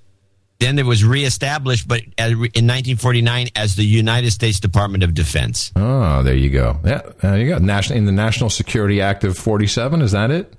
[0.59, 5.71] Then it was reestablished, but in 1949 as the United States Department of Defense.
[5.75, 6.79] Oh, there you go.
[6.85, 7.57] Yeah, there you go.
[7.57, 10.01] National in the National Security Act of '47.
[10.01, 10.53] Is that it?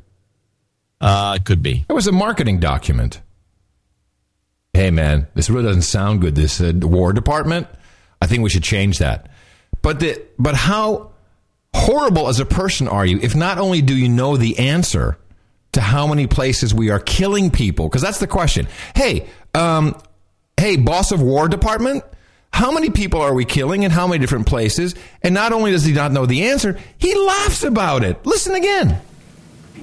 [1.01, 1.85] Uh, it could be.
[1.89, 3.20] It was a marketing document.
[4.74, 6.35] Hey, man, this really doesn't sound good.
[6.35, 7.66] This uh, War Department.
[8.20, 9.31] I think we should change that.
[9.81, 11.12] But the but how
[11.74, 15.18] horrible as a person are you if not only do you know the answer
[15.76, 17.88] to how many places we are killing people?
[17.88, 18.66] Because that's the question.
[18.94, 19.96] Hey, um,
[20.58, 22.04] hey, boss of War Department.
[22.52, 24.94] How many people are we killing in how many different places?
[25.22, 28.24] And not only does he not know the answer, he laughs about it.
[28.26, 29.00] Listen again.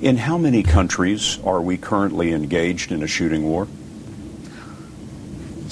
[0.02, 3.68] In how many countries are we currently engaged in a shooting war?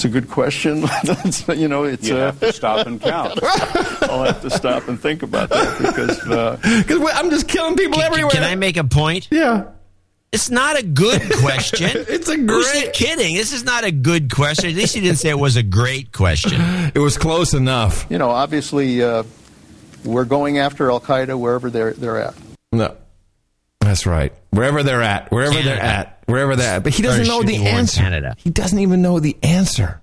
[0.02, 0.82] it's a good question.
[1.04, 3.40] That's, you know, it's You uh, have to stop and count.
[4.04, 6.58] I'll have to stop and think about that because uh,
[6.88, 8.32] Because I'm just killing people Can, everywhere.
[8.32, 9.28] can I make a point?
[9.30, 9.66] Yeah.
[10.32, 11.90] It's not a good question.
[11.94, 13.36] It's a Who's great- kidding?
[13.36, 14.70] This is not a good question.
[14.70, 16.62] At least he didn't say it was a great question.
[16.96, 18.06] It was close enough.
[18.10, 19.24] you know, obviously, uh,
[20.06, 22.34] We're going after Al Qaeda wherever they're they're at.
[22.72, 22.96] No,
[23.82, 24.34] that's right.
[24.52, 25.70] Wherever they're at, wherever Canada.
[25.76, 26.84] they're at, wherever they're at.
[26.84, 28.00] But he doesn't Started know the shooting war in answer.
[28.02, 28.36] Canada.
[28.38, 30.00] He doesn't even know the answer.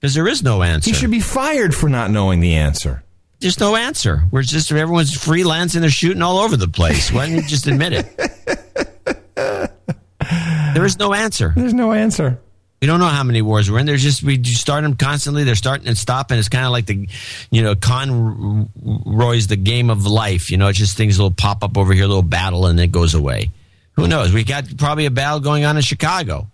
[0.00, 0.88] Because there is no answer.
[0.90, 3.02] He should be fired for not knowing the answer.
[3.40, 4.22] There's no answer.
[4.30, 5.80] We're just everyone's freelancing.
[5.80, 7.10] They're shooting all over the place.
[7.10, 8.90] Why don't you just admit it?
[10.74, 11.52] there is no answer.
[11.54, 12.38] There's no answer.
[12.80, 13.86] We don't know how many wars we're in.
[13.86, 15.44] There's just we just start them constantly.
[15.44, 16.38] They're starting and stopping.
[16.38, 17.08] It's kind of like the,
[17.50, 20.50] you know, Conway's the game of life.
[20.50, 22.92] You know, it's just things will pop up over here, a little battle, and it
[22.92, 23.50] goes away.
[23.92, 24.32] Who knows?
[24.32, 26.48] We got probably a battle going on in Chicago.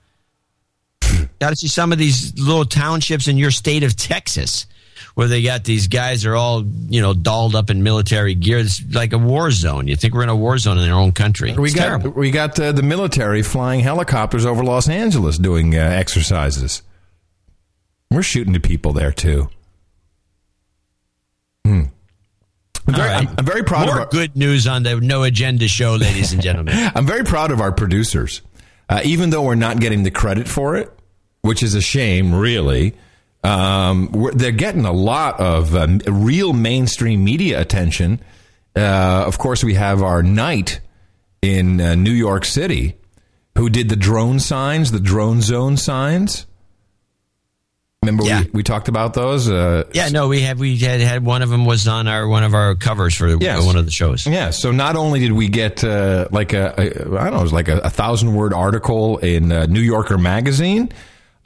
[1.40, 4.66] got to see some of these little townships in your state of Texas
[5.14, 8.58] where they got these guys are all you know dolled up in military gear.
[8.58, 9.88] It's like a war zone.
[9.88, 11.52] You think we're in a war zone in our own country?
[11.52, 12.10] We got terrible.
[12.10, 16.82] we got uh, the military flying helicopters over Los Angeles doing uh, exercises.
[18.10, 19.48] We're shooting to people there too.
[21.64, 21.82] Hmm.
[22.86, 23.28] I'm very, right.
[23.28, 26.32] I'm, I'm very proud More of our, good news on the No Agenda show, ladies
[26.32, 26.74] and gentlemen.
[26.94, 28.42] I'm very proud of our producers,
[28.88, 30.90] uh, even though we're not getting the credit for it,
[31.42, 32.94] which is a shame, really.
[33.42, 38.20] Um, they're getting a lot of um, real mainstream media attention.
[38.76, 40.80] Uh, of course, we have our knight
[41.42, 42.96] in uh, New York City
[43.56, 46.46] who did the drone signs, the drone zone signs.
[48.02, 48.40] Remember Yeah.
[48.44, 49.48] we, we talked about those?
[49.50, 52.44] Uh, Yeah, no, we have we had had one of them was on our one
[52.44, 53.64] of our covers for Yes.
[53.64, 54.26] one of the shows.
[54.26, 54.50] Yeah.
[54.50, 56.84] So not only did we get uh, like a, a
[57.18, 60.16] I don't know, it was like a, a thousand word article in uh, New Yorker
[60.16, 60.90] magazine,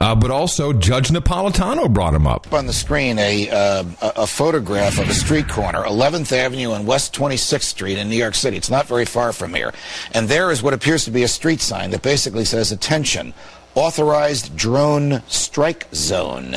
[0.01, 2.51] uh, but also Judge Napolitano brought him up.
[2.53, 6.85] On the screen a, uh, a a photograph of a street corner, 11th Avenue and
[6.87, 8.57] West 26th Street in New York City.
[8.57, 9.73] It's not very far from here.
[10.13, 13.33] And there is what appears to be a street sign that basically says, attention,
[13.75, 16.55] authorized drone strike zone,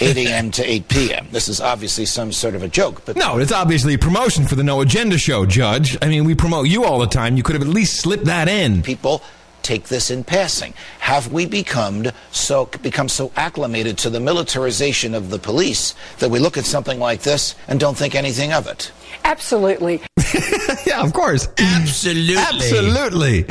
[0.00, 0.50] 8 a.m.
[0.52, 1.28] to 8 p.m.
[1.32, 4.54] This is obviously some sort of a joke, but No, it's obviously a promotion for
[4.56, 5.96] the No Agenda show, Judge.
[6.02, 7.36] I mean, we promote you all the time.
[7.36, 8.82] You could have at least slipped that in.
[8.82, 9.22] people
[9.66, 10.72] take this in passing.
[11.00, 16.38] Have we become so become so acclimated to the militarization of the police that we
[16.38, 18.92] look at something like this and don't think anything of it?
[19.24, 20.02] Absolutely.
[20.86, 21.48] yeah, of course.
[21.58, 22.36] Absolutely.
[22.36, 23.44] Absolutely.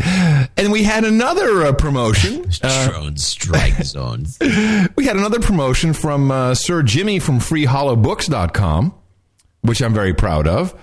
[0.57, 2.45] And we had another uh, promotion.
[2.63, 4.37] Uh, Drone strike zones.
[4.95, 8.93] we had another promotion from uh, Sir Jimmy from FreeHollowBooks.com,
[9.61, 10.73] which I'm very proud of.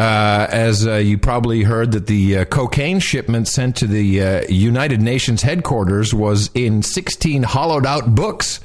[0.00, 4.42] Uh, as uh, you probably heard, that the uh, cocaine shipment sent to the uh,
[4.48, 8.60] United Nations headquarters was in 16 hollowed out books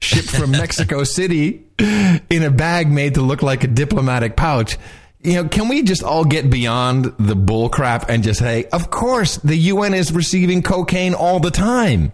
[0.00, 4.78] shipped from Mexico City in a bag made to look like a diplomatic pouch.
[5.20, 8.90] You know, can we just all get beyond the bull crap and just say, of
[8.90, 12.12] course, the UN is receiving cocaine all the time.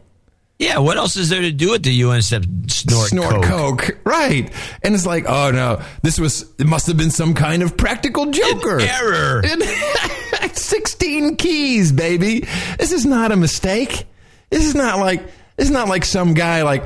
[0.59, 3.79] Yeah, what else is there to do at the UN except snort, snort coke?
[3.79, 3.99] coke.
[4.05, 4.53] right?
[4.83, 8.31] And it's like, oh no, this was it must have been some kind of practical
[8.31, 9.43] joker error.
[10.53, 12.41] Sixteen keys, baby.
[12.79, 14.07] This is not a mistake.
[14.51, 15.25] This is not like
[15.57, 16.85] this is not like some guy like,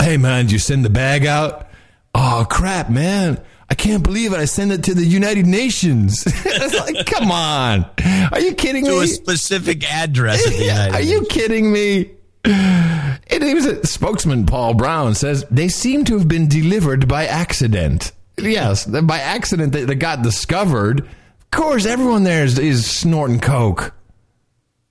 [0.00, 1.68] hey man, did you send the bag out?
[2.14, 3.42] Oh crap, man.
[3.68, 4.38] I can't believe it.
[4.38, 6.22] I sent it to the United Nations.
[6.26, 7.84] it's like, come on.
[8.32, 8.96] Are you kidding To me?
[8.98, 12.12] To a specific address United Are you kidding me?
[13.28, 18.12] It was a spokesman, Paul Brown, says they seem to have been delivered by accident.
[18.38, 21.00] Yes, by accident they, they got discovered.
[21.00, 23.94] Of course, everyone there is, is snorting coke.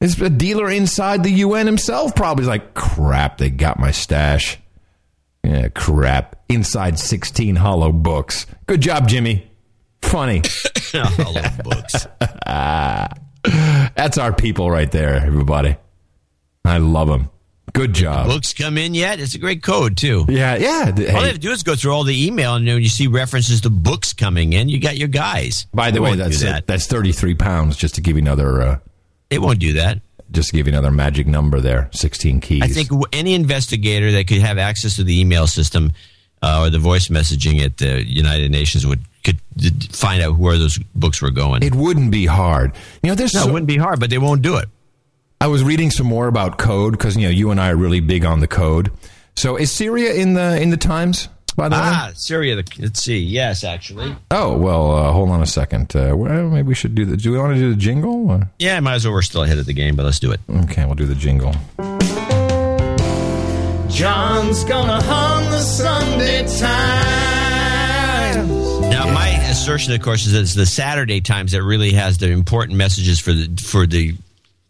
[0.01, 4.57] It's a dealer inside the UN himself probably is like, crap, they got my stash.
[5.43, 6.35] Yeah, crap.
[6.49, 8.45] Inside 16 hollow books.
[8.67, 9.49] Good job, Jimmy.
[10.01, 10.41] Funny.
[10.93, 12.07] Hollow books.
[13.95, 15.77] That's our people right there, everybody.
[16.63, 17.29] I love them.
[17.75, 18.27] Good job.
[18.27, 19.19] Books come in yet?
[19.19, 20.25] It's a great code too.
[20.29, 20.85] Yeah, yeah.
[20.87, 20.93] All hey.
[20.93, 23.59] they have to do is go through all the email, and when you see references
[23.61, 25.67] to books coming in, you got your guys.
[25.73, 26.67] By the They way, that's that.
[26.67, 28.61] that's 33 pounds, just to give you another.
[28.61, 28.79] Uh,
[29.29, 29.99] they won't do that.
[30.31, 32.63] Just to give you another magic number there 16 keys.
[32.63, 35.91] I think any investigator that could have access to the email system
[36.41, 39.39] uh, or the voice messaging at the United Nations would could
[39.91, 41.63] find out where those books were going.
[41.63, 42.73] it wouldn't be hard.
[43.03, 44.69] You know, there's no, so- it wouldn't be hard, but they won't do it.
[45.41, 47.99] I was reading some more about code because you know you and I are really
[47.99, 48.91] big on the code.
[49.35, 51.27] So is Syria in the in the Times?
[51.55, 51.81] By the way.
[51.83, 52.55] Ah, Syria.
[52.57, 53.19] The, let's see.
[53.19, 54.15] Yes, actually.
[54.31, 55.95] Oh well, uh, hold on a second.
[55.95, 57.15] Uh, well, maybe we should do the.
[57.17, 58.29] Do we want to do the jingle?
[58.29, 58.49] Or?
[58.59, 59.13] Yeah, might as well.
[59.13, 60.39] We're still ahead of the game, but let's do it.
[60.49, 61.53] Okay, we'll do the jingle.
[63.89, 66.65] John's gonna hum the Sunday Times.
[68.89, 72.29] Now, my assertion, of course, is that it's the Saturday Times that really has the
[72.31, 74.15] important messages for the for the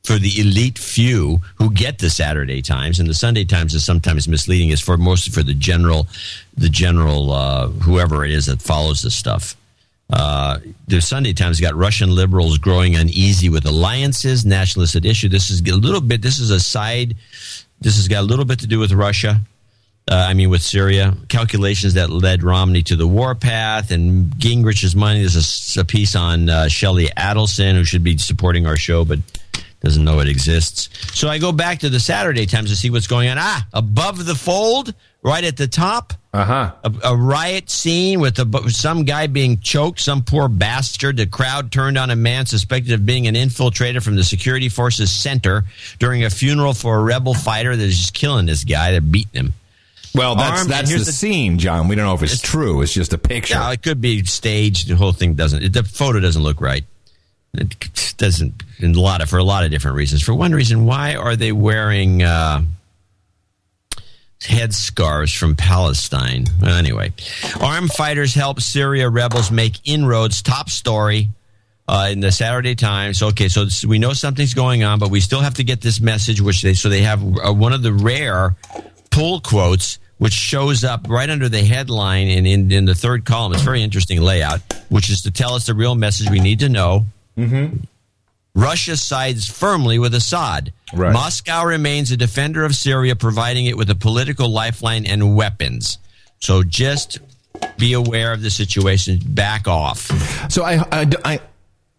[0.05, 4.27] for the elite few who get the Saturday Times, and the Sunday Times is sometimes
[4.27, 4.69] misleading.
[4.69, 6.07] Is for mostly for the general,
[6.55, 9.55] the general uh, whoever it is that follows this stuff.
[10.09, 15.29] Uh, the Sunday Times got Russian liberals growing uneasy with alliances, nationalists at issue.
[15.29, 16.21] This is a little bit.
[16.21, 17.15] This is a side.
[17.81, 19.41] This has got a little bit to do with Russia.
[20.09, 25.21] Uh, I mean, with Syria, calculations that led Romney to the warpath and Gingrich's money.
[25.21, 29.17] There's a, a piece on uh, Sheldon Adelson, who should be supporting our show, but
[29.85, 30.89] doesn't know it exists.
[31.17, 33.37] So I go back to the Saturday Times to see what's going on.
[33.39, 36.73] Ah, above the fold, right at the top, uh-huh.
[36.83, 41.17] a, a riot scene with a, some guy being choked, some poor bastard.
[41.17, 45.11] The crowd turned on a man suspected of being an infiltrator from the security forces
[45.11, 45.65] center
[45.99, 48.91] during a funeral for a rebel fighter that is just killing this guy.
[48.91, 49.53] They're beating him.
[50.15, 51.89] Well, that's Armed, that's the, here's scene, John.
[51.89, 52.81] We don't know if it's, true.
[52.81, 53.53] It's just a picture.
[53.53, 54.87] Yeah, it could be staged.
[54.87, 55.73] The whole thing doesn't.
[55.73, 56.85] The photo doesn't look right.
[57.59, 58.63] It doesn't.
[58.79, 60.21] In a lot of for a lot of different reasons.
[60.21, 62.61] For one reason, why are they wearing uh,
[64.41, 66.45] headscarves from Palestine?
[66.61, 67.13] Well, anyway,
[67.61, 70.41] armed fighters help Syria rebels make inroads.
[70.41, 71.29] Top story.
[71.87, 73.21] Uh, in the Saturday Times.
[73.21, 76.41] Okay, so we know something's going on, but we still have to get this message,
[76.41, 78.55] which they so they have uh, one of the rare
[79.11, 83.53] pull quotes which shows up right under the headline and in, in the third column.
[83.53, 86.69] It's very interesting layout, which is to tell us the real message we need to
[86.69, 87.05] know.
[87.37, 87.77] Mm-hmm.
[88.55, 90.71] Russia sides firmly with Assad.
[90.93, 91.11] Right.
[91.11, 95.97] Moscow remains a defender of Syria, providing it with a political lifeline and weapons.
[96.39, 97.19] So just
[97.77, 99.19] be aware of the situation.
[99.25, 100.51] Back off.
[100.51, 101.39] So I, I, I,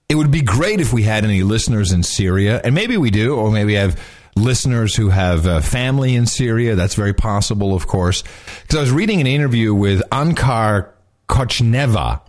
[0.08, 3.36] it would be great if we had any listeners in Syria, and maybe we do,
[3.36, 4.00] or maybe have
[4.34, 6.74] listeners who have uh, family in Syria.
[6.74, 8.22] That's very possible, of course.
[8.62, 10.90] Because I was reading an interview with Ankar
[11.28, 12.20] Kochneva,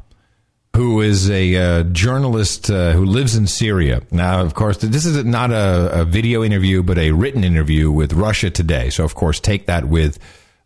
[0.77, 4.03] who is a uh, journalist uh, who lives in Syria.
[4.11, 8.13] Now, of course, this is not a, a, video interview, but a written interview with
[8.13, 8.91] Russia Today.
[8.91, 10.19] So, of course, take that with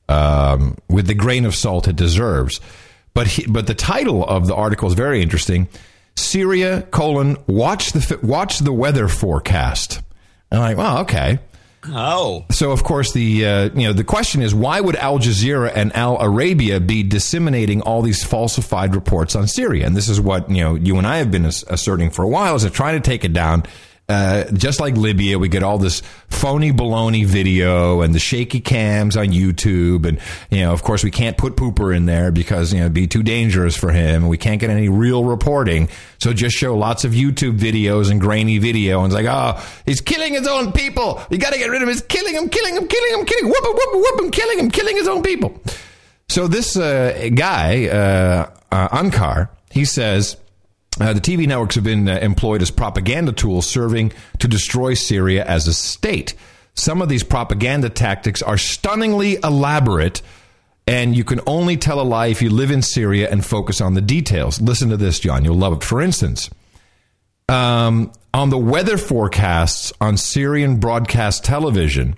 [0.10, 2.60] um, with the grain of salt it deserves.
[3.14, 5.70] But he, but the title of the article is very interesting.
[6.18, 10.02] Syria colon watch the watch the weather forecast.
[10.52, 11.40] And I'm like, well, okay.
[11.90, 15.72] Oh, so of course the uh, you know the question is why would Al Jazeera
[15.74, 19.88] and Al Arabiya be disseminating all these falsified reports on Syria?
[19.88, 22.56] And this is what you know you and I have been asserting for a while
[22.56, 23.64] is they're trying to take it down.
[24.12, 29.16] Uh, just like Libya, we get all this phony baloney video and the shaky cams
[29.16, 30.06] on YouTube.
[30.06, 30.20] And,
[30.50, 33.08] you know, of course, we can't put Pooper in there because, you know, it'd be
[33.08, 34.28] too dangerous for him.
[34.28, 35.88] We can't get any real reporting.
[36.18, 39.02] So just show lots of YouTube videos and grainy video.
[39.02, 41.22] And it's like, oh, he's killing his own people.
[41.30, 41.94] You got to get rid of him.
[41.94, 43.50] He's killing him, killing him, killing him, killing him.
[43.52, 45.58] Whoop whoop whoop him, killing him, killing his own people.
[46.28, 50.36] So this uh, guy, uh, uh, Ankar, he says,
[51.02, 55.44] uh, the TV networks have been uh, employed as propaganda tools serving to destroy Syria
[55.46, 56.36] as a state.
[56.74, 60.22] Some of these propaganda tactics are stunningly elaborate,
[60.88, 63.94] and you can only tell a lie if you live in Syria and focus on
[63.94, 64.62] the details.
[64.62, 65.44] Listen to this, John.
[65.44, 65.84] You'll love it.
[65.84, 66.50] For instance,
[67.50, 72.18] um, on the weather forecasts on Syrian broadcast television,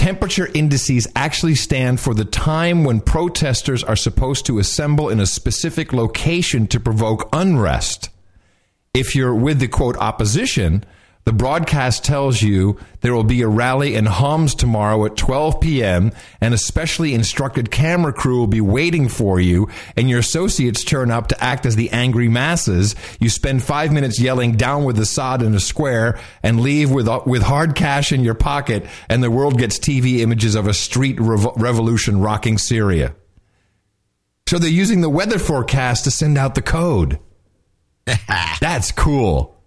[0.00, 5.26] temperature indices actually stand for the time when protesters are supposed to assemble in a
[5.26, 8.08] specific location to provoke unrest.
[8.94, 10.86] If you're with the quote opposition,
[11.24, 16.12] the broadcast tells you there will be a rally in Homs tomorrow at 12 p.m.
[16.40, 21.10] and a specially instructed camera crew will be waiting for you and your associates turn
[21.10, 22.96] up to act as the angry masses.
[23.20, 27.42] You spend five minutes yelling down with Assad in a square and leave with, with
[27.42, 31.52] hard cash in your pocket and the world gets TV images of a street rev-
[31.56, 33.14] revolution rocking Syria.
[34.48, 37.20] So they're using the weather forecast to send out the code.
[38.60, 39.59] That's cool.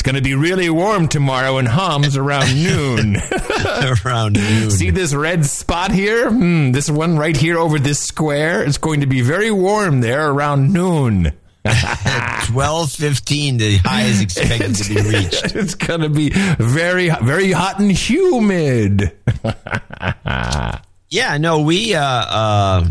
[0.00, 3.16] It's going to be really warm tomorrow in Homs around noon.
[4.06, 4.70] around noon.
[4.70, 6.30] See this red spot here?
[6.30, 8.64] Hmm, this one right here over this square?
[8.64, 11.32] It's going to be very warm there around noon.
[12.46, 15.54] Twelve fifteen, the high is expected to be reached.
[15.54, 19.12] It's going to be very, very hot and humid.
[21.10, 22.86] yeah, no, we uh, uh,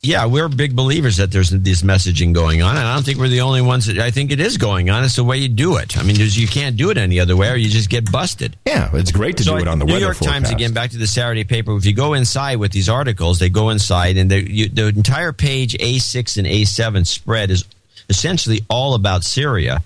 [0.00, 3.26] yeah, we're big believers that there's this messaging going on, and I don't think we're
[3.26, 5.02] the only ones that I think it is going on.
[5.02, 5.98] It's the way you do it.
[5.98, 8.56] I mean, you can't do it any other way, or you just get busted.
[8.64, 10.44] Yeah, it's great to so do it on the New York forecast.
[10.44, 10.72] Times again.
[10.72, 11.76] Back to the Saturday paper.
[11.76, 15.76] If you go inside with these articles, they go inside, and you, the entire page
[15.78, 17.64] A6 and A7 spread is
[18.08, 19.82] essentially all about Syria,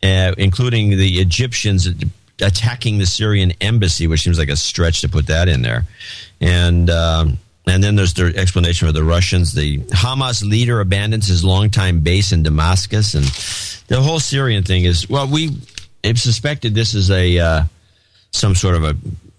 [0.00, 1.88] uh, including the Egyptians
[2.40, 5.86] attacking the Syrian embassy, which seems like a stretch to put that in there,
[6.40, 6.88] and.
[6.88, 9.52] Um, and then there's the explanation for the Russians.
[9.52, 13.24] The Hamas leader abandons his longtime base in Damascus, and
[13.88, 15.56] the whole Syrian thing is well, we
[16.04, 17.62] have suspected this is a uh,
[18.30, 18.96] some sort of a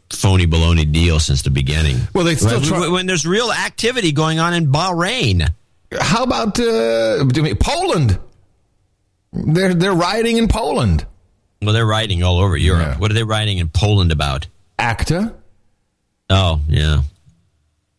[0.09, 1.97] phony baloney deal since the beginning.
[2.13, 5.49] Well, they still when, try- when there's real activity going on in Bahrain.
[5.99, 7.25] how about uh,
[7.59, 8.19] Poland?
[9.33, 11.05] They're they're rioting in Poland.
[11.61, 12.99] Well, they're writing all over Europe.
[12.99, 14.47] What are they writing in Poland about?
[14.79, 15.35] ACTA.
[16.29, 17.03] Oh, yeah.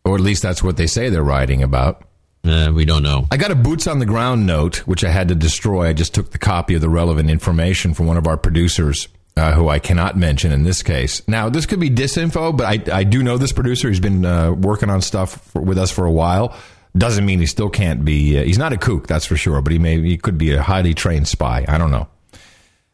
[0.05, 2.03] Or at least that's what they say they're writing about.
[2.45, 3.25] Uh, we don't know.
[3.31, 5.87] I got a boots on the ground note, which I had to destroy.
[5.87, 9.07] I just took the copy of the relevant information from one of our producers,
[9.37, 11.25] uh, who I cannot mention in this case.
[11.25, 13.87] Now, this could be disinfo, but I, I do know this producer.
[13.87, 16.53] He's been uh, working on stuff for, with us for a while.
[16.97, 18.37] Doesn't mean he still can't be.
[18.37, 20.61] Uh, he's not a kook, that's for sure, but he may he could be a
[20.61, 21.63] highly trained spy.
[21.67, 22.07] I don't know.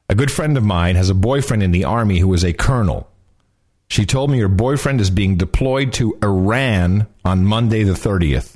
[0.09, 3.08] A good friend of mine has a boyfriend in the army who is a colonel.
[3.89, 8.55] She told me her boyfriend is being deployed to Iran on Monday the 30th.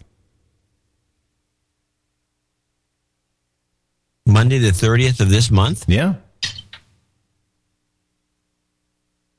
[4.25, 5.85] Monday the 30th of this month?
[5.87, 6.15] Yeah.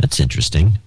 [0.01, 0.79] That's interesting.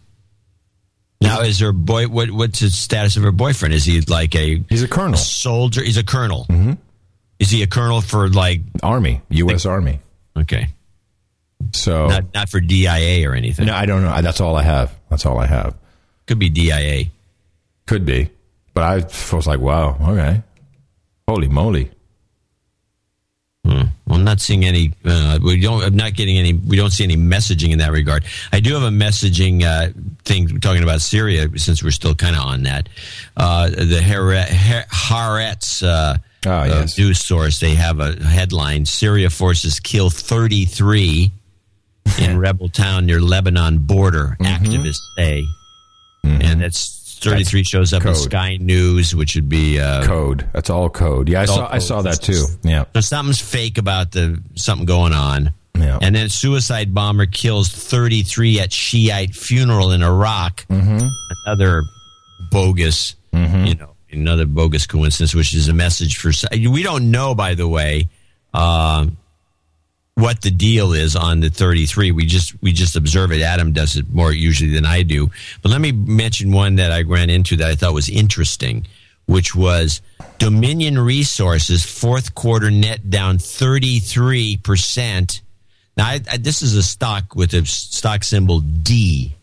[1.20, 2.08] Now, is her boy?
[2.08, 3.74] What, what's the status of her boyfriend?
[3.74, 4.64] Is he like a?
[4.70, 5.16] He's a colonel.
[5.16, 5.84] A soldier.
[5.84, 6.46] He's a colonel.
[6.50, 6.74] Mm-hmm.
[7.40, 9.66] Is he a colonel for like Army, U.S.
[9.66, 10.00] Army?
[10.38, 10.68] Okay.
[11.74, 13.66] So Not not for DIA or anything.
[13.66, 14.22] no, I don't know.
[14.22, 14.96] That's all I have.
[15.10, 15.76] That's all I have.
[16.26, 17.06] Could be DIA.
[17.86, 18.30] Could be,
[18.74, 18.96] but I
[19.34, 20.44] was like, wow, okay,
[21.28, 21.92] holy moly.
[23.66, 23.84] Hmm.
[24.10, 24.94] I'm not seeing any.
[25.04, 25.84] Uh, we don't.
[25.84, 26.54] I'm not getting any.
[26.54, 28.24] We don't see any messaging in that regard.
[28.52, 29.92] I do have a messaging uh,
[30.24, 32.88] thing talking about Syria, since we're still kind of on that.
[33.36, 37.60] Uh, the Haaretz Haaretz, uh, Ah, uh, news source.
[37.60, 41.32] They have a headline: Syria forces kill 33
[42.20, 44.38] in rebel town near Lebanon border.
[44.40, 44.46] Mm-hmm.
[44.46, 45.46] Activists say,
[46.24, 48.16] and that's 33 shows up in.
[48.16, 50.48] Sky News, which would be uh, Code.
[50.54, 51.30] That's all code.
[51.30, 51.70] Yeah, I saw.
[51.72, 52.46] I saw that too.
[52.64, 52.86] Yeah.
[52.94, 55.54] so something's fake about the something going on.
[55.76, 56.00] Yeah.
[56.02, 60.66] And then suicide bomber kills 33 at Shiite funeral in Iraq.
[60.68, 61.08] Mm-hmm.
[61.46, 61.84] Another
[62.52, 66.32] bogus, you know, another bogus coincidence, which is a message for.
[66.52, 68.10] We don't know, by the way,
[68.54, 69.18] um,
[70.18, 72.12] what the deal is on the 33.
[72.12, 73.42] We just we just observe it.
[73.42, 75.30] Adam does it more usually than I do.
[75.62, 78.88] But let me mention one that I ran into that I thought was interesting,
[79.28, 80.02] which was
[80.40, 85.42] Dominion Resources fourth quarter net down 33 percent.
[85.96, 89.36] Now I, I, this is a stock with a stock symbol D,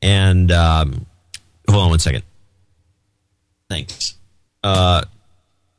[0.00, 1.04] and um,
[1.68, 2.22] hold on one second.
[3.68, 4.14] Thanks.
[4.64, 5.04] Uh,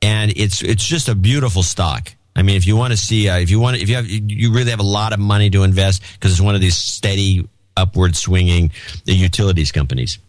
[0.04, 2.14] and it's it's just a beautiful stock.
[2.38, 4.54] I mean, if you want to see, uh, if you want, if you have, you
[4.54, 8.16] really have a lot of money to invest because it's one of these steady upward
[8.16, 8.72] swinging
[9.06, 10.20] the utilities companies.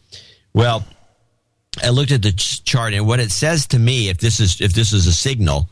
[0.55, 0.85] Well,
[1.85, 4.60] I looked at the ch- chart and what it says to me, if this is
[4.62, 5.68] if this is a signal,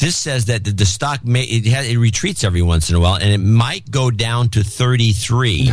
[0.00, 3.00] this says that the, the stock may it, has, it retreats every once in a
[3.00, 5.66] while and it might go down to 33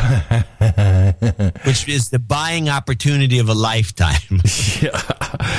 [1.65, 4.15] which is the buying opportunity of a lifetime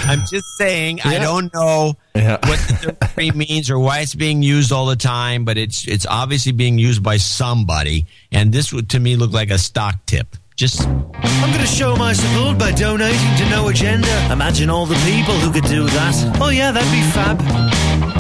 [0.07, 2.33] i'm just saying i don't know Yeah.
[2.47, 6.07] what the 33 means or why it's being used all the time but it's it's
[6.07, 10.37] obviously being used by somebody and this would to me look like a stock tip
[10.57, 14.09] just I'm going to show my support by donating to No Agenda.
[14.33, 16.39] Imagine all the people who could do that.
[16.41, 18.18] Oh, yeah, that'd be fab.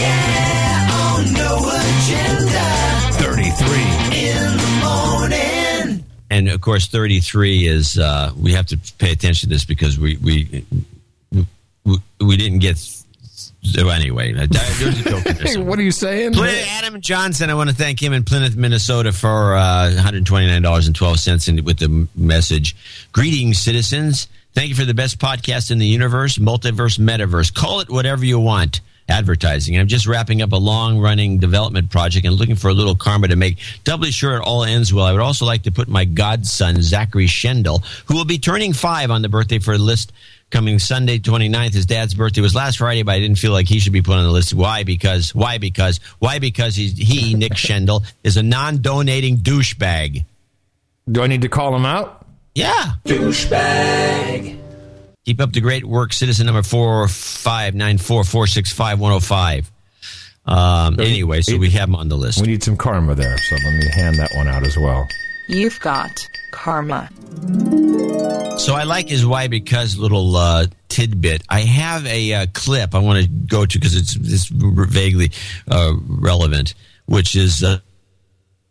[0.00, 2.66] Yeah, on No Agenda.
[3.20, 4.18] 33.
[4.18, 6.04] In the morning.
[6.30, 10.16] and of course 33 is uh, we have to pay attention to this because we
[10.18, 10.64] we
[11.84, 12.78] we, we didn't get
[13.62, 14.48] so anyway there's
[14.80, 16.32] a joke in what are you saying?
[16.32, 21.64] Plymouth, Adam Johnson, I want to thank him in Plymouth, Minnesota for uh, $129.12 in,
[21.64, 22.74] with the message.
[23.12, 24.28] Greetings, citizens.
[24.54, 27.52] Thank you for the best podcast in the universe, multiverse, metaverse.
[27.54, 28.80] Call it whatever you want.
[29.10, 29.76] Advertising.
[29.76, 33.28] I'm just wrapping up a long running development project and looking for a little karma
[33.28, 35.04] to make doubly sure it all ends well.
[35.04, 39.10] I would also like to put my godson, Zachary Schendel, who will be turning five
[39.10, 40.12] on the birthday for a list
[40.50, 41.74] coming Sunday 29th.
[41.74, 44.16] His dad's birthday was last Friday, but I didn't feel like he should be put
[44.16, 44.54] on the list.
[44.54, 44.84] Why?
[44.84, 45.58] Because, why?
[45.58, 46.38] Because, why?
[46.38, 50.24] Because he's, he, Nick Schendel, is a non donating douchebag.
[51.10, 52.26] Do I need to call him out?
[52.54, 52.92] Yeah.
[53.04, 54.59] Douchebag.
[55.30, 59.72] Keep up the great work, citizen number 4594 465 105.
[60.44, 62.40] Um, anyway, so we have him on the list.
[62.40, 65.06] We need some karma there, so let me hand that one out as well.
[65.46, 66.10] You've got
[66.50, 67.08] karma.
[68.58, 71.44] So I like his why because little uh, tidbit.
[71.48, 75.30] I have a uh, clip I want to go to because it's, it's vaguely
[75.68, 76.74] uh, relevant,
[77.06, 77.62] which is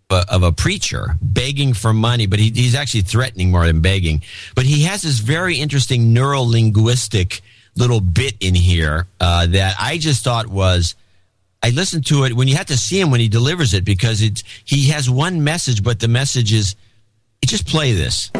[0.10, 4.22] of a preacher begging for money, but he, he's actually threatening more than begging.
[4.56, 7.41] But he has this very interesting neuro linguistic
[7.76, 10.95] little bit in here uh, that I just thought was.
[11.61, 14.22] I listened to it when you have to see him when he delivers it because
[14.22, 16.76] it's he has one message, but the message is,
[17.45, 18.31] just play this.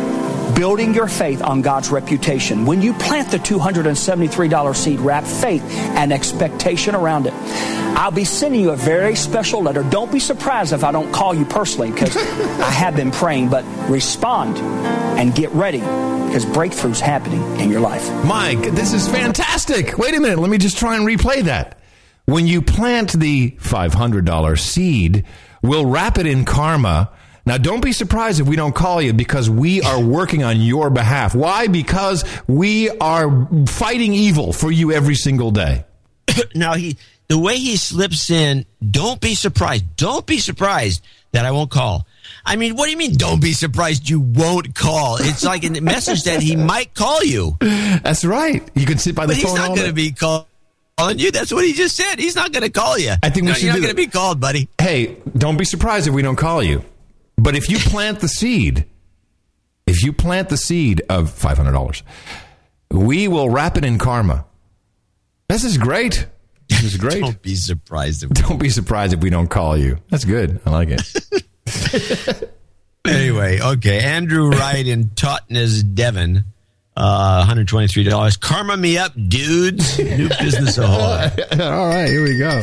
[0.56, 2.66] Building your faith on God's reputation.
[2.66, 7.34] When you plant the $273 seed, wrap faith and expectation around it.
[7.34, 9.84] I'll be sending you a very special letter.
[9.84, 13.64] Don't be surprised if I don't call you personally because I have been praying, but
[13.90, 18.08] respond and get ready because breakthroughs happening in your life.
[18.24, 19.98] Mike, this is fantastic.
[19.98, 20.40] Wait a minute.
[20.40, 21.80] Let me just try and replay that.
[22.26, 25.26] When you plant the $500 seed,
[25.64, 27.12] we'll wrap it in karma.
[27.50, 30.92] Now, don't be surprised if we don't call you because we are working on your
[30.92, 31.34] behalf.
[31.34, 31.66] Why?
[31.66, 35.84] Because we are fighting evil for you every single day.
[36.54, 36.96] now he
[37.28, 39.96] the way he slips in, don't be surprised.
[39.96, 41.02] Don't be surprised
[41.32, 42.06] that I won't call.
[42.46, 43.16] I mean, what do you mean?
[43.16, 45.18] Don't be surprised you won't call.
[45.20, 47.58] It's like a message that he might call you.
[47.62, 48.62] That's right.
[48.76, 49.52] You can sit by the but phone.
[49.58, 50.46] He's not going to be called
[51.00, 51.32] calling you.
[51.32, 52.20] That's what he just said.
[52.20, 53.14] He's not going to call you.
[53.24, 54.70] I think we no, should You're not going to be called, buddy.
[54.80, 56.84] Hey, don't be surprised if we don't call you.
[57.40, 58.86] But if you plant the seed,
[59.88, 62.04] if you plant the seed of five hundred dollars,
[62.92, 64.46] we will wrap it in karma.
[65.48, 66.28] This is great.
[66.70, 67.22] This is great.
[67.22, 68.24] don't be surprised.
[68.24, 69.98] If don't be surprised if we don't call you.
[70.10, 70.62] That's good.
[70.66, 72.50] I like it.
[73.08, 74.00] anyway, okay.
[74.00, 76.46] Andrew Wright in Totnes, Devon.
[76.96, 78.40] Uh, $123.
[78.40, 79.98] Karma me up, dudes.
[79.98, 81.30] New business ahoy.
[81.60, 82.62] All right, here we go.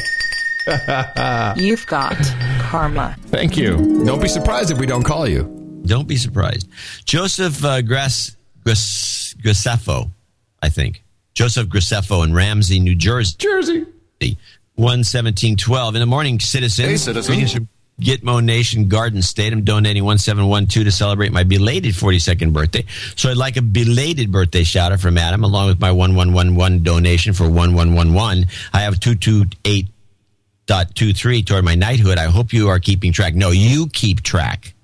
[1.56, 2.16] You've got
[2.60, 3.16] karma.
[3.26, 4.04] Thank you.
[4.04, 5.44] Don't be surprised if we don't call you.
[5.84, 6.68] Don't be surprised.
[7.04, 10.10] Joseph uh, Gras, Gras, Graceffo,
[10.60, 11.02] I think.
[11.34, 13.36] Joseph Graceffo in Ramsey, New Jersey.
[13.38, 13.86] Jersey.
[14.76, 15.94] 11712.
[15.94, 16.88] In the morning, citizens.
[16.88, 17.68] Hey, citizen.
[18.00, 19.52] Gitmo Nation Garden State.
[19.52, 22.84] I'm donating 1712 to celebrate my belated 42nd birthday.
[23.16, 27.32] So I'd like a belated birthday shout out from Adam, along with my 1111 donation
[27.32, 28.46] for 1111.
[28.72, 29.00] I have
[30.66, 32.18] 228.23 toward my knighthood.
[32.18, 33.34] I hope you are keeping track.
[33.34, 34.74] No, you keep track.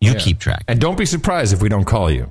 [0.00, 0.18] You Yeah.
[0.18, 0.64] keep track.
[0.68, 2.30] And don't be surprised if we don't call you.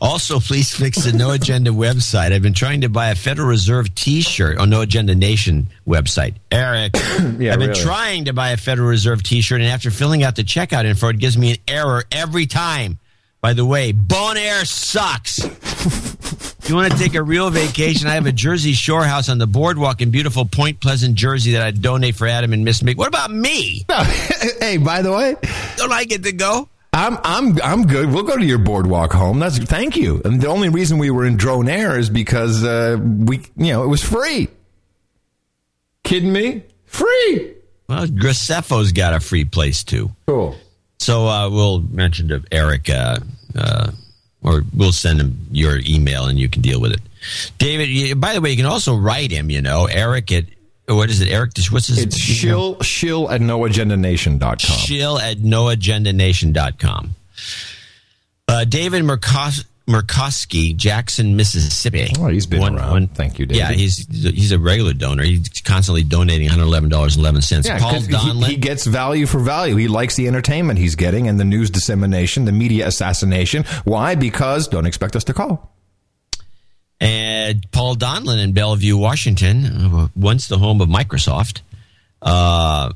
[0.00, 2.32] Also, please fix the No Agenda website.
[2.32, 6.34] I've been trying to buy a Federal Reserve T-shirt on No Agenda Nation website.
[6.50, 6.92] Eric,
[7.38, 7.74] Yeah, I've been really.
[7.82, 11.18] trying to buy a Federal Reserve T-shirt, and after filling out the checkout info, it
[11.18, 12.98] gives me an error every time.
[13.42, 15.40] By the way, Bonaire sucks.
[16.64, 19.36] If you want to take a real vacation, I have a Jersey Shore house on
[19.36, 22.96] the boardwalk in beautiful Point Pleasant, Jersey that I'd donate for Adam and Miss Mick.
[22.96, 23.84] What about me?
[24.60, 25.36] hey, by the way,
[25.76, 26.70] Don't I get to go?
[26.94, 28.10] I'm I'm I'm good.
[28.10, 29.40] We'll go to your boardwalk home.
[29.40, 30.22] That's thank you.
[30.24, 33.84] And the only reason we were in Drone Air is because uh, we you know
[33.84, 34.48] it was free.
[36.02, 36.62] Kidding me?
[36.86, 37.56] Free.
[37.90, 40.12] Well, Graceffo's got a free place too.
[40.26, 40.56] Cool.
[40.98, 43.18] So uh, we'll mention to Eric, uh,
[43.54, 43.90] uh,
[44.44, 47.00] or we'll send him your email and you can deal with it.
[47.58, 49.50] David, by the way, you can also write him.
[49.50, 50.44] You know, Eric at
[50.86, 51.28] what is it?
[51.30, 51.98] Eric, what's his?
[51.98, 54.58] It's shill shill at noagendanation.com.
[54.58, 57.14] Shill at noagendanation.com.
[58.46, 62.08] Uh, David Murkos- Murkowski, Jackson, Mississippi.
[62.18, 62.90] Oh, he's been One- around.
[62.90, 63.58] one- Thank you, David.
[63.58, 65.24] Yeah, he's he's a regular donor.
[65.24, 67.66] He's constantly donating $111.11.
[67.66, 68.46] Yeah, Paul 'cause he, Donlin.
[68.46, 69.76] he gets value for value.
[69.76, 73.64] He likes the entertainment he's getting and the news dissemination, the media assassination.
[73.84, 74.14] Why?
[74.14, 75.70] Because don't expect us to call.
[77.00, 81.60] And Paul Donlin in Bellevue, Washington, uh, once the home of Microsoft.
[82.22, 82.90] Uh,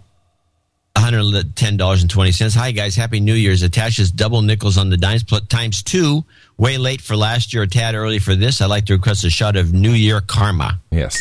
[0.99, 2.57] $110.20.
[2.57, 2.97] Hi, guys.
[2.97, 3.63] Happy New Year's.
[3.63, 6.25] Attaches double nickels on the dimes times two.
[6.57, 8.61] Way late for last year, a tad early for this.
[8.61, 10.81] I'd like to request a shot of New Year Karma.
[10.91, 11.17] Yes.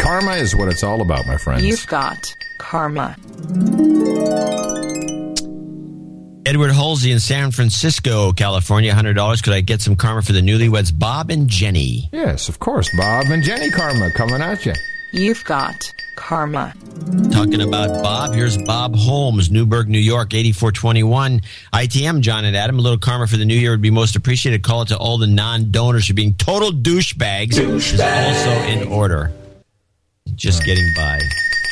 [0.00, 1.64] Karma is what it's all about, my friends.
[1.64, 3.16] You've got karma.
[6.44, 9.42] Edward Halsey in San Francisco, California, $100.
[9.42, 12.08] Could I get some karma for the newlyweds, Bob and Jenny?
[12.12, 12.88] Yes, of course.
[12.96, 14.72] Bob and Jenny Karma coming at you.
[15.12, 16.72] You've got karma.
[17.30, 21.40] Talking about Bob, here's Bob Holmes, Newburgh, New York, 8421.
[21.72, 22.78] ITM, John and Adam.
[22.78, 24.62] A little karma for the new year would be most appreciated.
[24.62, 27.58] Call it to all the non donors for being total douchebags.
[27.58, 29.32] Is also in order.
[30.34, 31.20] Just getting by.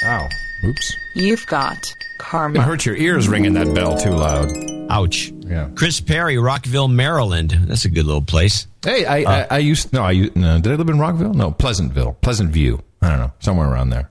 [0.04, 0.28] Ow.
[0.64, 0.96] Oops.
[1.14, 2.60] You've got It karma.
[2.62, 4.50] hurt your ears ringing that bell too loud.
[4.90, 5.32] Ouch.
[5.50, 5.68] Yeah.
[5.74, 7.50] Chris Perry, Rockville, Maryland.
[7.50, 8.68] That's a good little place.
[8.84, 10.60] Hey, I, I, I used no, I used, no.
[10.60, 11.34] Did I live in Rockville?
[11.34, 12.82] No, Pleasantville, Pleasant View.
[13.02, 14.10] I don't know, somewhere around there.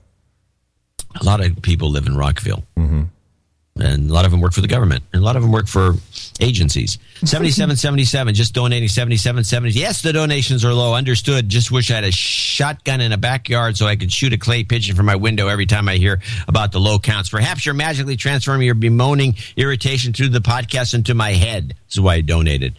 [1.20, 2.64] A lot of people live in Rockville.
[2.78, 3.04] Mm-hmm.
[3.80, 5.04] And a lot of them work for the government.
[5.14, 5.94] And a lot of them work for
[6.40, 6.98] agencies.
[7.24, 9.80] 7777, just donating 7770.
[9.80, 10.94] Yes, the donations are low.
[10.94, 11.50] Understood.
[11.50, 14.64] Just wish I had a shotgun in a backyard so I could shoot a clay
[14.64, 17.30] pigeon from my window every time I hear about the low counts.
[17.30, 21.70] Perhaps you're magically transforming your bemoaning irritation through the podcast into my head.
[21.70, 22.76] This is why I donated.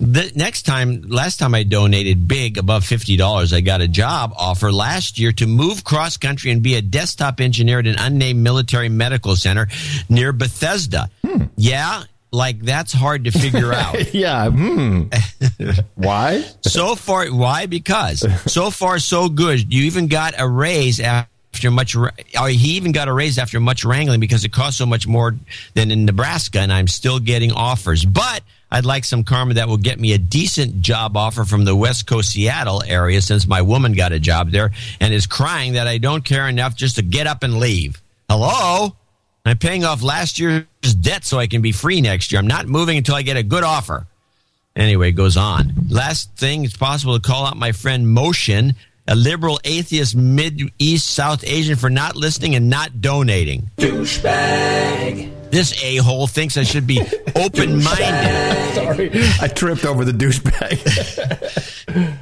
[0.00, 4.32] The next time, last time I donated big above fifty dollars, I got a job
[4.36, 8.40] offer last year to move cross country and be a desktop engineer at an unnamed
[8.40, 9.66] military medical center
[10.08, 11.10] near Bethesda.
[11.56, 14.14] Yeah, like that's hard to figure out.
[14.14, 14.48] yeah.
[14.48, 15.04] Hmm.
[15.96, 16.44] Why?
[16.62, 17.66] so far, why?
[17.66, 19.72] Because so far so good.
[19.72, 21.96] You even got a raise after much.
[21.96, 22.12] Or
[22.48, 25.34] he even got a raise after much wrangling because it costs so much more
[25.74, 28.04] than in Nebraska, and I'm still getting offers.
[28.04, 31.74] But I'd like some karma that will get me a decent job offer from the
[31.74, 35.86] West Coast Seattle area since my woman got a job there and is crying that
[35.86, 38.00] I don't care enough just to get up and leave.
[38.28, 38.94] Hello?
[39.46, 40.66] I'm paying off last year's
[41.00, 42.38] debt so I can be free next year.
[42.38, 44.06] I'm not moving until I get a good offer.
[44.76, 45.72] Anyway, goes on.
[45.88, 48.74] Last thing, it's possible to call out my friend Motion,
[49.08, 53.70] a liberal atheist Mid East South Asian, for not listening and not donating.
[53.78, 55.37] Douchebag.
[55.50, 57.00] This a hole thinks I should be
[57.36, 58.74] open minded.
[58.74, 59.10] Sorry,
[59.40, 60.78] I tripped over the douchebag.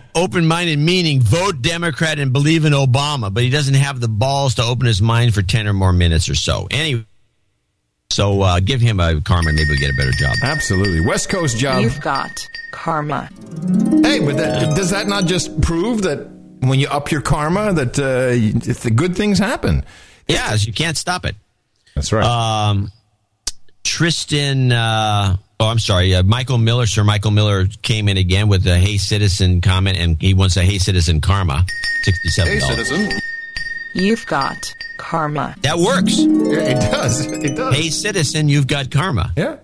[0.15, 4.55] open minded meaning vote Democrat and believe in Obama, but he doesn't have the balls
[4.57, 6.69] to open his mind for 10 or more minutes or so.
[6.71, 7.05] Anyway.
[8.11, 10.37] So uh, give him a karma, maybe we'll get a better job.
[10.43, 11.01] Absolutely.
[11.01, 11.83] West Coast job.
[11.83, 12.31] You've got
[12.73, 13.29] karma.
[14.03, 16.27] Hey, but that, does that not just prove that
[16.61, 18.31] when you up your karma, that uh,
[18.83, 19.85] the good things happen?
[20.29, 21.37] Yes, you can't stop it.
[21.95, 22.25] That's right.
[22.25, 22.91] Um,
[23.87, 28.67] Tristan, uh, oh, I'm sorry, uh, Michael Miller, Sir Michael Miller came in again with
[28.67, 31.65] a Hey Citizen comment, and he wants a Hey Citizen karma,
[32.05, 32.45] $67.
[32.47, 33.21] Hey, citizen.
[33.95, 34.57] You've got
[34.99, 35.55] karma.
[35.63, 36.19] That works.
[36.19, 37.27] Yeah, it does.
[37.27, 37.75] It does.
[37.77, 39.33] Hey Citizen, you've got karma.
[39.37, 39.59] Yeah.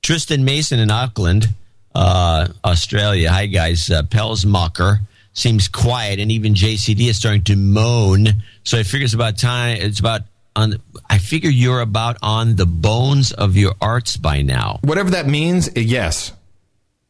[0.00, 1.48] Tristan Mason in Auckland,
[1.94, 3.30] uh, Australia.
[3.30, 3.90] Hi, guys.
[3.90, 5.00] Uh, Pels Mocker
[5.34, 8.42] seems quiet, and even JCD is starting to moan.
[8.64, 9.76] So I figure it's about time.
[9.80, 10.22] It's about
[10.56, 10.76] on.
[11.08, 14.80] I figure you're about on the bones of your arts by now.
[14.82, 16.32] Whatever that means, uh, yes.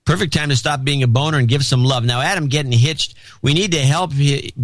[0.04, 2.04] Perfect time to stop being a boner and give some love.
[2.04, 3.14] Now, Adam getting hitched.
[3.40, 4.10] We need to help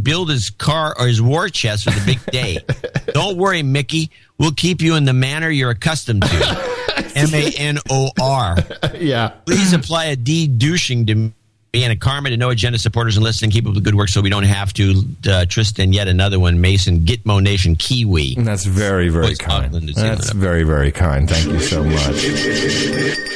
[0.02, 2.58] build his car or his war chest for the big day.
[3.14, 4.10] Don't worry, Mickey.
[4.36, 6.74] We'll keep you in the manner you're accustomed to.
[7.14, 8.56] M A N O R.
[8.94, 9.28] Yeah.
[9.46, 11.32] Please apply a D douching to
[11.78, 13.50] me and a karma to no agenda supporters and listening.
[13.50, 15.02] Keep up the good work so we don't have to.
[15.28, 16.60] Uh, Tristan, yet another one.
[16.60, 18.34] Mason, Gitmo Nation, Kiwi.
[18.34, 19.66] That's very, very Voice kind.
[19.66, 21.28] Auckland, New That's very, very kind.
[21.30, 22.24] Thank you so much.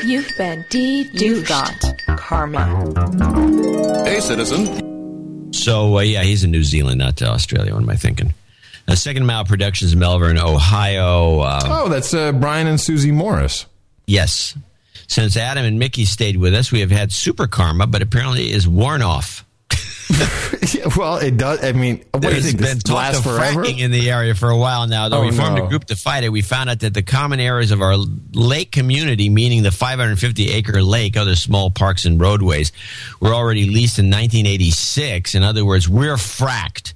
[0.05, 1.20] You've been deduced.
[1.23, 1.73] You've got
[2.16, 2.66] karma.
[4.05, 5.52] Hey, citizen.
[5.52, 7.74] So, uh, yeah, he's in New Zealand, not uh, Australia.
[7.74, 8.35] What am I thinking?
[8.89, 11.39] Uh, Second Mile Productions, Melbourne, Ohio.
[11.40, 13.66] Uh, Oh, that's uh, Brian and Susie Morris.
[14.06, 14.56] Yes.
[15.12, 18.56] Since Adam and Mickey stayed with us, we have had super karma, but apparently it
[18.56, 19.44] is worn off.
[20.74, 21.62] Yeah, well, it does.
[21.64, 22.59] I mean, what do you think?
[22.59, 23.62] been This lasts forever?
[23.64, 25.09] fracking in the area for a while now.
[25.09, 25.66] Though Oh, we formed no.
[25.66, 27.97] a group to fight it, we found out that the common areas of our
[28.32, 32.70] lake community, meaning the 550 acre lake, other small parks and roadways,
[33.20, 35.34] were already leased in 1986.
[35.34, 36.94] In other words, we're fracked.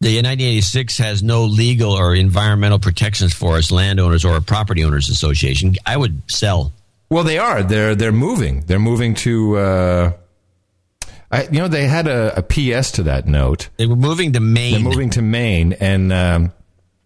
[0.00, 5.08] The 1986 has no legal or environmental protections for us landowners or a property owners
[5.10, 5.74] association.
[5.84, 6.72] I would sell.
[7.10, 7.62] Well, they are.
[7.62, 8.60] They're they're moving.
[8.66, 9.56] They're moving to.
[9.56, 10.12] Uh,
[11.30, 13.68] I, you know, they had a, a PS to that note.
[13.76, 14.72] They were moving to Maine.
[14.72, 16.52] They're moving to Maine, and um,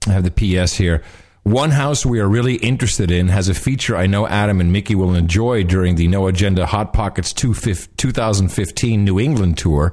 [0.07, 0.31] I have the
[0.65, 1.03] PS here.
[1.45, 4.95] One house we are really interested in has a feature I know Adam and Mickey
[4.95, 9.93] will enjoy during the No Agenda Hot Pockets 2015 New England tour.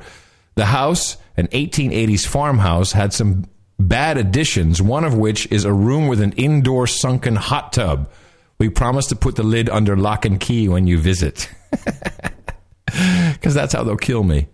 [0.53, 3.45] The house, an 1880s farmhouse, had some
[3.79, 8.11] bad additions, one of which is a room with an indoor sunken hot tub.
[8.59, 11.49] We promise to put the lid under lock and key when you visit.
[13.33, 14.47] Because that's how they'll kill me.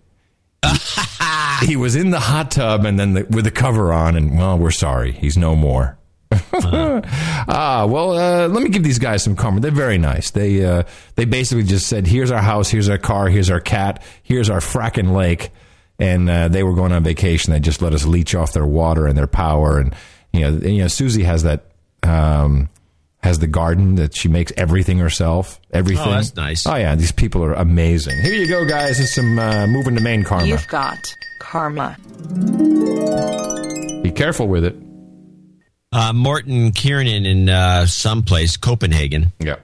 [1.62, 4.58] he was in the hot tub and then the, with the cover on, and well,
[4.58, 5.96] we're sorry, he's no more.
[6.52, 9.60] ah, well, uh, let me give these guys some karma.
[9.60, 10.32] They're very nice.
[10.32, 10.82] They uh,
[11.14, 14.58] they basically just said, "Here's our house, here's our car, here's our cat, here's our
[14.58, 15.50] fracking lake,"
[15.98, 17.52] and uh, they were going on vacation.
[17.52, 19.94] They just let us leech off their water and their power, and
[20.32, 21.70] you know, and, you know, Susie has that.
[22.02, 22.68] Um,
[23.22, 25.60] has the garden that she makes everything herself.
[25.72, 26.06] Everything.
[26.06, 26.66] Oh, that's nice.
[26.66, 28.20] Oh yeah, these people are amazing.
[28.22, 29.00] Here you go, guys.
[29.00, 30.46] It's some uh, moving to Maine karma.
[30.46, 30.98] You've got
[31.40, 31.96] karma.
[34.02, 34.76] Be careful with it.
[35.92, 39.32] Uh, Morton Kiernan in uh, someplace, Copenhagen.
[39.38, 39.56] Yeah.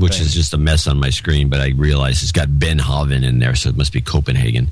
[0.00, 3.24] Which is just a mess on my screen, but I realize it's got Ben Hoven
[3.24, 4.70] in there, so it must be Copenhagen,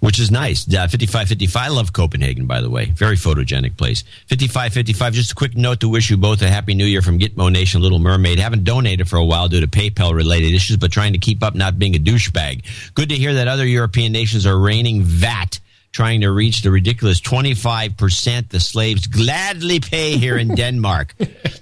[0.00, 0.66] which is nice.
[0.66, 2.86] Uh, 5555, I love Copenhagen, by the way.
[2.86, 4.02] Very photogenic place.
[4.28, 7.50] 5555, just a quick note to wish you both a Happy New Year from Gitmo
[7.50, 8.38] Nation, Little Mermaid.
[8.38, 11.54] Haven't donated for a while due to PayPal related issues, but trying to keep up
[11.54, 12.64] not being a douchebag.
[12.94, 15.60] Good to hear that other European nations are raining VAT
[15.96, 21.14] trying to reach the ridiculous 25% the slaves gladly pay here in Denmark.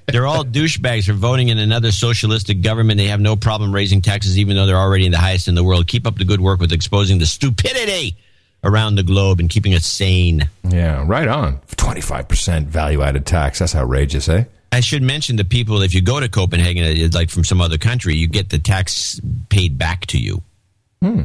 [0.09, 2.99] they're all douchebags for voting in another socialistic government.
[2.99, 5.87] They have no problem raising taxes, even though they're already the highest in the world.
[5.87, 8.17] Keep up the good work with exposing the stupidity
[8.65, 10.49] around the globe and keeping us sane.
[10.69, 11.61] Yeah, right on.
[11.77, 13.61] Twenty five percent value added tax.
[13.61, 14.45] That's outrageous, eh?
[14.73, 15.81] I should mention the people.
[15.83, 19.79] If you go to Copenhagen, like from some other country, you get the tax paid
[19.79, 20.43] back to you.
[21.01, 21.23] Hmm.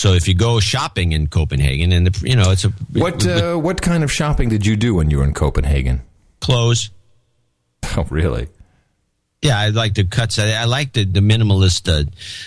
[0.00, 3.56] So if you go shopping in Copenhagen, and the, you know it's a What uh,
[3.56, 6.00] what kind of shopping did you do when you were in Copenhagen?
[6.40, 6.90] clothes.
[7.96, 8.48] Oh, really?
[9.42, 10.38] Yeah, I like the cuts.
[10.38, 12.04] I, I like the, the minimalist uh,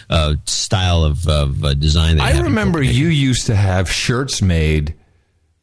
[0.09, 2.19] uh, style of, of uh, design.
[2.19, 4.95] I remember you used to have shirts made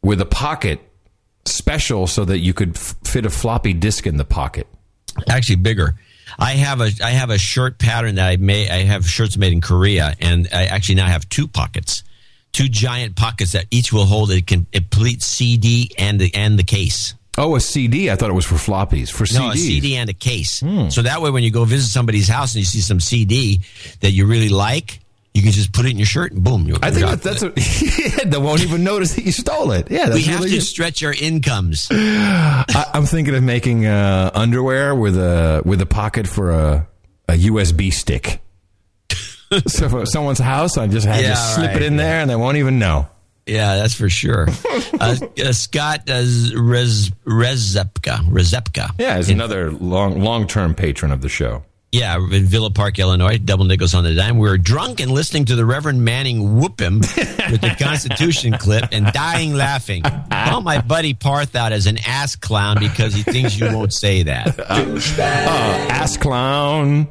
[0.02, 0.80] with a pocket
[1.44, 4.66] special so that you could f- fit a floppy disk in the pocket.
[5.28, 5.96] actually bigger.
[6.38, 8.70] I have a I have a shirt pattern that I made.
[8.70, 12.02] I have shirts made in Korea, and I actually now have two pockets,
[12.52, 17.14] two giant pockets that each will hold a complete CD and the and the case.
[17.38, 18.10] Oh, a CD.
[18.10, 19.10] I thought it was for floppies.
[19.10, 20.60] For No, a CD and a case.
[20.60, 20.88] Hmm.
[20.88, 23.60] So that way, when you go visit somebody's house and you see some CD
[24.00, 24.99] that you really like,
[25.34, 26.66] you can just put it in your shirt and boom.
[26.66, 29.32] You're, I think you're that, out that's a, yeah, they won't even notice that you
[29.32, 29.90] stole it.
[29.90, 30.62] Yeah, that's we have really to good.
[30.64, 31.86] stretch our incomes.
[31.92, 36.88] I, I'm thinking of making uh, underwear with a with a pocket for a,
[37.28, 38.40] a USB stick.
[39.66, 42.36] so someone's house, I just have Yeah, to slip right, it in there, and they
[42.36, 43.08] won't even know.
[43.46, 44.46] Yeah, that's for sure.
[45.00, 46.22] uh, uh, Scott uh,
[46.54, 48.18] Rez, Rezepka.
[48.28, 48.90] Rezepka.
[48.98, 51.64] Yeah, he's another long long term patron of the show.
[51.92, 54.38] Yeah, in Villa Park, Illinois, double nickels on the dime.
[54.38, 58.84] We were drunk and listening to the Reverend Manning whoop him with the Constitution clip
[58.92, 60.02] and dying laughing.
[60.30, 64.22] Call my buddy Parth out as an ass clown because he thinks you won't say
[64.22, 64.60] that.
[64.60, 65.00] Uh,
[65.90, 67.08] ass clown.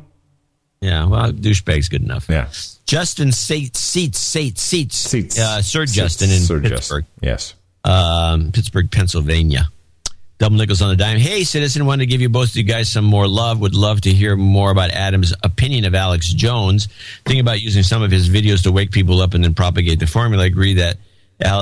[0.79, 2.27] Yeah, well, douchebag's good enough.
[2.29, 2.47] Yeah.
[2.85, 5.37] Justin Seats, Seats, Seats, Seats, Seats.
[5.37, 5.97] Uh, Sir Seats.
[5.97, 7.05] Justin in Sir Pittsburgh.
[7.21, 7.27] Justin.
[7.29, 7.53] Yes.
[7.83, 9.67] um, Pittsburgh, Pennsylvania.
[10.39, 11.19] Double nickels on the dime.
[11.19, 13.59] Hey, citizen, wanted to give you both of you guys some more love.
[13.59, 16.87] Would love to hear more about Adam's opinion of Alex Jones.
[17.25, 20.07] Thinking about using some of his videos to wake people up and then propagate the
[20.07, 20.43] formula.
[20.43, 20.97] I agree that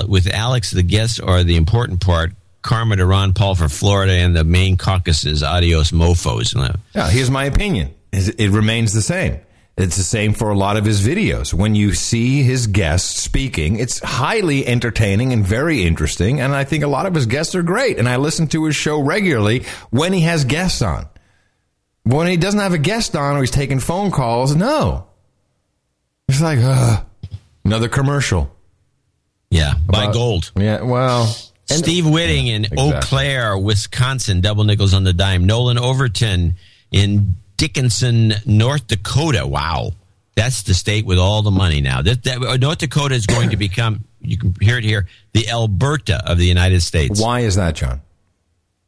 [0.07, 2.33] with Alex, the guests are the important part.
[2.61, 5.41] Karma to Ron Paul for Florida and the Maine caucuses.
[5.41, 6.53] Adios, mofos.
[6.93, 7.95] Yeah, here's my opinion.
[8.11, 9.39] It remains the same.
[9.77, 11.53] It's the same for a lot of his videos.
[11.53, 16.41] When you see his guests speaking, it's highly entertaining and very interesting.
[16.41, 17.99] And I think a lot of his guests are great.
[17.99, 21.07] And I listen to his show regularly when he has guests on.
[22.03, 25.05] When he doesn't have a guest on or he's taking phone calls, no.
[26.27, 27.03] It's like, uh,
[27.63, 28.51] another commercial.
[29.51, 30.51] Yeah, buy About- gold.
[30.57, 31.23] Yeah, well.
[31.69, 35.45] and- Steve Whitting in Eau Claire, Wisconsin, double nickels on the dime.
[35.45, 36.55] Nolan Overton
[36.91, 39.45] in Dickinson, North Dakota.
[39.45, 39.91] Wow.
[40.35, 42.01] That's the state with all the money now.
[42.03, 46.21] That, that, North Dakota is going to become, you can hear it here, the Alberta
[46.29, 47.19] of the United States.
[47.19, 48.01] Why is that, John?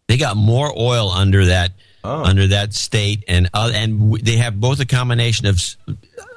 [0.08, 1.72] They got more oil under that
[2.24, 5.62] under that state, and uh, and w- they have both a combination of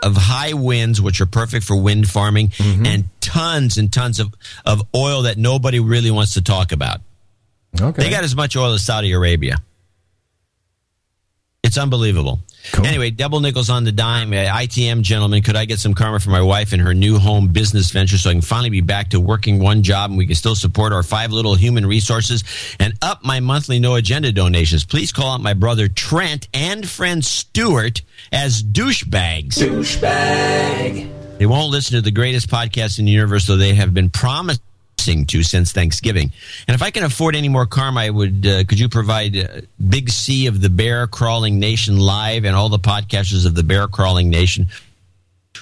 [0.03, 4.35] of high winds, which are perfect for wind farming, and tons and tons of
[4.67, 7.01] of oil that nobody really wants to talk about.
[7.81, 8.03] Okay.
[8.03, 9.63] They got as much oil as Saudi Arabia.
[11.73, 12.39] It's unbelievable.
[12.85, 14.31] Anyway, double nickels on the dime.
[14.35, 17.49] Uh, ITM gentlemen, could I get some karma for my wife and her new home
[17.49, 20.35] business venture so I can finally be back to working one job and we can
[20.35, 22.45] still support our five little human resources
[22.79, 24.85] and up my monthly no agenda donations?
[24.85, 29.55] Please call out my brother Trent and friend Stuart as douchebags.
[29.55, 31.39] Douchebag.
[31.39, 34.11] They won't listen to the greatest podcast in the universe, though they have been
[35.07, 36.31] to since Thanksgiving.
[36.67, 38.47] And if I can afford any more karma, I would.
[38.47, 39.47] Uh, could you provide uh,
[39.89, 43.89] Big C of the Bear Crawling Nation live and all the podcasters of the Bear
[43.89, 44.69] Crawling Nation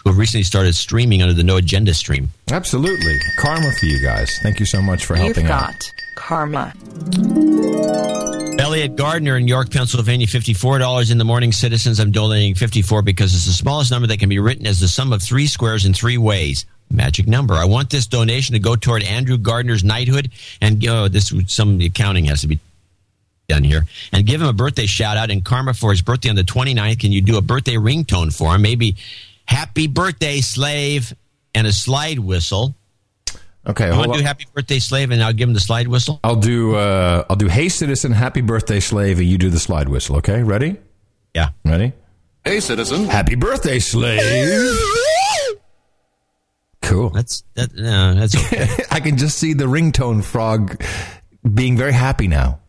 [0.05, 2.29] who have recently started streaming under the No Agenda stream?
[2.51, 3.19] Absolutely.
[3.37, 4.31] Karma for you guys.
[4.43, 5.79] Thank you so much for helping You've helping out.
[5.79, 6.73] got karma.
[8.59, 11.51] Elliot Gardner in York, Pennsylvania, $54 in the morning.
[11.51, 14.89] Citizens, I'm donating 54 because it's the smallest number that can be written as the
[14.89, 16.67] sum of three squares in three ways.
[16.91, 17.55] Magic number.
[17.55, 21.79] I want this donation to go toward Andrew Gardner's knighthood and oh, this some of
[21.79, 22.59] the accounting has to be
[23.49, 26.37] done here and give him a birthday shout out and karma for his birthday on
[26.37, 26.99] the 29th.
[27.01, 28.63] Can you do a birthday ringtone for him?
[28.63, 28.97] Maybe
[29.51, 31.13] happy birthday slave
[31.55, 32.77] and a slide whistle.
[33.67, 35.89] Okay, I hold want to do happy birthday slave and I'll give him the slide
[35.89, 36.21] whistle.
[36.25, 39.89] I'll do uh, I'll do Hey Citizen, Happy Birthday Slave, and you do the slide
[39.89, 40.43] whistle, okay?
[40.43, 40.79] Ready?
[41.35, 41.51] Yeah.
[41.65, 41.93] Ready?
[42.45, 43.05] Hey, citizen.
[43.05, 44.79] Happy birthday, slave.
[46.81, 47.11] Cool.
[47.11, 48.67] That's that no, that's okay.
[48.91, 50.83] I can just see the ringtone frog
[51.53, 52.61] being very happy now.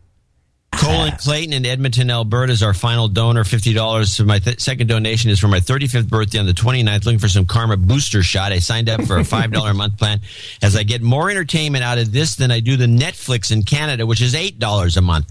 [0.72, 3.44] Colin Clayton in Edmonton, Alberta is our final donor.
[3.44, 4.06] $50.
[4.06, 7.04] So my th- second donation is for my 35th birthday on the 29th.
[7.04, 8.52] Looking for some Karma booster shot.
[8.52, 10.20] I signed up for a $5 a month plan
[10.62, 14.06] as I get more entertainment out of this than I do the Netflix in Canada,
[14.06, 15.26] which is $8 a month.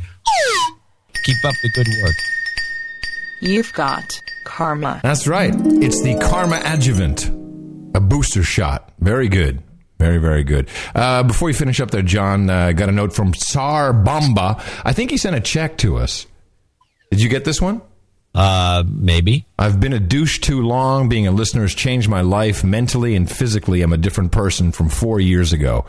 [1.25, 2.15] Keep up the good work.
[3.41, 4.03] You've got
[4.45, 4.99] karma.
[5.03, 5.53] That's right.
[5.55, 7.27] It's the Karma Adjuvant,
[7.95, 8.91] a booster shot.
[8.99, 9.61] Very good.
[10.01, 10.67] Very, very good.
[10.95, 14.59] Uh, before we finish up there, John, uh, got a note from Tsar Bomba.
[14.83, 16.25] I think he sent a check to us.
[17.11, 17.83] Did you get this one?
[18.33, 19.45] Uh, maybe.
[19.59, 21.07] I've been a douche too long.
[21.07, 23.83] Being a listener has changed my life mentally and physically.
[23.83, 25.85] I'm a different person from four years ago.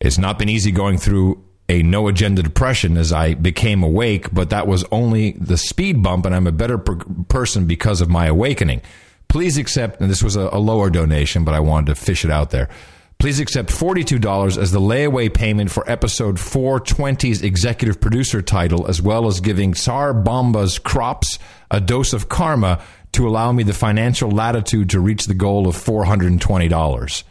[0.00, 4.48] It's not been easy going through a no agenda depression as I became awake, but
[4.48, 8.28] that was only the speed bump, and I'm a better per- person because of my
[8.28, 8.80] awakening.
[9.28, 12.30] Please accept, and this was a, a lower donation, but I wanted to fish it
[12.30, 12.70] out there.
[13.18, 19.26] Please accept $42 as the layaway payment for episode 420's executive producer title, as well
[19.26, 21.38] as giving Tsar Bomba's crops
[21.70, 22.80] a dose of karma
[23.12, 27.24] to allow me the financial latitude to reach the goal of $420.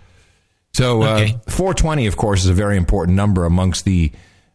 [0.74, 1.38] So, uh, Okay.
[1.48, 4.12] 420, of course, is a very important number amongst the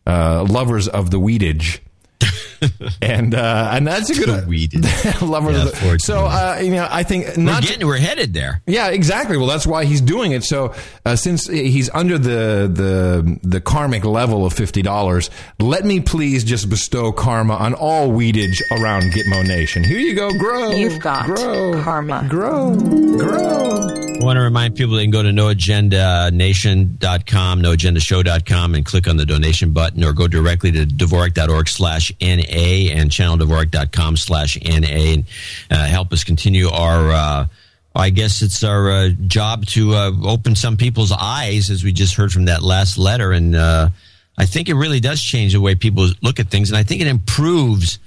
[0.06, 1.78] uh, lovers of the weedage.
[3.02, 4.28] and uh, and that's a good
[5.22, 8.34] lovers Yeah, of the, so uh, you know I think not we're getting we're headed
[8.34, 8.60] there.
[8.66, 9.36] yeah, exactly.
[9.36, 10.44] Well, that's why he's doing it.
[10.44, 10.74] So,
[11.06, 16.44] uh, since he's under the the the karmic level of fifty dollars, let me please
[16.44, 19.82] just bestow karma on all weedage around Gitmo Nation.
[19.84, 20.72] Here you go, grow.
[20.72, 22.26] You've got grow, karma.
[22.28, 23.96] grow, grow.
[24.20, 29.24] I want to remind people they can go to noagendanation.com, noagendashow.com, and click on the
[29.24, 35.24] donation button or go directly to dvorak.org slash NA and channeldvorak.com slash NA and
[35.70, 37.46] uh, help us continue our, uh,
[37.94, 42.14] I guess it's our uh, job to uh, open some people's eyes, as we just
[42.14, 43.32] heard from that last letter.
[43.32, 43.90] And uh,
[44.38, 46.70] I think it really does change the way people look at things.
[46.70, 47.98] And I think it improves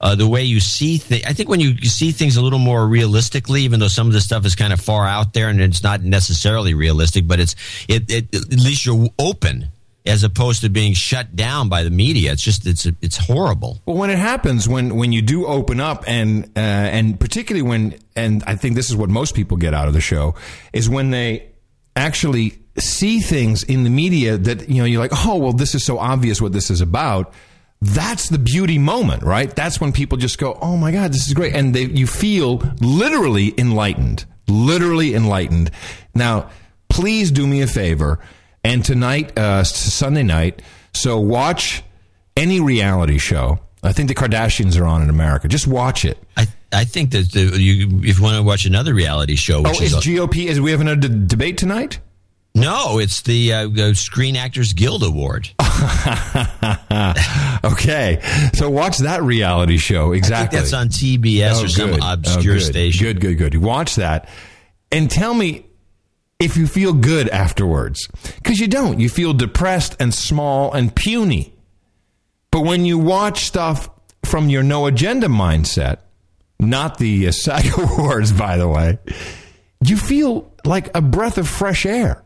[0.00, 1.24] uh, the way you see things.
[1.24, 4.12] I think when you, you see things a little more realistically, even though some of
[4.12, 7.54] this stuff is kind of far out there and it's not necessarily realistic, but it's
[7.88, 9.70] it, it at least you're open
[10.06, 12.32] as opposed to being shut down by the media.
[12.32, 13.80] It's just it's it's horrible.
[13.86, 17.98] Well, when it happens, when when you do open up, and uh, and particularly when,
[18.14, 20.34] and I think this is what most people get out of the show,
[20.72, 21.48] is when they
[21.96, 25.84] actually see things in the media that you know you're like, oh, well, this is
[25.84, 27.32] so obvious what this is about.
[27.80, 29.54] That's the beauty moment, right?
[29.54, 32.62] That's when people just go, oh my god, this is great, and they you feel
[32.80, 35.70] literally enlightened, literally enlightened.
[36.14, 36.50] Now,
[36.88, 38.20] please do me a favor,
[38.64, 40.62] and tonight, uh, Sunday night,
[40.92, 41.82] so watch
[42.36, 43.58] any reality show.
[43.82, 45.46] I think the Kardashians are on in America.
[45.46, 46.18] Just watch it.
[46.36, 49.70] I I think that the, you if you want to watch another reality show, Oh,
[49.70, 50.46] is is GOP?
[50.46, 52.00] Is we having a d- debate tonight?
[52.56, 55.50] no, it's the, uh, the Screen Actors Guild Award.
[57.64, 58.20] okay,
[58.54, 60.12] so watch that reality show.
[60.12, 60.58] Exactly.
[60.58, 62.62] that's on TBS or some obscure good.
[62.62, 63.04] station.
[63.06, 63.56] Good, good, good.
[63.56, 64.28] Watch that,
[64.92, 65.66] and tell me
[66.38, 69.00] if you feel good afterwards, because you don't.
[69.00, 71.54] You feel depressed and small and puny.
[72.50, 73.88] But when you watch stuff
[74.24, 75.98] from your no agenda mindset,
[76.60, 78.98] not the uh, SAG by the way,
[79.84, 82.22] you feel like a breath of fresh air.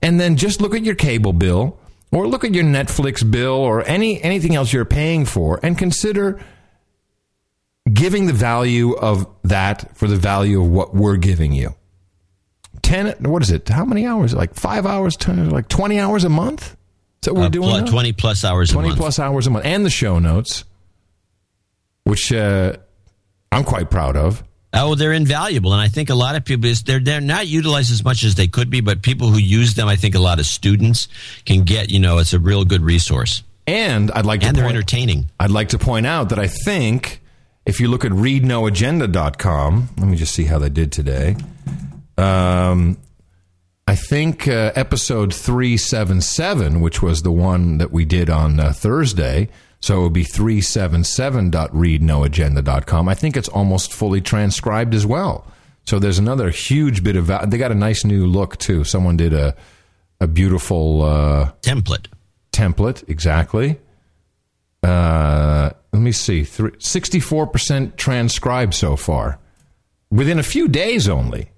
[0.00, 1.78] And then just look at your cable bill
[2.10, 6.40] or look at your Netflix bill or any anything else you're paying for and consider
[7.92, 11.74] giving the value of that for the value of what we're giving you.
[12.82, 13.68] 10 what is it?
[13.68, 14.34] How many hours?
[14.34, 16.72] Like 5 hours, 10, like 20 hours a month?
[16.72, 16.76] Is
[17.26, 17.82] that what we're Uh, doing?
[17.84, 18.98] pl- 20 plus hours a 20 month.
[19.00, 20.64] plus hours a month and the show notes
[22.04, 22.72] which uh,
[23.52, 24.42] I'm quite proud of.
[24.74, 28.02] Oh, they're invaluable, and I think a lot of people they're they're not utilized as
[28.02, 28.80] much as they could be.
[28.80, 31.06] But people who use them, I think a lot of students
[31.44, 31.90] can get.
[31.90, 33.42] You know, it's a real good resource.
[33.66, 35.30] And I'd like to and they're point- entertaining.
[35.38, 37.20] I'd like to point out that I think
[37.66, 41.36] if you look at readnoagenda.com, let me just see how they did today.
[42.22, 42.98] Um,
[43.86, 49.48] I think uh, episode 377, which was the one that we did on uh, Thursday,
[49.80, 53.08] so it would be 377.readnoagenda.com.
[53.08, 55.44] I think it's almost fully transcribed as well.
[55.84, 58.84] So there's another huge bit of val- they got a nice new look too.
[58.84, 59.56] Someone did a
[60.20, 62.06] a beautiful uh, template.
[62.52, 63.80] Template exactly.
[64.84, 69.40] Uh, let me see, sixty-four percent transcribed so far,
[70.12, 71.48] within a few days only.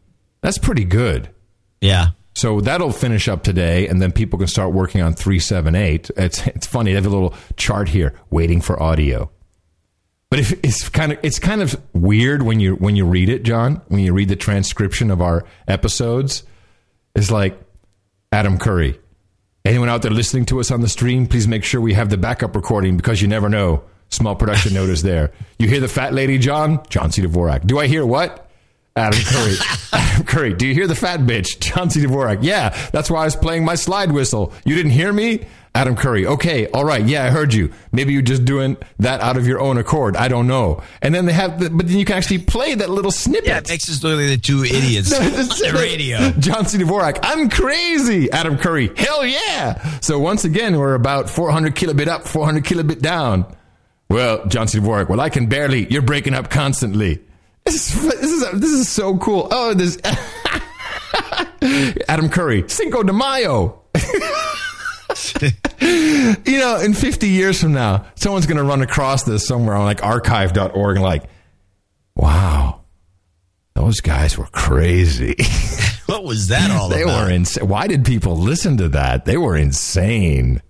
[0.44, 1.30] That's pretty good.
[1.80, 2.08] Yeah.
[2.34, 6.10] So that'll finish up today, and then people can start working on three seven eight.
[6.18, 6.90] It's it's funny.
[6.90, 9.30] They have a little chart here, waiting for audio.
[10.28, 13.42] But if it's kind of it's kind of weird when you when you read it,
[13.42, 13.80] John.
[13.88, 16.42] When you read the transcription of our episodes,
[17.14, 17.58] it's like
[18.30, 19.00] Adam Curry.
[19.64, 22.18] Anyone out there listening to us on the stream, please make sure we have the
[22.18, 23.82] backup recording because you never know.
[24.10, 25.32] Small production notice there.
[25.58, 26.84] You hear the fat lady, John?
[26.90, 27.22] John C.
[27.22, 27.66] Dvorak.
[27.66, 28.43] Do I hear what?
[28.96, 29.54] Adam Curry.
[29.92, 30.54] Adam Curry.
[30.54, 31.58] Do you hear the fat bitch?
[31.58, 32.00] John C.
[32.00, 32.38] Dvorak.
[32.42, 34.52] Yeah, that's why I was playing my slide whistle.
[34.64, 35.46] You didn't hear me?
[35.74, 36.24] Adam Curry.
[36.24, 37.04] Okay, all right.
[37.04, 37.72] Yeah, I heard you.
[37.90, 40.16] Maybe you're just doing that out of your own accord.
[40.16, 40.80] I don't know.
[41.02, 43.48] And then they have, the, but then you can actually play that little snippet.
[43.48, 46.30] Yeah, it makes us look like the two idiots No, on the radio.
[46.38, 46.78] John C.
[46.78, 48.30] Dvorak, I'm crazy.
[48.30, 49.98] Adam Curry, hell yeah.
[49.98, 53.44] So once again, we're about 400 kilobit up, 400 kilobit down.
[54.08, 54.78] Well, John C.
[54.78, 55.92] Dvorak, well, I can barely.
[55.92, 57.23] You're breaking up constantly.
[57.64, 59.48] This is this is, this is so cool.
[59.50, 59.96] Oh, this
[62.08, 63.80] Adam Curry, Cinco de Mayo.
[65.80, 69.84] you know, in 50 years from now, someone's going to run across this somewhere on
[69.84, 71.22] like archive.org and like,
[72.14, 72.82] wow,
[73.74, 75.36] those guys were crazy.
[76.06, 77.24] what was that all they about?
[77.24, 77.66] were insane.
[77.66, 79.24] Why did people listen to that?
[79.24, 80.60] They were insane.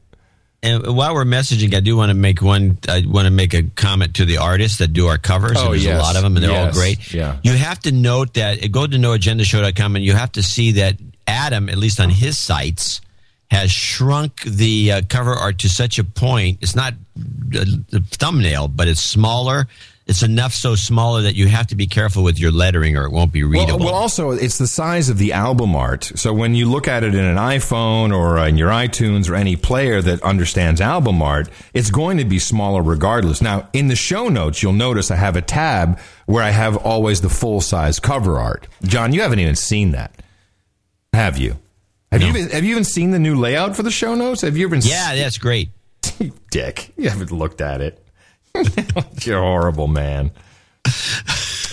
[0.64, 2.78] And while we're messaging, I do want to make one.
[2.88, 5.58] I want to make a comment to the artists that do our covers.
[5.58, 6.00] Oh, and there's yes.
[6.00, 7.12] a lot of them, and they're all great.
[7.12, 7.36] Yeah.
[7.42, 10.96] You have to note that go to noagendashow.com, and you have to see that
[11.26, 13.02] Adam, at least on his sites,
[13.50, 16.60] has shrunk the uh, cover art to such a point.
[16.62, 19.68] It's not uh, the thumbnail, but it's smaller.
[20.06, 23.10] It's enough so smaller that you have to be careful with your lettering, or it
[23.10, 23.78] won't be readable.
[23.86, 26.04] well, also, it's the size of the album art.
[26.14, 29.56] So when you look at it in an iPhone or in your iTunes or any
[29.56, 33.40] player that understands album art, it's going to be smaller regardless.
[33.40, 37.22] Now, in the show notes, you'll notice I have a tab where I have always
[37.22, 38.68] the full size cover art.
[38.82, 40.14] John, you haven't even seen that,
[41.14, 41.56] have you?
[42.12, 44.42] Have you even, have you even seen the new layout for the show notes?
[44.42, 44.76] Have you ever?
[44.76, 45.70] yeah, that's great.
[46.50, 48.03] Dick, you haven't looked at it.
[49.22, 50.30] you're a horrible man.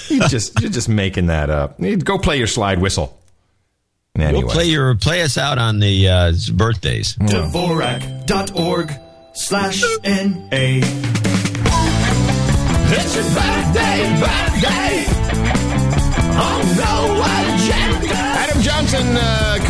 [0.10, 1.80] You just you're just making that up.
[1.80, 3.18] Go play your slide whistle.
[4.16, 7.16] Anyway, We'll play your play us out on the uh, birthdays.
[7.16, 8.92] Dvorak.org
[9.34, 10.82] slash N-A.
[12.94, 15.06] It's your birthday, birthday.
[16.38, 17.41] On no agenda.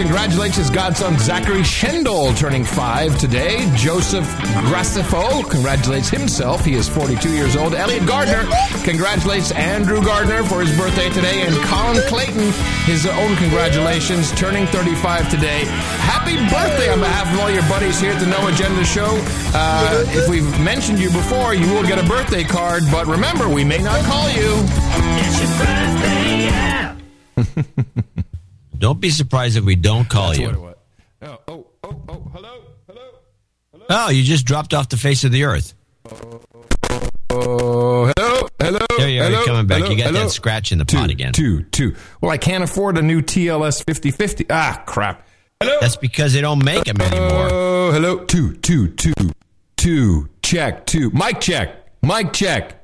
[0.02, 3.72] Congratulates his godson Zachary Schendel turning five today.
[3.76, 4.26] Joseph
[4.66, 6.66] Gracefo congratulates himself.
[6.66, 7.76] He is 42 years old.
[7.76, 8.50] Elliot Gardner
[8.84, 11.44] congratulates Andrew Gardner for his birthday today.
[11.44, 12.52] And Colin Clayton,
[12.86, 15.66] his own congratulations, turning 35 today.
[16.10, 19.22] Happy birthday on behalf of all your buddies here at the No Agenda Show.
[19.54, 22.82] Uh, if we've mentioned you before, you will get a birthday card.
[22.92, 24.50] But remember, we may not call you.
[25.22, 27.92] It's your birthday, yeah.
[28.82, 30.50] Don't be surprised if we don't call you.
[30.50, 33.86] Oh, oh, oh, oh, hello, hello.
[33.92, 35.76] Oh, you just dropped off the face of the earth.
[37.30, 38.80] Oh, hello, hello.
[38.98, 39.26] There you are.
[39.26, 39.78] hello, You're coming back.
[39.78, 40.24] hello, you got hello.
[40.24, 41.32] that scratch in the pot again.
[41.32, 41.96] Two, two.
[42.22, 44.48] Well, I can't afford a new TLS 5050.
[44.50, 45.28] Ah, crap.
[45.62, 45.78] Hello.
[45.80, 47.50] That's because they don't make them anymore.
[47.52, 48.26] Oh, hello.
[48.26, 49.14] Two, two, two,
[49.78, 50.28] two.
[50.42, 51.12] Check, two.
[51.12, 51.88] Mic check.
[52.02, 52.84] Mic check.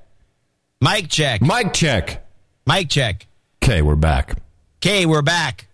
[0.79, 1.41] Mic check.
[1.41, 2.23] Mic check.
[2.67, 3.25] Mic check.
[3.63, 4.35] Okay, we're back.
[4.77, 5.67] Okay, we're back.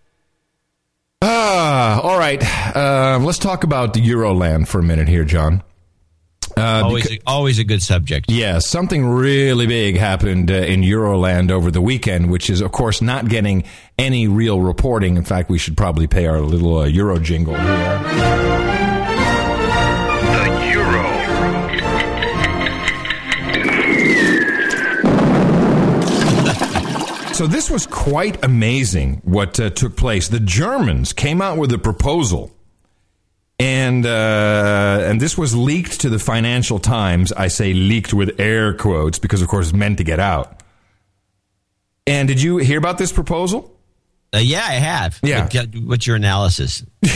[1.25, 2.43] Ah, all right.
[2.75, 5.63] Uh, let's talk about the Euroland for a minute here, John.
[6.57, 8.29] Uh, always, beca- always a good subject.
[8.29, 13.01] Yeah, something really big happened uh, in Euroland over the weekend, which is, of course,
[13.01, 13.63] not getting
[13.97, 15.15] any real reporting.
[15.15, 18.62] In fact, we should probably pay our little uh, Euro jingle here.
[27.33, 30.27] So this was quite amazing what uh, took place.
[30.27, 32.51] The Germans came out with a proposal,
[33.57, 37.31] and uh, and this was leaked to the Financial Times.
[37.31, 40.61] I say leaked with air quotes because, of course, it's meant to get out.
[42.05, 43.75] And did you hear about this proposal?
[44.31, 45.19] Uh, yeah, I have.
[45.23, 45.49] Yeah.
[45.53, 46.83] Uh, What's your analysis?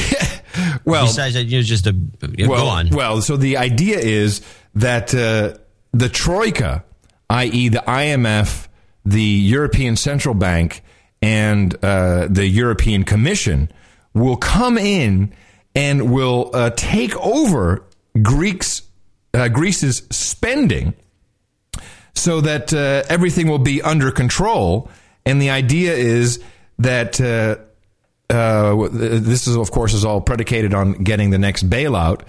[0.86, 1.96] Well, besides that, you know, just a
[2.36, 2.90] yeah, well, go on.
[2.90, 4.42] Well, so the idea is
[4.74, 5.58] that uh,
[5.92, 6.84] the Troika,
[7.30, 8.68] i.e., the IMF,
[9.08, 10.84] the European Central Bank,
[11.22, 13.72] and uh, the European Commission,
[14.14, 15.34] will come in
[15.76, 17.86] and will uh, take over
[18.22, 18.82] Greeks,
[19.34, 20.94] uh, Greece's spending
[22.14, 24.90] so that uh, everything will be under control.
[25.26, 26.42] And the idea is
[26.80, 27.58] that uh,
[28.34, 32.22] uh, this is, of course, is all predicated on getting the next bailout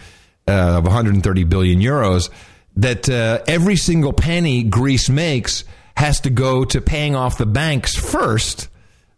[0.47, 2.31] of 130 billion euros.
[2.77, 3.09] That
[3.49, 5.65] every single penny Greece makes
[5.99, 8.69] has to go to paying off the banks first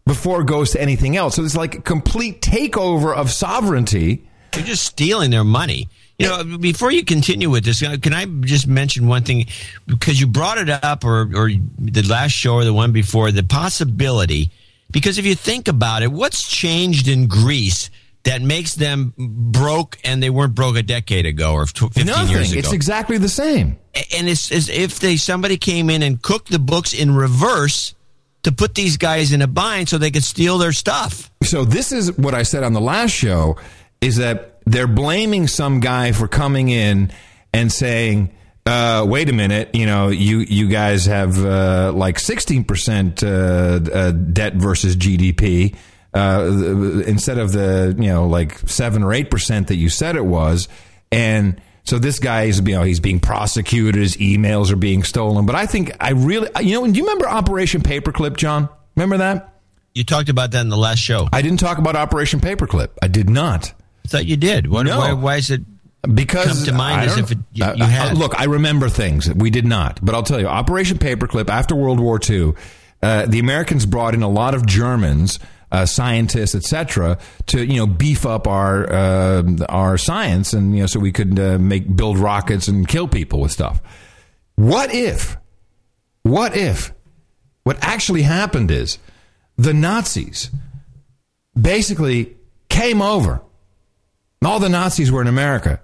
[0.07, 1.37] before it goes to anything else.
[1.37, 4.27] So it's like a complete takeover of sovereignty.
[4.57, 5.91] You're just stealing their money.
[6.19, 9.45] You know, before you continue with this, uh, can I just mention one thing?
[9.87, 13.43] Because you brought it up, or, or the last show or the one before, the
[13.43, 14.51] possibility.
[14.91, 17.91] Because if you think about it, what's changed in Greece
[18.25, 22.29] that makes them broke and they weren't broke a decade ago or 15 Nothing.
[22.29, 22.59] years ago?
[22.59, 23.79] It's exactly the same.
[24.17, 27.95] And it's as if they somebody came in and cooked the books in reverse
[28.43, 31.31] to put these guys in a bind so they could steal their stuff.
[31.43, 33.57] So this is what I said on the last show
[34.01, 37.13] is that they're blaming some guy for coming in
[37.53, 38.31] and saying,
[38.67, 44.11] uh, wait a minute, you know, you, you guys have uh, like 16% uh, uh,
[44.13, 45.75] debt versus GDP
[46.15, 50.69] uh, instead of the, you know, like 7 or 8% that you said it was.
[51.13, 53.95] And So this guy is, you know, he's being prosecuted.
[54.01, 55.47] His emails are being stolen.
[55.47, 58.69] But I think I really, you know, do you remember Operation Paperclip, John?
[58.97, 59.55] Remember that?
[59.95, 61.29] You talked about that in the last show.
[61.33, 62.91] I didn't talk about Operation Paperclip.
[63.03, 63.73] I did not.
[64.05, 64.69] I thought you did.
[64.69, 64.99] What, No.
[64.99, 65.63] why, why is it
[66.15, 68.13] because come to mind as if it, you, you Uh, had?
[68.13, 71.75] uh, look, I remember things we did not, but I'll tell you, Operation Paperclip after
[71.75, 72.53] World War II,
[73.03, 75.39] uh, the Americans brought in a lot of Germans,
[75.73, 80.87] uh, scientists, etc., to you know beef up our uh, our science, and you know
[80.87, 83.81] so we could uh, make build rockets and kill people with stuff.
[84.57, 85.37] What if?
[86.23, 86.93] What if?
[87.65, 88.99] What actually happened is
[89.57, 90.51] the Nazis
[91.61, 92.37] basically
[92.69, 93.43] came over.
[94.45, 95.81] All the Nazis were in America.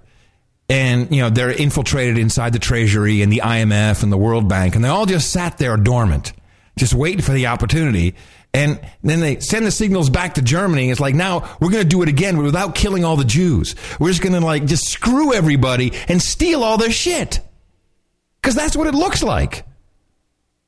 [0.69, 4.75] And, you know, they're infiltrated inside the Treasury and the IMF and the World Bank,
[4.75, 6.33] and they all just sat there dormant,
[6.77, 8.15] just waiting for the opportunity.
[8.53, 10.89] And then they send the signals back to Germany.
[10.89, 13.75] It's like, now we're going to do it again without killing all the Jews.
[13.99, 17.39] We're just going to, like, just screw everybody and steal all their shit.
[18.41, 19.65] Because that's what it looks like.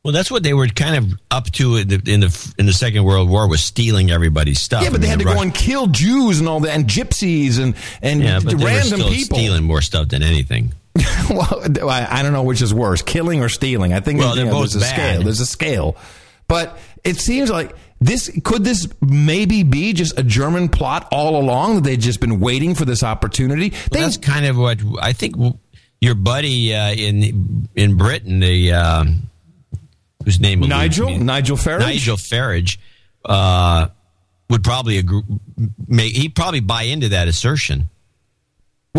[0.03, 2.73] Well, that's what they were kind of up to in the in the, in the
[2.73, 4.83] Second World War was stealing everybody's stuff.
[4.83, 6.71] Yeah, but I they mean, had the to go and kill Jews and all that,
[6.73, 9.37] and gypsies and, and yeah, but they were random people.
[9.37, 10.73] stealing more stuff than anything.
[11.29, 13.91] well, I I don't know which is worse, killing or stealing.
[13.93, 14.93] I think Well, you know, both there's a bad.
[14.93, 15.23] scale.
[15.23, 15.97] There's a scale,
[16.47, 21.75] but it seems like this could this maybe be just a German plot all along
[21.75, 23.71] that they've just been waiting for this opportunity.
[23.91, 25.35] Well, that's kind of what I think.
[26.01, 29.29] Your buddy uh, in in Britain, the um,
[30.23, 31.17] whose name Nigel?
[31.17, 31.79] Nigel Farage?
[31.79, 32.77] Nigel Farage
[33.25, 33.89] uh,
[34.49, 35.23] would probably agree.
[35.87, 37.89] May, he'd probably buy into that assertion.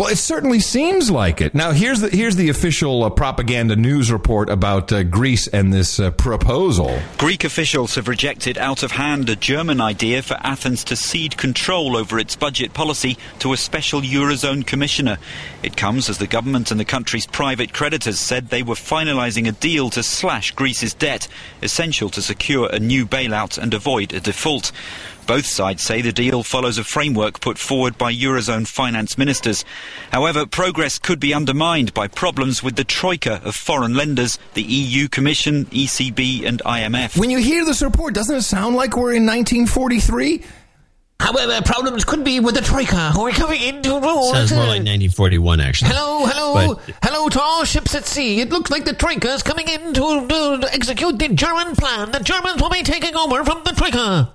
[0.01, 1.53] Well, it certainly seems like it.
[1.53, 5.99] Now, here's the here's the official uh, propaganda news report about uh, Greece and this
[5.99, 6.99] uh, proposal.
[7.19, 11.95] Greek officials have rejected out of hand a German idea for Athens to cede control
[11.95, 15.19] over its budget policy to a special Eurozone commissioner.
[15.61, 19.51] It comes as the government and the country's private creditors said they were finalising a
[19.51, 21.27] deal to slash Greece's debt,
[21.61, 24.71] essential to secure a new bailout and avoid a default.
[25.27, 29.63] Both sides say the deal follows a framework put forward by Eurozone finance ministers.
[30.11, 35.07] However, progress could be undermined by problems with the troika of foreign lenders, the EU
[35.07, 37.17] Commission, ECB, and IMF.
[37.17, 40.43] When you hear this report, doesn't it sound like we're in 1943?
[41.21, 44.33] However, problems could be with the Troika, who are coming in to rule.
[44.33, 45.91] Sounds more like 1941, actually.
[45.91, 48.41] Hello, hello, But- hello to all ships at sea.
[48.41, 52.11] It looks like the Troika is coming in to, to execute the German plan.
[52.11, 54.33] The Germans will be taking over from the Troika.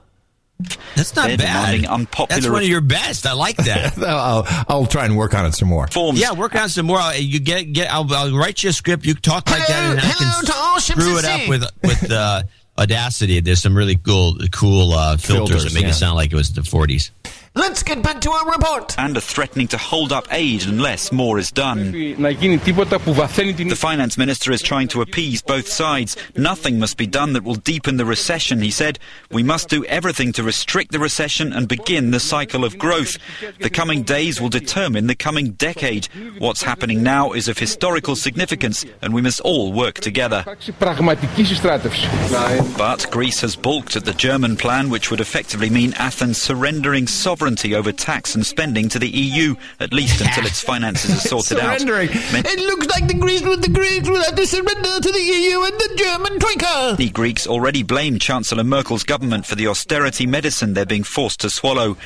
[0.95, 1.85] That's not They're bad.
[1.85, 3.27] unpopular That's one of your best.
[3.27, 3.99] I like that.
[4.03, 5.87] I'll, I'll try and work on it some more.
[5.89, 6.19] Forms.
[6.19, 6.99] Yeah, work on some more.
[6.99, 7.93] I'll- You get get.
[7.93, 9.05] I'll, I'll write you a script.
[9.05, 11.41] You talk like that, and I hello to all can ships screw at it up
[11.41, 11.49] sea.
[11.51, 12.43] with with uh,
[12.79, 13.41] Audacity.
[13.41, 15.91] There's some really cool cool uh, filters, Filters, that make yeah.
[15.91, 17.11] it sound like it was the 40s.
[17.57, 18.95] Let's get back to our report.
[18.99, 21.91] and are threatening to hold up aid unless more is done.
[21.91, 26.19] The finance minister is trying to appease both sides.
[26.37, 28.99] Nothing must be done that will deepen the recession, he said.
[29.31, 33.17] We must do everything to restrict the recession and begin the cycle of growth.
[33.59, 36.09] The coming days will determine the coming decade.
[36.39, 40.45] What's happening now is of historical significance, and we must all work together.
[42.77, 47.46] But Greece has balked at the German plan, which would effectively mean Athens surrendering sovereignty
[47.47, 51.81] over tax and spending to the EU, at least until its finances are sorted out.
[51.81, 55.75] It looks like the Greeks the Greeks will have to surrender to the EU and
[55.75, 56.97] the German Troika.
[56.99, 61.51] Many Greeks already blame Chancellor Merkel's government for the austerity medicine they're being forced to
[61.51, 61.97] swallow.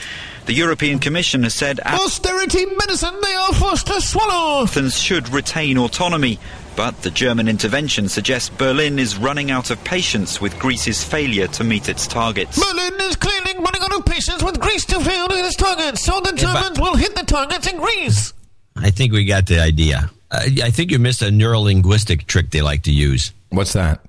[0.47, 4.65] The European Commission has said Austerity medicine they are forced to swallow.
[4.65, 6.39] Athens should retain autonomy.
[6.81, 11.63] But the German intervention suggests Berlin is running out of patience with Greece's failure to
[11.63, 12.59] meet its targets.
[12.59, 16.03] Berlin is clearly running out of patience with Greece to fail to hit its targets,
[16.03, 18.33] so the Yeah, but- Germans will hit the targets in Greece.
[18.77, 20.11] I think we got the idea.
[20.31, 23.35] I, I think you missed a neuro linguistic trick they like to use.
[23.51, 24.01] What's that?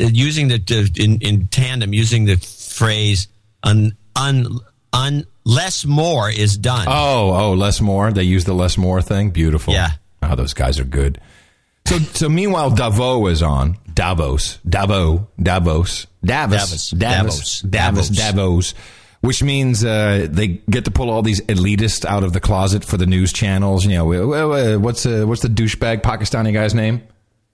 [0.00, 3.26] Uh, Using the uh, in, in tandem, using the phrase
[3.64, 4.46] "un un
[4.92, 8.12] un less more is done." Oh, oh, less more.
[8.12, 9.30] They use the less more thing.
[9.32, 9.74] Beautiful.
[9.74, 9.90] Yeah.
[10.22, 11.20] Oh, those guys are good.
[11.86, 13.76] So, so meanwhile, Davos is on.
[13.94, 17.60] Davos, Davos, Davos, Davos, Davos.
[17.62, 18.74] Davos, Davos.
[19.22, 22.96] Which means uh, they get to pull all these elitists out of the closet for
[22.96, 23.84] the news channels.
[23.84, 27.02] You know, wh- wh- what's uh, what's the douchebag Pakistani guy's name?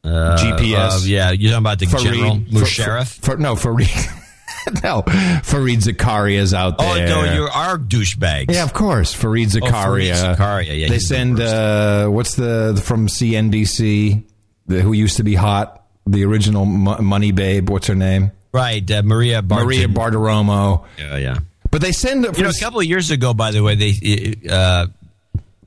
[0.05, 0.77] Uh, GPS.
[0.77, 3.39] uh, yeah, you're talking about the Fareed- general Musharraf.
[3.41, 4.23] No, Fareed.
[4.85, 7.07] no, Fareed is out there.
[7.07, 8.53] Oh no, you are douchebags.
[8.53, 9.15] Yeah, of course.
[9.15, 10.13] Fareed Oh, Zakaria.
[10.15, 14.25] Fareed Zakaria, yeah, they he's the send uh, what's the, the from CNBC,
[14.67, 17.69] the, who used to be hot, the original mo- Money Babe.
[17.71, 18.33] What's her name?
[18.53, 20.85] Right, uh, Maria Bart- Maria Bartiromo.
[20.99, 21.39] Yeah, yeah.
[21.71, 24.87] But they send You know, a couple of years ago, by the way, they uh,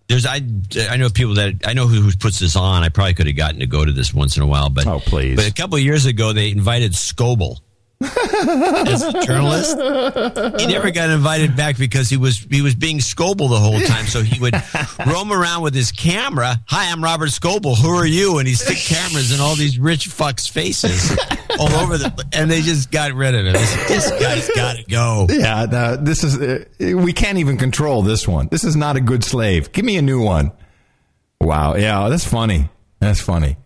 [0.07, 0.41] There's I
[0.89, 2.83] I know people that I know who, who puts this on.
[2.83, 4.99] I probably could have gotten to go to this once in a while, but oh
[4.99, 5.35] please.
[5.35, 7.59] But a couple of years ago, they invited Scoble
[8.01, 9.75] as a journalist.
[10.61, 14.05] He never got invited back because he was he was being Scoble the whole time.
[14.05, 14.53] So he would
[15.05, 16.61] roam around with his camera.
[16.67, 17.77] Hi, I'm Robert Scoble.
[17.77, 18.39] Who are you?
[18.39, 21.11] And he stick cameras in all these rich fucks' faces
[21.59, 22.25] all over the.
[22.33, 23.53] And they just got rid of him.
[23.53, 25.27] This guy's got to go.
[25.29, 28.47] Yeah, no, this is uh, we can't even control this one.
[28.49, 29.71] This is not a good slave.
[29.73, 30.51] Give me a new one.
[31.41, 32.69] Wow, yeah, that's funny.
[32.99, 33.57] That's funny.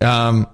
[0.00, 0.46] Um,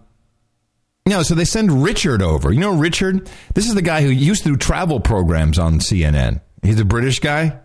[1.07, 2.53] no, so they send Richard over.
[2.53, 3.31] You know Richard?
[3.55, 6.41] This is the guy who used to do travel programs on CNN.
[6.63, 7.59] He's a British guy.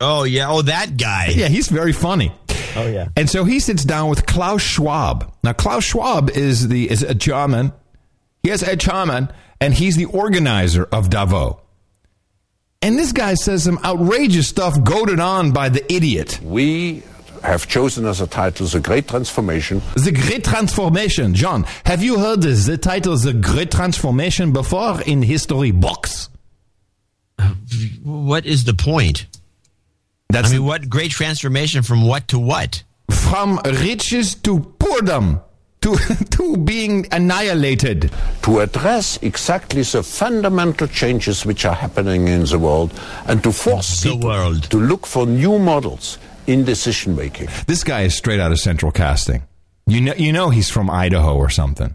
[0.00, 0.50] Oh yeah.
[0.50, 1.28] Oh, that guy.
[1.34, 2.32] Yeah, he's very funny.
[2.76, 3.08] Oh yeah.
[3.16, 5.32] And so he sits down with Klaus Schwab.
[5.42, 7.72] Now Klaus Schwab is the is a German.
[8.42, 11.56] He is a German, and he's the organizer of Davos.
[12.82, 16.38] And this guy says some outrageous stuff goaded on by the idiot.
[16.42, 17.02] We
[17.44, 19.82] have chosen as a title The Great Transformation.
[19.96, 21.34] The Great Transformation.
[21.34, 26.28] John, have you heard the title The Great Transformation before in history books?
[28.02, 29.26] What is the point?
[30.28, 32.82] That's I mean, what great transformation from what to what?
[33.10, 35.42] From riches to poordom.
[35.82, 35.96] To,
[36.30, 38.10] to being annihilated.
[38.42, 42.92] To address exactly the fundamental changes which are happening in the world
[43.26, 44.62] and to force The people world.
[44.70, 47.48] to look for new models in decision making.
[47.66, 49.42] This guy is straight out of Central Casting.
[49.86, 51.94] You know, you know he's from Idaho or something.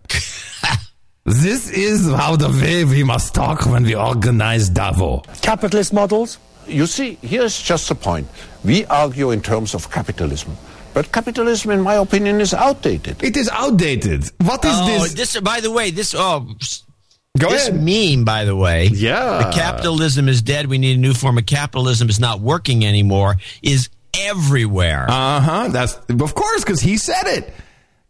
[1.26, 5.24] this is how the way we must talk when we organize Davos.
[5.42, 6.38] Capitalist models?
[6.68, 8.28] You see, here's just the point.
[8.64, 10.56] We argue in terms of capitalism.
[10.94, 13.24] But capitalism, in my opinion, is outdated.
[13.24, 14.26] It is outdated.
[14.42, 15.40] What is oh, this?
[15.40, 16.48] By the way, this oh,
[17.38, 17.82] Go this ahead.
[17.82, 18.26] meme.
[18.26, 19.44] By the way, Yeah.
[19.44, 20.68] the capitalism is dead.
[20.68, 22.10] We need a new form of capitalism.
[22.10, 23.38] Is not working anymore.
[23.62, 25.06] Is everywhere.
[25.10, 25.68] Uh huh.
[25.70, 27.54] That's of course because he said it.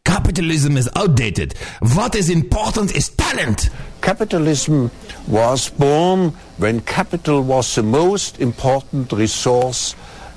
[0.05, 1.55] Capitalism is outdated.
[1.93, 3.69] What is important is talent.
[4.01, 4.89] Capitalism
[5.27, 9.95] was born when capital was the most important resource.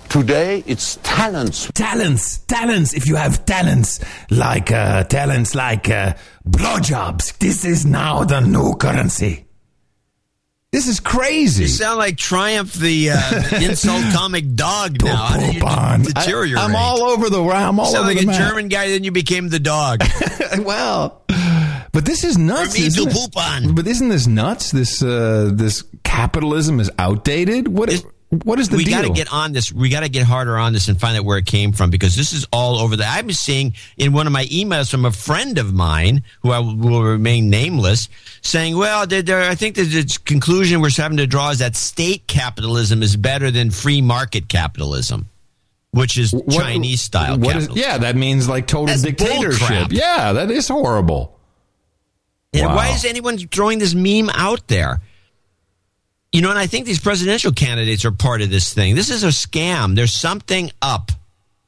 [0.09, 1.71] Today, it's talents.
[1.73, 2.93] Talents, talents.
[2.93, 6.15] If you have talents like uh, talents like uh,
[6.47, 9.47] blowjobs, this is now the new currency.
[10.73, 11.65] This is crazy.
[11.65, 15.03] you sound like Triumph, the uh, insult comic dog.
[15.05, 16.03] Now, How did you Bon.
[16.03, 16.63] deteriorate?
[16.63, 17.45] I, am all over the.
[17.45, 18.49] I'm all sound over like the a map.
[18.49, 18.89] German guy.
[18.89, 20.03] Then you became the dog.
[20.61, 21.21] well,
[21.93, 22.75] but this is nuts.
[22.79, 23.75] Isn't it?
[23.75, 24.71] But isn't this nuts?
[24.71, 27.69] This uh, this capitalism is outdated.
[27.69, 27.91] What
[28.45, 29.71] what is the we got to get on this.
[29.71, 32.17] We got to get harder on this and find out where it came from because
[32.17, 33.05] this is all over the.
[33.07, 37.03] I'm seeing in one of my emails from a friend of mine who I will-
[37.03, 38.09] remain nameless,
[38.41, 43.17] saying, "Well, I think the conclusion we're having to draw is that state capitalism is
[43.17, 45.27] better than free market capitalism,
[45.91, 49.89] which is What- Chinese style what is- capitalism." yeah, that means like total That's dictatorship.
[49.93, 51.37] Yeah, that is horrible.
[52.55, 52.77] And Wow.
[52.77, 55.01] why is anyone throwing this meme out there?
[56.33, 58.95] You know, and I think these presidential candidates are part of this thing.
[58.95, 59.95] This is a scam.
[59.95, 61.13] There's something up.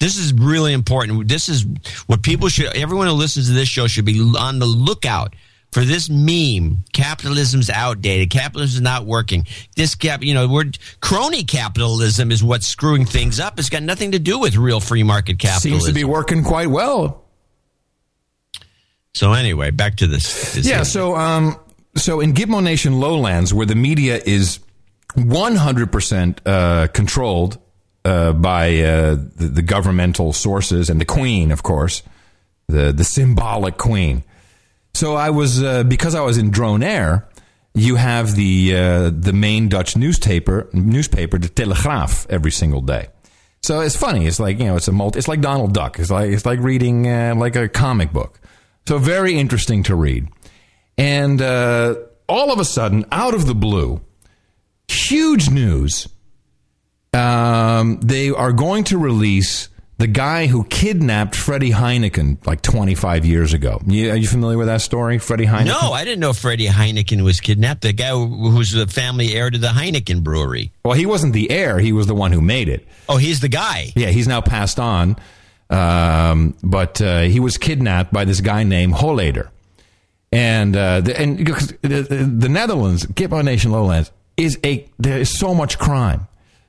[0.00, 1.28] This is really important.
[1.28, 1.66] This is
[2.06, 5.34] what people should, everyone who listens to this show should be on the lookout
[5.70, 6.84] for this meme.
[6.92, 8.30] Capitalism's outdated.
[8.30, 9.46] Capitalism is not working.
[9.76, 10.70] This cap, you know, we're,
[11.00, 13.58] crony capitalism is what's screwing things up.
[13.58, 15.80] It's got nothing to do with real free market capitalism.
[15.80, 17.24] Seems to be working quite well.
[19.12, 20.54] so anyway, back to this.
[20.54, 21.58] this Yeah, so um,
[21.96, 24.60] so in Gitmo Nation lowlands, where the media is
[25.16, 27.58] 100% uh, controlled
[28.04, 32.02] uh, by uh, the, the governmental sources and the Queen, of course,
[32.68, 34.24] the the symbolic Queen.
[34.94, 37.28] So I was uh, because I was in Drone Air.
[37.74, 43.08] You have the uh, the main Dutch newspaper newspaper, the Telegraaf, every single day.
[43.62, 44.26] So it's funny.
[44.26, 45.18] It's like you know, it's a multi.
[45.18, 45.98] It's like Donald Duck.
[45.98, 48.40] It's like it's like reading uh, like a comic book.
[48.86, 50.28] So very interesting to read.
[50.96, 51.96] And uh,
[52.28, 54.00] all of a sudden, out of the blue,
[54.88, 56.08] huge news.
[57.12, 59.68] Um, they are going to release
[59.98, 63.80] the guy who kidnapped Freddie Heineken like 25 years ago.
[63.86, 65.66] You, are you familiar with that story, Freddie Heineken?
[65.66, 67.82] No, I didn't know Freddie Heineken was kidnapped.
[67.82, 70.72] The guy who, who's the family heir to the Heineken brewery.
[70.84, 71.78] Well, he wasn't the heir.
[71.78, 72.86] He was the one who made it.
[73.08, 73.92] Oh, he's the guy.
[73.94, 75.16] Yeah, he's now passed on.
[75.70, 79.48] Um, but uh, he was kidnapped by this guy named Holleeder.
[80.34, 85.54] And uh, the, and the, the Netherlands, Gitmo Nation Lowlands, is a there is so
[85.54, 86.26] much crime.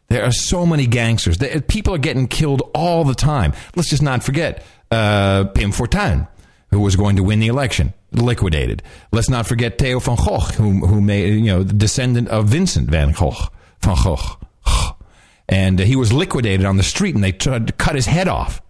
[0.08, 1.38] There are so many gangsters.
[1.68, 3.54] People are getting killed all the time.
[3.76, 6.28] Let's just not forget uh, Pim Fortuyn,
[6.70, 8.84] who was going to win the election, liquidated.
[9.12, 12.90] Let's not forget Theo van Gogh, who who made you know the descendant of Vincent
[12.90, 13.50] van Gogh
[13.82, 14.38] van Gogh.
[15.50, 18.62] and he was liquidated on the street, and they tried to cut his head off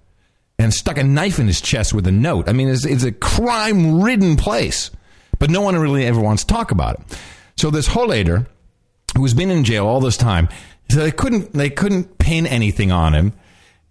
[0.57, 2.47] and stuck a knife in his chest with a note.
[2.47, 4.91] I mean, it's, it's a crime ridden place,
[5.39, 7.19] but no one really ever wants to talk about it.
[7.57, 8.47] So this Holleeder,
[9.17, 10.49] who's been in jail all this time,
[10.89, 13.33] so they couldn't they couldn't pin anything on him,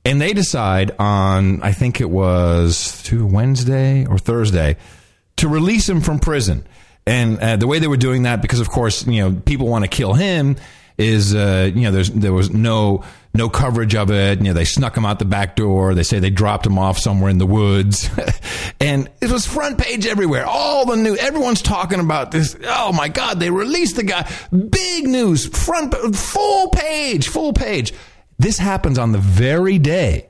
[0.04, 4.76] and they decide on I think it was Wednesday or Thursday
[5.36, 6.66] to release him from prison.
[7.06, 9.84] And uh, the way they were doing that, because of course you know people want
[9.84, 10.56] to kill him,
[10.98, 13.04] is uh, you know there's there was no
[13.34, 14.38] no coverage of it.
[14.38, 15.94] You know they snuck him out the back door.
[15.94, 18.08] They say they dropped him off somewhere in the woods,
[18.80, 20.46] and it was front page everywhere.
[20.46, 22.56] All the news, everyone's talking about this.
[22.64, 24.30] Oh my God, they released the guy.
[24.50, 27.92] Big news, front full page, full page.
[28.38, 30.28] This happens on the very day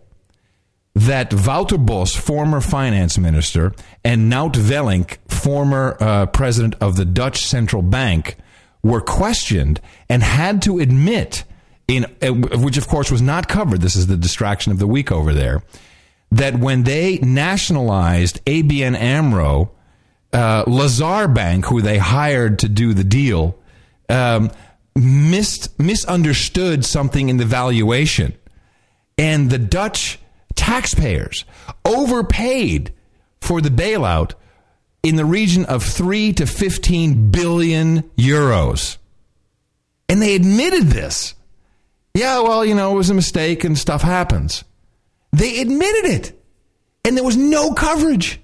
[0.94, 3.74] that Wouter Bos, former finance minister,
[4.04, 8.36] and Nout Wellink, former uh, president of the Dutch Central Bank,
[8.82, 11.44] were questioned and had to admit,
[11.88, 13.80] in uh, which of course was not covered.
[13.80, 15.62] This is the distraction of the week over there.
[16.30, 19.70] That when they nationalized ABN Amro,
[20.32, 23.58] uh, Lazard Bank, who they hired to do the deal,
[24.08, 24.50] um,
[24.96, 28.36] missed misunderstood something in the valuation,
[29.18, 30.18] and the Dutch
[30.54, 31.44] taxpayers
[31.84, 32.92] overpaid
[33.40, 34.32] for the bailout
[35.02, 38.96] in the region of 3 to 15 billion euros.
[40.08, 41.34] And they admitted this.
[42.14, 44.64] Yeah, well, you know, it was a mistake and stuff happens.
[45.32, 46.40] They admitted it.
[47.04, 48.40] And there was no coverage.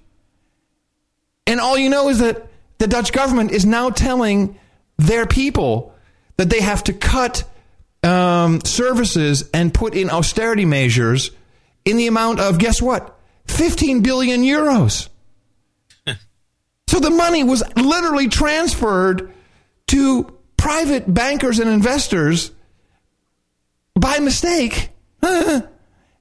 [1.47, 2.49] And all you know is that
[2.79, 4.59] the Dutch government is now telling
[4.99, 5.95] their people
[6.37, 7.45] that they have to cut
[8.03, 11.31] um, services and put in austerity measures
[11.85, 13.19] in the amount of, guess what?
[13.47, 15.09] 15 billion euros.
[16.89, 19.33] so the money was literally transferred
[19.89, 22.51] to private bankers and investors
[24.01, 24.91] by mistake.
[25.23, 25.63] Uh-huh.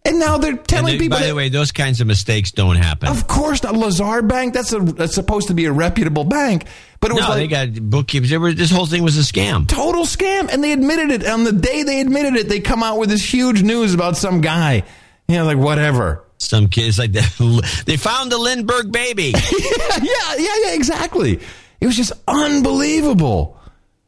[0.05, 2.77] And now they're telling they- people by that- the way, those kinds of mistakes don't
[2.77, 3.09] happen.
[3.09, 3.75] of course not.
[3.75, 6.65] Lazard Bank, that's, a, that's supposed to be a reputable bank.
[7.01, 8.29] But it was no, like they got bookkeepers.
[8.29, 9.67] They were- This whole thing was a scam.
[9.67, 10.51] total scam.
[10.51, 11.27] And they admitted it.
[11.27, 14.39] On the day they admitted it, they come out with this huge news about some
[14.41, 14.83] guy.
[15.27, 16.23] You know, like whatever.
[16.37, 17.83] Some kids like that.
[17.85, 19.33] They found the Lindbergh baby.
[19.59, 21.39] yeah, yeah, yeah, exactly.
[21.81, 23.57] It was just unbelievable.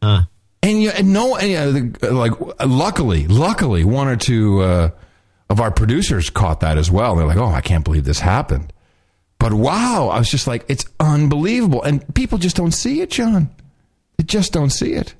[0.02, 0.22] Huh.
[0.64, 2.34] And you and no, and, know, like
[2.64, 4.92] luckily, luckily, one or two uh,
[5.50, 7.16] of our producers caught that as well.
[7.16, 8.72] They're like, "Oh, I can't believe this happened."
[9.40, 13.50] But wow, I was just like, "It's unbelievable," and people just don't see it, John.
[14.18, 15.16] They just don't see it.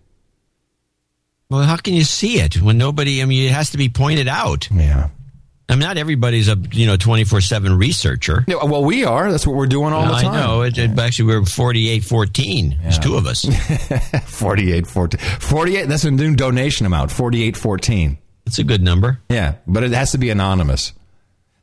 [1.50, 3.22] Well, how can you see it when nobody?
[3.22, 4.70] I mean, it has to be pointed out.
[4.72, 5.10] Yeah.
[5.72, 8.44] I mean, not everybody's a you know twenty four seven researcher.
[8.48, 9.32] Yeah, well, we are.
[9.32, 10.28] That's what we're doing all the time.
[10.34, 10.62] I know.
[10.64, 12.78] It, it- actually, we're forty eight fourteen.
[12.82, 13.46] There's two of us.
[14.26, 15.20] 48 14.
[15.40, 18.18] 48, that's a new donation amount, 48 14.
[18.46, 19.20] That's a good number.
[19.30, 20.92] Yeah, but it has to be anonymous.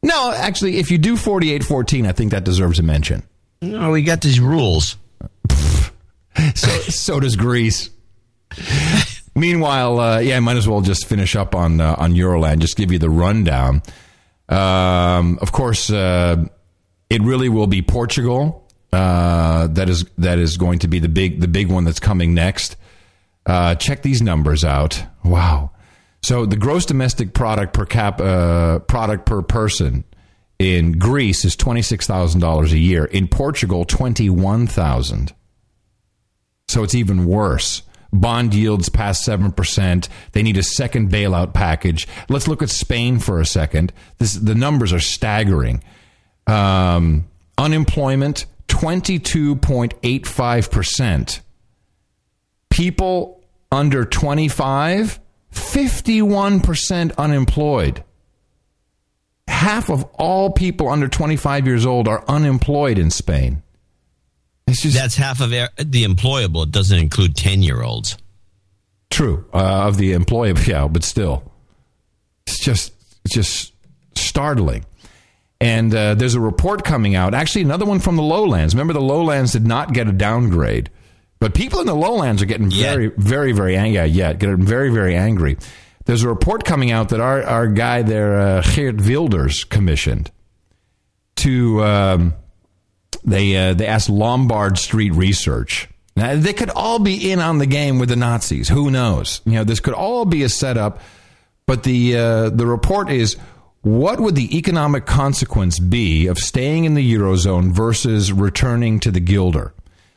[0.03, 3.25] No, actually, if you do 48 14, I think that deserves a mention.
[3.61, 4.97] No, we got these rules.
[6.55, 7.91] So, so does Greece.
[9.39, 12.59] Meanwhile, uh, yeah, I might as well just finish up on uh, on Euroland.
[12.59, 13.83] Just give you the rundown.
[14.49, 16.45] Um, of course, uh,
[17.11, 21.41] it really will be Portugal uh, that is that is going to be the big
[21.41, 22.77] the big one that's coming next.
[23.45, 25.03] Uh, check these numbers out.
[25.25, 25.73] Wow.
[26.23, 30.05] So the gross domestic product per cap uh, product per person
[30.59, 33.05] in Greece is twenty six thousand dollars a year.
[33.05, 35.35] In Portugal, twenty one thousand.
[36.69, 37.83] So it's even worse.
[38.13, 40.09] Bond yields past 7%.
[40.33, 42.09] They need a second bailout package.
[42.29, 43.93] Let's look at Spain for a second.
[44.19, 45.83] This, the numbers are staggering.
[46.47, 47.29] Um,
[47.59, 51.41] unemployment, 22.85%.
[52.71, 55.21] People under 25,
[55.53, 58.05] 51% unemployed.
[59.49, 63.63] Half of all people under 25 years old are unemployed in Spain.
[64.69, 66.65] That's half of the employable.
[66.65, 68.17] It doesn't include ten year olds.
[69.11, 71.51] True uh, of the employable, yeah, but still,
[72.47, 72.93] it's just
[73.25, 73.73] it's just
[74.15, 74.85] startling.
[75.61, 77.35] And uh, there's a report coming out.
[77.35, 78.75] Actually, another one from the lowlands.
[78.75, 80.91] Remember, the lowlands did not get a downgrade,
[81.41, 83.95] but people in the lowlands are getting very, very, very angry.
[83.97, 85.57] Yeah, yet getting very, very angry.
[86.05, 90.31] There's a report coming out that our our guy there, uh, Geert Wilders, commissioned
[91.37, 91.83] to.
[91.83, 92.35] Um,
[93.25, 95.89] they uh, they asked Lombard Street Research.
[96.17, 98.69] Now, they could all be in on the game with the Nazis.
[98.69, 99.41] Who knows?
[99.45, 101.01] You know, this could all be a setup.
[101.67, 103.37] But the uh, the report is
[103.83, 109.21] what would the economic consequence be of staying in the eurozone versus returning to the
[109.21, 109.73] guilder?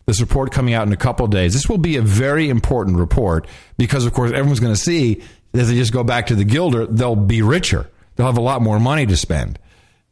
[0.05, 1.53] This report coming out in a couple days.
[1.53, 3.47] This will be a very important report
[3.77, 5.21] because, of course, everyone's going to see
[5.51, 7.89] that If they just go back to the guilder, they'll be richer.
[8.15, 9.59] They'll have a lot more money to spend.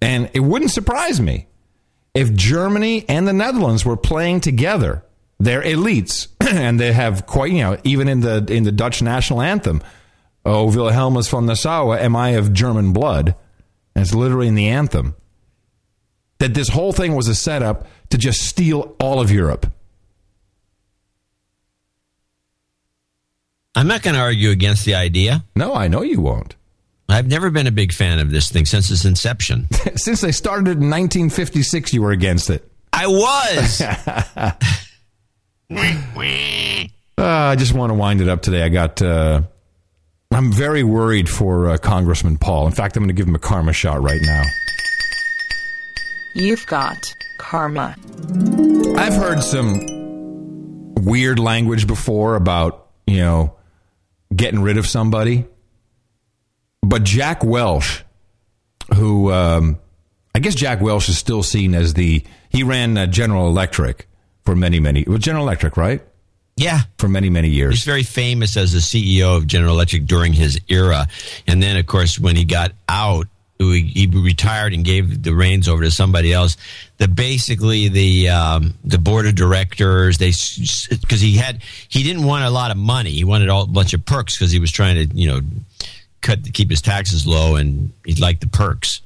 [0.01, 1.47] And it wouldn't surprise me
[2.19, 5.05] if Germany and the Netherlands were playing together.
[5.39, 9.41] They're elites, and they have quite, you know, even in the in the Dutch national
[9.41, 9.81] anthem,
[10.43, 13.35] "Oh, Wilhelmus von Nassau, am I of German blood?"
[13.95, 15.15] And it's literally in the anthem
[16.39, 19.71] that this whole thing was a setup to just steal all of Europe.
[23.75, 25.45] I'm not going to argue against the idea.
[25.55, 26.55] No, I know you won't.
[27.09, 29.67] I've never been a big fan of this thing since its inception.
[29.95, 32.69] Since they started it in 1956, you were against it.
[32.93, 33.81] I was.
[33.81, 34.53] Uh,
[37.17, 38.63] I just want to wind it up today.
[38.63, 39.01] I got.
[39.01, 39.41] Uh,
[40.31, 42.67] I'm very worried for uh, Congressman Paul.
[42.67, 44.43] In fact, I'm going to give him a karma shot right now.
[46.35, 47.95] You've got karma.
[48.97, 49.79] I've heard some
[50.95, 53.55] weird language before about you know
[54.35, 55.45] getting rid of somebody,
[56.81, 58.03] but Jack Welch,
[58.95, 59.77] who um,
[60.33, 64.07] I guess Jack Welch is still seen as the he ran uh, General Electric
[64.45, 65.03] for many many.
[65.03, 66.01] Was General Electric, right?
[66.59, 66.81] Yeah.
[66.97, 67.75] For many, many years.
[67.75, 71.07] He's very famous as the CEO of General Electric during his era.
[71.47, 73.27] And then, of course, when he got out,
[73.57, 76.57] he he retired and gave the reins over to somebody else.
[76.97, 82.45] The basically the um, the board of directors they because he had he didn't want
[82.45, 83.11] a lot of money.
[83.11, 85.41] He wanted all, a bunch of perks because he was trying to you know
[86.21, 89.01] cut keep his taxes low and he liked the perks,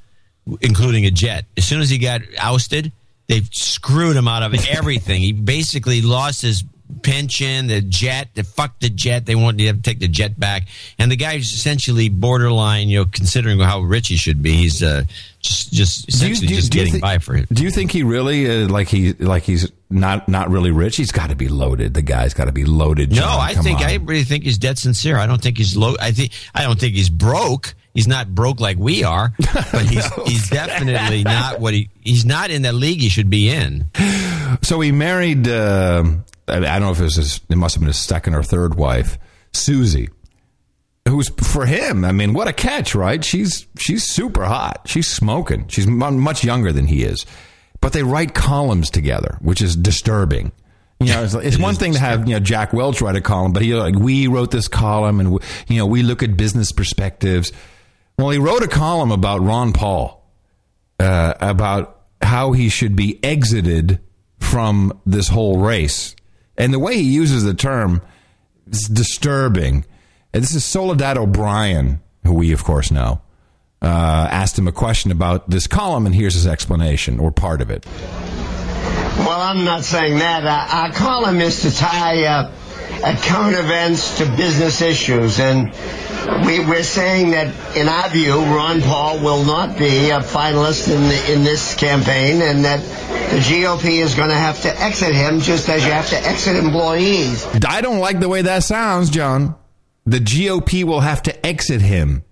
[0.62, 1.46] including a jet.
[1.58, 2.92] As soon as he got ousted,
[3.28, 5.22] they screwed him out of everything.
[5.22, 6.64] he basically lost his
[7.02, 9.26] pension, the jet, the fuck the jet.
[9.26, 10.64] They want you to take the jet back,
[11.00, 12.90] and the guy's essentially borderline.
[12.90, 15.04] You know, considering how rich he should be, he's uh,
[15.40, 17.50] just just essentially just do getting thi- by for it.
[17.50, 20.98] Do you think he really uh, like he like he's not not really rich?
[20.98, 21.94] He's got to be loaded.
[21.94, 23.12] The guy's got to be loaded.
[23.12, 23.86] No, I Come think on.
[23.86, 25.18] I really think he's dead sincere.
[25.18, 25.96] I don't think he's low.
[26.00, 27.76] I think I don't think he's broke.
[27.94, 29.34] He's not broke like we are,
[29.72, 33.50] but he's he's definitely not what he he's not in the league he should be
[33.50, 33.88] in.
[34.64, 35.48] So he married.
[35.48, 36.04] Uh,
[36.48, 38.76] I don't know if it was his, it must have been his second or third
[38.76, 39.18] wife,
[39.54, 40.10] Suzy.
[41.08, 42.04] Who's for him?
[42.06, 43.24] I mean, what a catch, right?
[43.24, 44.82] She's she's super hot.
[44.86, 45.68] She's smoking.
[45.68, 47.26] She's mu- much younger than he is,
[47.84, 50.54] but they write columns together, which is disturbing.
[51.02, 53.52] You know, it's, it's one thing to have you know Jack Welch write a column,
[53.52, 57.52] but he like we wrote this column, and you know we look at business perspectives.
[58.18, 60.26] Well, he wrote a column about Ron Paul,
[60.98, 64.00] uh, about how he should be exited
[64.40, 66.16] from this whole race.
[66.58, 68.02] And the way he uses the term
[68.68, 69.86] is disturbing.
[70.34, 73.22] And this is Soledad O'Brien, who we, of course, know,
[73.84, 77.70] uh, asked him a question about this column, and here's his explanation, or part of
[77.70, 77.86] it.
[79.18, 80.46] Well, I'm not saying that.
[80.46, 82.52] Uh, our column is to tie uh,
[83.04, 85.72] uh, current events to business issues, and
[86.46, 91.02] we, we're saying that, in our view, Ron Paul will not be a finalist in
[91.04, 92.80] the, in this campaign, and that
[93.32, 96.56] the GOP is going to have to exit him, just as you have to exit
[96.56, 97.46] employees.
[97.68, 99.56] I don't like the way that sounds, John.
[100.06, 102.24] The GOP will have to exit him.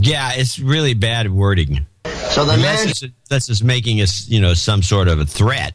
[0.00, 1.86] Yeah, it's really bad wording.
[2.30, 5.26] So the unless man- it's, unless it's making us, you know, some sort of a
[5.26, 5.74] threat.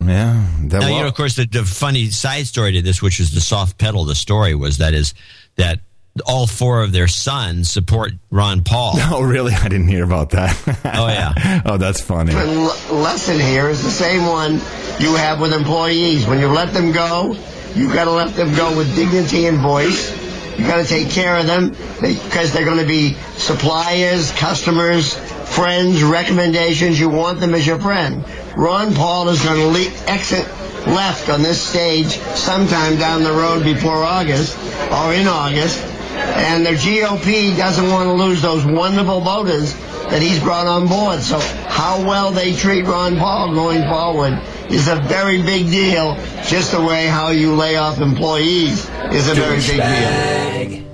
[0.00, 0.46] Yeah.
[0.64, 3.18] That now, you well- know, of course, the, the funny side story to this, which
[3.18, 5.12] was the soft pedal, the story was that is
[5.56, 5.80] that
[6.24, 8.94] all four of their sons support Ron Paul.
[9.10, 9.52] Oh, really?
[9.54, 10.56] I didn't hear about that.
[10.94, 11.62] Oh, yeah.
[11.66, 12.32] oh, that's funny.
[12.32, 14.52] The l- lesson here is the same one
[15.00, 16.26] you have with employees.
[16.26, 17.36] When you let them go,
[17.74, 20.10] you've got to let them go with dignity and voice.
[20.58, 21.70] You got to take care of them
[22.00, 26.98] because they're going to be suppliers, customers, friends, recommendations.
[26.98, 28.24] You want them as your friend.
[28.56, 30.46] Ron Paul is going to le- exit
[30.86, 34.56] left on this stage sometime down the road before August
[34.90, 35.82] or in August.
[36.16, 39.74] And the GOP doesn't want to lose those wonderful voters
[40.10, 41.20] that he's brought on board.
[41.20, 46.14] So how well they treat Ron Paul going forward is a very big deal.
[46.44, 50.86] Just the way how you lay off employees is a very big deal.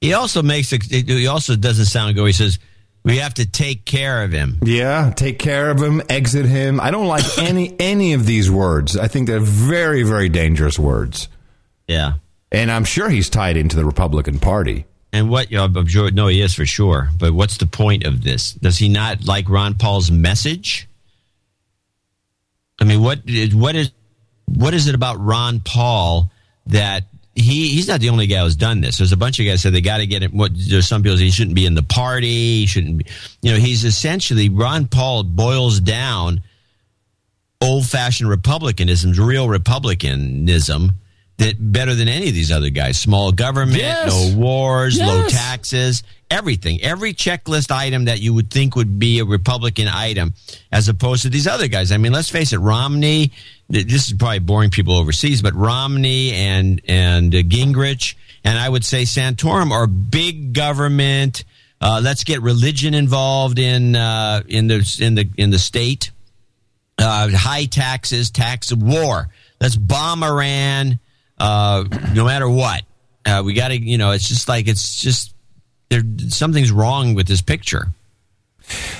[0.00, 2.26] He also makes it, he also doesn't sound good.
[2.26, 2.58] He says,
[3.06, 4.58] we have to take care of him.
[4.64, 6.80] Yeah, take care of him, exit him.
[6.80, 8.96] I don't like any any of these words.
[8.96, 11.28] I think they're very very dangerous words.
[11.86, 12.14] Yeah.
[12.52, 14.86] And I'm sure he's tied into the Republican Party.
[15.12, 17.08] And what, you know, I'm sure, no, he is for sure.
[17.18, 18.52] But what's the point of this?
[18.52, 20.88] Does he not like Ron Paul's message?
[22.80, 23.90] I mean, what is what is
[24.44, 26.30] what is it about Ron Paul
[26.66, 28.98] that he he's not the only guy who's done this.
[28.98, 30.32] There's a bunch of guys said they got to get it.
[30.32, 32.60] What there's some people say he shouldn't be in the party.
[32.60, 33.06] He shouldn't be.
[33.42, 36.42] You know, he's essentially Ron Paul boils down
[37.60, 40.92] old fashioned republicanism, real republicanism,
[41.38, 42.98] that better than any of these other guys.
[42.98, 44.08] Small government, Yes.
[44.10, 46.80] no wars, low taxes, everything.
[46.82, 50.32] Every checklist item that you would think would be a Republican item,
[50.72, 51.92] as opposed to these other guys.
[51.92, 53.32] I mean, let's face it, Romney.
[53.68, 58.84] This is probably boring people overseas, but Romney and and uh, Gingrich and I would
[58.84, 61.44] say Santorum are big government.
[61.80, 66.12] Uh, let's get religion involved in uh, in the in the in the state.
[66.96, 69.28] Uh, high taxes, tax war.
[69.60, 70.98] Let's bomb Iran,
[71.38, 71.84] uh,
[72.14, 72.82] no matter what.
[73.24, 75.34] Uh, we got to, you know, it's just like it's just
[75.88, 76.02] there.
[76.28, 77.88] Something's wrong with this picture.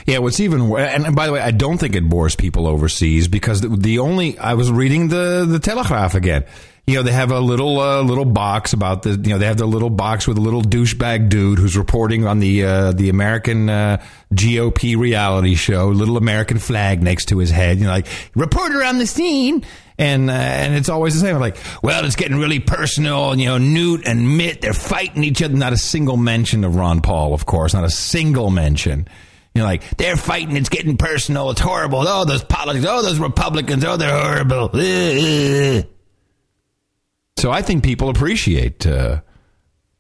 [0.06, 3.60] Yeah, what's even and, by the way, I don't think it bores people overseas because
[3.60, 6.44] the, the only I was reading the the Telegraph again.
[6.86, 9.56] You know, they have a little uh, little box about the you know they have
[9.56, 13.68] the little box with a little douchebag dude who's reporting on the uh, the American
[13.68, 14.00] uh,
[14.32, 17.78] GOP reality show, little American flag next to his head.
[17.78, 18.06] You know, like
[18.36, 19.65] reporter on the scene.
[19.99, 21.39] And uh, and it's always the same.
[21.39, 23.31] Like, well, it's getting really personal.
[23.33, 25.55] And, you know, Newt and Mitt, they're fighting each other.
[25.55, 27.73] Not a single mention of Ron Paul, of course.
[27.73, 29.08] Not a single mention.
[29.55, 30.55] You know, like they're fighting.
[30.57, 31.50] It's getting personal.
[31.50, 32.07] It's horrible.
[32.07, 32.84] Oh, those politics.
[32.86, 33.84] Oh, those Republicans.
[33.84, 34.70] Oh, they're horrible.
[37.39, 39.20] So I think people appreciate uh,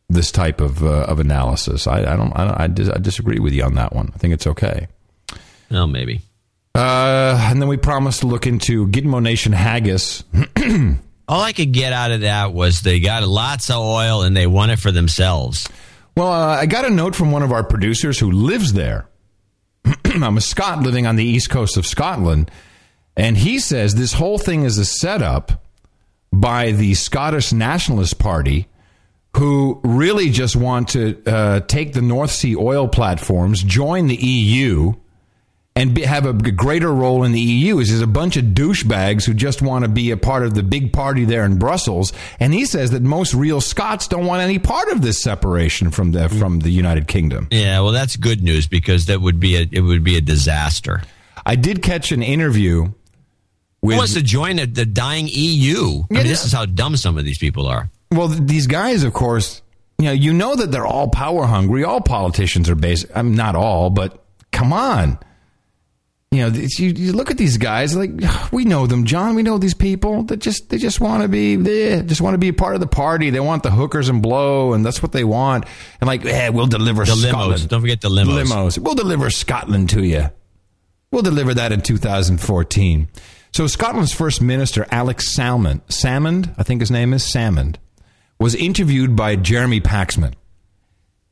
[0.08, 1.86] this type of uh, of analysis.
[1.86, 2.32] I, I don't.
[2.32, 4.10] I, I, dis- I disagree with you on that one.
[4.14, 4.88] I think it's okay.
[5.70, 6.22] Well, maybe.
[6.76, 10.24] Uh, and then we promised to look into Gitmo Nation haggis.
[11.28, 14.46] All I could get out of that was they got lots of oil and they
[14.46, 15.68] want it for themselves.
[16.14, 19.08] Well, uh, I got a note from one of our producers who lives there.
[20.04, 22.50] I'm a Scot living on the east coast of Scotland,
[23.16, 25.64] and he says this whole thing is a setup
[26.30, 28.68] by the Scottish Nationalist Party,
[29.36, 34.92] who really just want to uh, take the North Sea oil platforms, join the EU,
[35.76, 37.78] and be, have a greater role in the EU.
[37.78, 40.62] Is there's a bunch of douchebags who just want to be a part of the
[40.62, 44.58] big party there in Brussels, and he says that most real Scots don't want any
[44.58, 47.46] part of this separation from the from the United Kingdom.
[47.50, 51.02] Yeah, well, that's good news because that would be a it would be a disaster.
[51.44, 52.88] I did catch an interview
[53.82, 56.02] with Who wants to join the, the dying EU?
[56.10, 57.90] I mean, this is how dumb some of these people are.
[58.10, 59.62] Well, these guys, of course,
[59.98, 61.84] you know, you know that they're all power hungry.
[61.84, 63.06] All politicians are based.
[63.14, 65.18] I'm not all, but come on.
[66.36, 68.10] You know, you, you look at these guys like
[68.52, 69.34] we know them, John.
[69.34, 72.38] We know these people that just they just want to be they just want to
[72.38, 73.30] be a part of the party.
[73.30, 75.64] They want the hookers and blow, and that's what they want.
[76.00, 77.28] And like, eh, we'll deliver The limos.
[77.28, 77.68] Scotland.
[77.68, 78.44] Don't forget the limos.
[78.44, 78.78] Limos.
[78.78, 80.30] We'll deliver Scotland to you.
[81.10, 83.08] We'll deliver that in 2014.
[83.52, 87.76] So Scotland's first minister, Alex Salmond, Salmond, I think his name is Salmond,
[88.38, 90.34] was interviewed by Jeremy Paxman.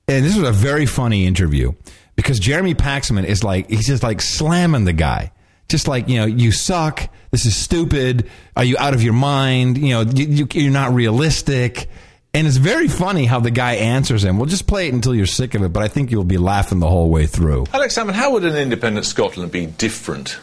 [0.09, 1.73] And this was a very funny interview
[2.17, 5.33] because Jeremy Paxman is like, he's just like slamming the guy.
[5.69, 7.09] Just like, you know, you suck.
[7.31, 8.29] This is stupid.
[8.55, 9.79] Are you out of your mind?
[9.79, 11.89] You know, you, you, you're not realistic.
[12.35, 14.39] And it's very funny how the guy answers him.
[14.39, 16.81] We'll just play it until you're sick of it, but I think you'll be laughing
[16.81, 17.67] the whole way through.
[17.73, 20.39] Alex Salmond, how would an independent Scotland be different?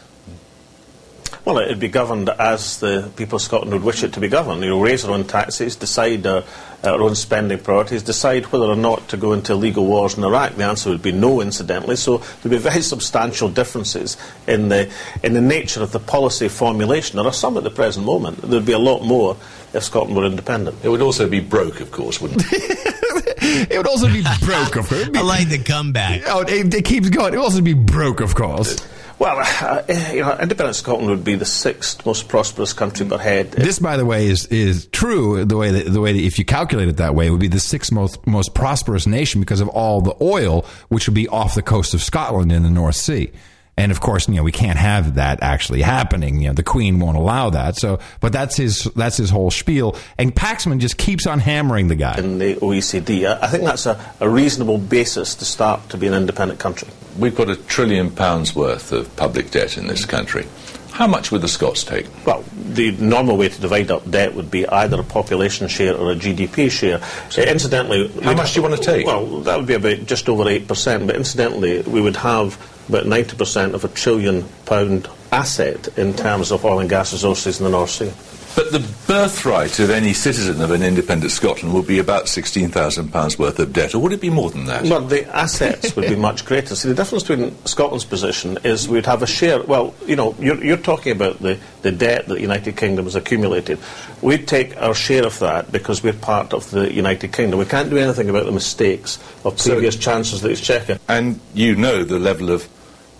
[1.44, 4.62] Well, it'd be governed as the people of Scotland would wish it to be governed.
[4.62, 6.42] You know, raise our own taxes, decide uh,
[6.82, 10.24] our, our own spending priorities, decide whether or not to go into legal wars in
[10.24, 10.54] Iraq.
[10.54, 11.96] The answer would be no, incidentally.
[11.96, 17.16] So there'd be very substantial differences in the in the nature of the policy formulation.
[17.16, 18.42] There are some at the present moment.
[18.42, 19.36] There'd be a lot more
[19.72, 20.84] if Scotland were independent.
[20.84, 22.88] It would also be broke, of course, wouldn't it?
[23.44, 25.10] It would also be broke, of course.
[25.14, 26.22] I like the comeback.
[26.26, 27.34] Oh, it, it keeps going.
[27.34, 28.76] It would also be broke, of course.
[29.22, 33.52] Well, uh, you know, independent Scotland would be the sixth most prosperous country per head.
[33.52, 35.44] This, by the way, is is true.
[35.44, 37.46] The way that, the way that if you calculate it that way, it would be
[37.46, 41.54] the sixth most most prosperous nation because of all the oil which would be off
[41.54, 43.30] the coast of Scotland in the North Sea.
[43.76, 46.40] And of course, you know we can't have that actually happening.
[46.40, 47.76] You know the Queen won't allow that.
[47.76, 49.96] So, but that's his that's his whole spiel.
[50.18, 52.18] And Paxman just keeps on hammering the guy.
[52.18, 53.26] in the OECD.
[53.26, 56.88] I I think that's a, a reasonable basis to start to be an independent country.
[57.18, 60.46] We've got a trillion pounds worth of public debt in this country.
[60.92, 62.06] How much would the Scots take?
[62.26, 66.12] Well, the normal way to divide up debt would be either a population share or
[66.12, 67.00] a GDP share.
[67.36, 69.06] Uh, incidentally, How much do you want to take?
[69.06, 71.06] Well, that would be about just over eight percent.
[71.06, 76.52] But incidentally, we would have about ninety percent of a trillion pound asset in terms
[76.52, 78.12] of oil and gas resources in the North Sea.
[78.54, 83.58] But the birthright of any citizen of an independent Scotland would be about £16,000 worth
[83.58, 84.84] of debt, or would it be more than that?
[84.84, 86.74] Well, the assets would be much greater.
[86.74, 89.62] See, the difference between Scotland's position is we'd have a share.
[89.62, 93.16] Well, you know, you're, you're talking about the, the debt that the United Kingdom has
[93.16, 93.78] accumulated.
[94.20, 97.58] We'd take our share of that because we're part of the United Kingdom.
[97.58, 100.98] We can't do anything about the mistakes of So- previous chancellors of the Exchequer.
[101.08, 102.68] And you know the level of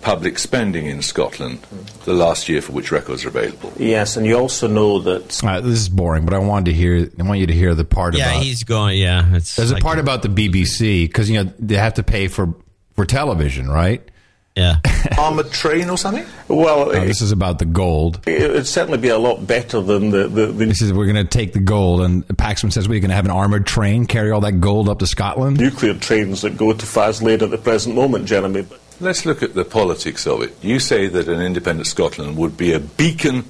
[0.03, 1.59] public spending in Scotland
[2.05, 3.71] the last year for which records are available.
[3.77, 5.43] Yes, and you also know that.
[5.43, 7.09] All right, this is boring, but I wanted to hear.
[7.19, 8.43] I want you to hear the part Yeah, about.
[8.43, 8.99] he's going.
[8.99, 12.03] Yeah, it's There's like a part about the BBC because you know they have to
[12.03, 12.53] pay for
[12.95, 14.07] for television, right?
[14.55, 14.77] Yeah.
[15.17, 16.25] Armored train or something?
[16.47, 18.19] Well, No, this is about the gold.
[18.27, 20.27] it would certainly be a lot better than the.
[20.27, 23.09] the, the This is we're going to take the gold, and Paxman says we're going
[23.09, 25.57] to have an armored train carry all that gold up to Scotland.
[25.59, 28.65] nuclear trains that go to Faslane at the present moment, Jeremy.
[28.99, 30.55] Let's look at the politics of it.
[30.63, 33.45] You say that an independent Scotland would be a beacon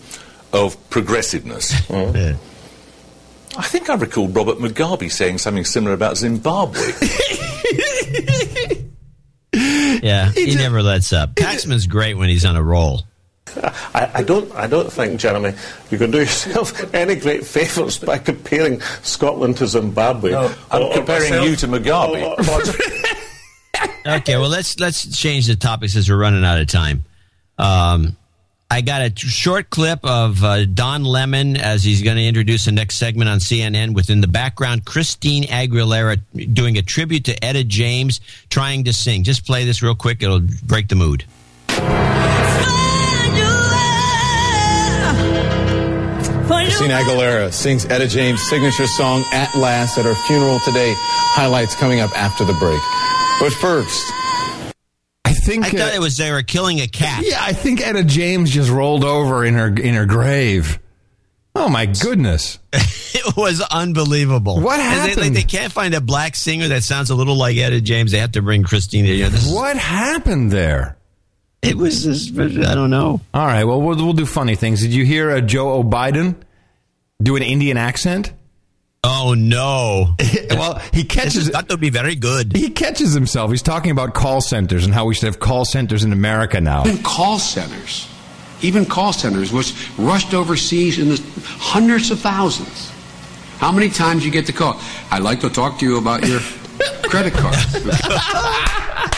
[0.53, 1.73] of progressiveness.
[1.89, 2.37] Yeah.
[3.55, 6.81] I think I recall Robert Mugabe saying something similar about Zimbabwe.
[10.03, 11.35] Yeah, he never lets up.
[11.35, 13.03] Paxman's great when he's on a roll.
[13.93, 14.51] I, I don't.
[14.53, 15.53] I don't think, Jeremy,
[15.91, 20.31] you can do yourself any great favours by comparing Scotland to Zimbabwe.
[20.31, 22.23] No, I'm Or- or comparing myself- you to Mugabe.
[22.23, 22.63] or- or-
[24.17, 27.05] Okay, well let's let's change the topics as we're running out of time.
[27.57, 28.17] Um,
[28.73, 32.71] I got a short clip of uh, Don Lemon as he's going to introduce the
[32.71, 33.93] next segment on CNN.
[33.93, 36.19] Within the background, Christina Aguilera
[36.55, 38.19] doing a tribute to Etta James,
[38.49, 39.21] trying to sing.
[39.21, 41.23] Just play this real quick; it'll break the mood.
[46.47, 50.95] Christina Aguilera sings Etta James' signature song At Last at her funeral today.
[50.97, 52.81] Highlights coming up after the break.
[53.39, 54.11] But first,
[55.43, 57.23] think I thought it was they were killing a cat.
[57.25, 60.79] Yeah, I think Etta James just rolled over in her in her grave.
[61.55, 62.57] Oh my goodness!
[62.73, 64.59] it was unbelievable.
[64.59, 65.35] What And they, like, happened?
[65.35, 68.11] they can't find a black singer that sounds a little like Etta James.
[68.11, 69.09] They have to bring Christina.
[69.09, 70.97] You know, What happened there?
[71.61, 72.03] It was.
[72.03, 73.21] Just, I don't know.
[73.33, 74.81] All right, well we'll, we'll do funny things.
[74.81, 76.35] Did you hear uh, Joe Biden
[77.21, 78.33] do an Indian accent?
[79.03, 80.15] Oh no!
[80.51, 82.55] well, he catches That would be very good.
[82.55, 83.51] He catches himself.
[83.51, 86.85] He's talking about call centers and how we should have call centers in America now.
[86.85, 88.07] Even call centers,
[88.61, 92.91] even call centers, was rushed overseas in the hundreds of thousands.
[93.57, 94.79] How many times you get the call?
[95.11, 96.39] I'd like to talk to you about your
[97.03, 97.55] credit card.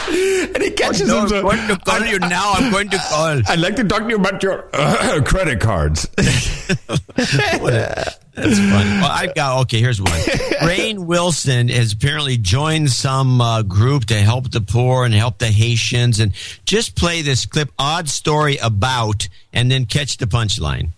[0.08, 1.46] and he catches no, himself.
[1.46, 2.54] I'm going to call you now.
[2.54, 3.42] I'm going to call.
[3.48, 6.08] I'd like to talk to you about your uh, credit cards.
[8.36, 8.90] That's funny.
[9.00, 9.80] Well, I've got okay.
[9.80, 10.12] Here's one.
[10.62, 15.48] Rainn Wilson has apparently joined some uh, group to help the poor and help the
[15.48, 16.20] Haitians.
[16.20, 16.34] And
[16.66, 20.90] just play this clip, odd story about, and then catch the punchline.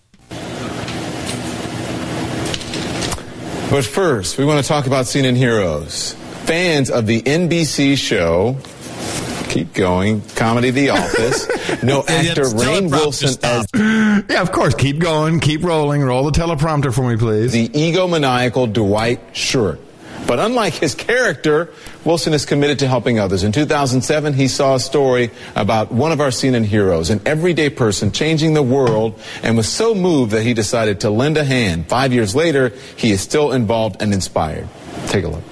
[3.70, 6.14] but first, we want to talk about CNN Heroes.
[6.46, 8.58] Fans of the NBC show,
[9.48, 11.48] keep going, comedy The Office,
[11.84, 13.66] No actor it's Rainn Wilson as
[14.30, 14.76] yeah, of course.
[14.76, 15.40] Keep going.
[15.40, 16.04] Keep rolling.
[16.04, 17.52] Roll the teleprompter for me, please.
[17.52, 19.80] the egomaniacal Dwight Schrute.
[20.28, 21.72] But unlike his character,
[22.04, 23.44] Wilson is committed to helping others.
[23.44, 28.12] In 2007, he saw a story about one of our CNN heroes, an everyday person
[28.12, 31.88] changing the world, and was so moved that he decided to lend a hand.
[31.88, 34.68] Five years later, he is still involved and inspired.
[35.08, 35.44] Take a look.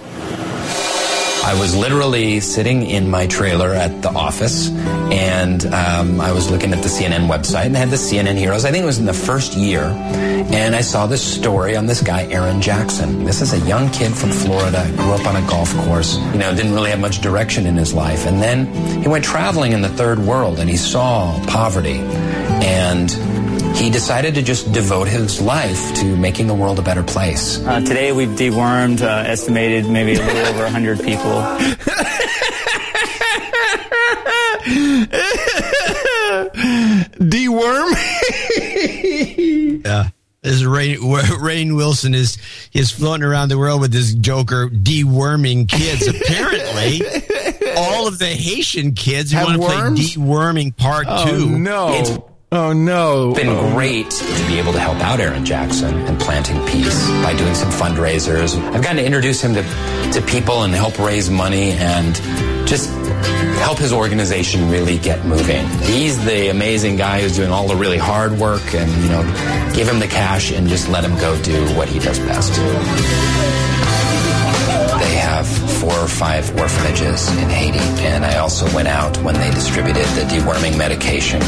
[1.45, 4.71] I was literally sitting in my trailer at the office,
[5.11, 8.65] and um, I was looking at the CNN website, and they had the CNN heroes.
[8.65, 12.01] I think it was in the first year, and I saw this story on this
[12.01, 13.25] guy, Aaron Jackson.
[13.25, 16.17] This is a young kid from Florida, grew up on a golf course.
[16.33, 18.65] You know, didn't really have much direction in his life, and then
[19.03, 21.99] he went traveling in the third world, and he saw poverty,
[22.65, 23.11] and
[23.75, 27.59] he decided to just devote his life to making the world a better place.
[27.65, 31.41] Uh, today we've dewormed, uh, estimated maybe a little over 100 people.
[37.19, 37.91] Deworm?
[39.85, 40.09] Yeah.
[40.41, 40.95] This Rainn,
[41.39, 42.37] Rainn Wilson is
[42.73, 46.07] is floating around the world with this Joker deworming kids.
[46.07, 47.01] Apparently,
[47.77, 51.49] all of the Haitian kids Have want to play deworming part Oh, two.
[51.59, 52.29] no.
[52.57, 53.31] Oh, no.
[53.31, 57.35] It's been great to be able to help out Aaron Jackson and planting peace by
[57.35, 58.57] doing some fundraisers.
[58.71, 59.63] I've gotten to introduce him to,
[60.13, 62.15] to people and help raise money and
[62.65, 62.89] just
[63.59, 65.67] help his organization really get moving.
[65.81, 69.89] He's the amazing guy who's doing all the really hard work and, you know, give
[69.89, 72.53] him the cash and just let him go do what he does best.
[75.79, 80.21] Four or five orphanages in Haiti, and I also went out when they distributed the
[80.21, 81.41] deworming medication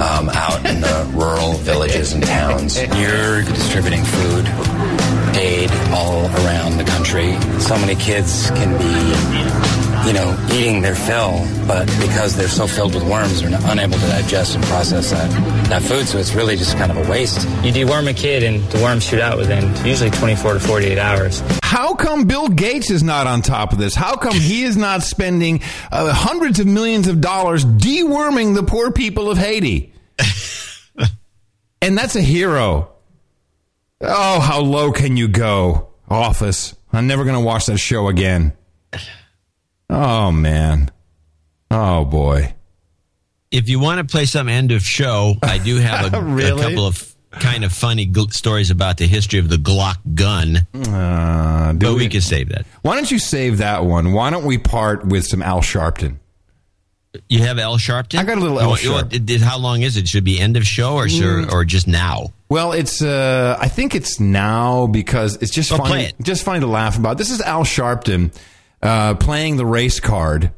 [0.00, 2.80] um, out in the rural villages and towns.
[2.80, 4.46] You're distributing food,
[5.36, 7.40] aid all around the country.
[7.60, 12.94] So many kids can be you know, eating their fill, but because they're so filled
[12.94, 15.30] with worms, they're unable to digest and process that,
[15.68, 16.06] that food.
[16.06, 17.46] So it's really just kind of a waste.
[17.62, 21.42] You deworm a kid and the worms shoot out within usually 24 to 48 hours.
[21.62, 23.94] How come Bill Gates is not on top of this?
[23.94, 25.60] How come he is not spending
[25.92, 29.92] uh, hundreds of millions of dollars deworming the poor people of Haiti?
[31.82, 32.92] and that's a hero.
[34.00, 36.74] Oh, how low can you go, Office?
[36.92, 38.54] I'm never going to watch that show again.
[39.90, 40.90] Oh, man.
[41.70, 42.54] Oh, boy.
[43.50, 46.18] If you want to play some end of show, I do have a,
[46.54, 50.58] a couple of kind of funny gl- stories about the history of the Glock gun.
[50.74, 52.66] Uh, but we can save that.
[52.82, 54.12] Why don't you save that one?
[54.12, 56.16] Why don't we part with some Al Sharpton?
[57.28, 58.20] You have Al Sharpton?
[58.20, 59.10] I got a little L want- you want- Sharp.
[59.10, 60.06] did- did- how long is it?
[60.08, 61.50] Should it be end of show or Mm.
[61.50, 62.32] or just now?
[62.48, 66.14] Well, it's uh, I think it's now because it's just Well, funny, it.
[66.22, 67.18] just funny to laugh about.
[67.18, 68.32] This is Al Sharpton
[68.82, 70.52] uh, playing the race card,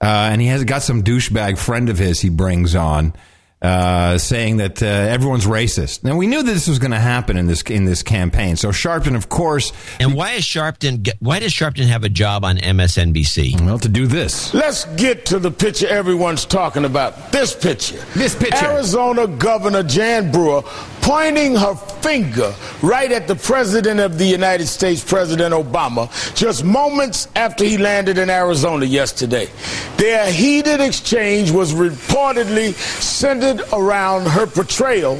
[0.00, 3.14] uh, and he has got some douchebag friend of his he brings on.
[3.62, 6.02] Uh, saying that uh, everyone's racist.
[6.02, 8.56] Now we knew that this was going to happen in this in this campaign.
[8.56, 11.06] So Sharpton, of course, And why is Sharpton?
[11.18, 13.60] Why does Sharpton have a job on MSNBC?
[13.60, 14.54] Well, to do this.
[14.54, 17.32] Let's get to the picture everyone's talking about.
[17.32, 18.02] This picture.
[18.14, 18.64] This picture.
[18.64, 20.62] Arizona Governor Jan Brewer
[21.10, 27.26] pointing her finger right at the President of the United States, President Obama, just moments
[27.34, 29.48] after he landed in Arizona yesterday.
[29.96, 35.14] Their heated exchange was reportedly centered around her portrayal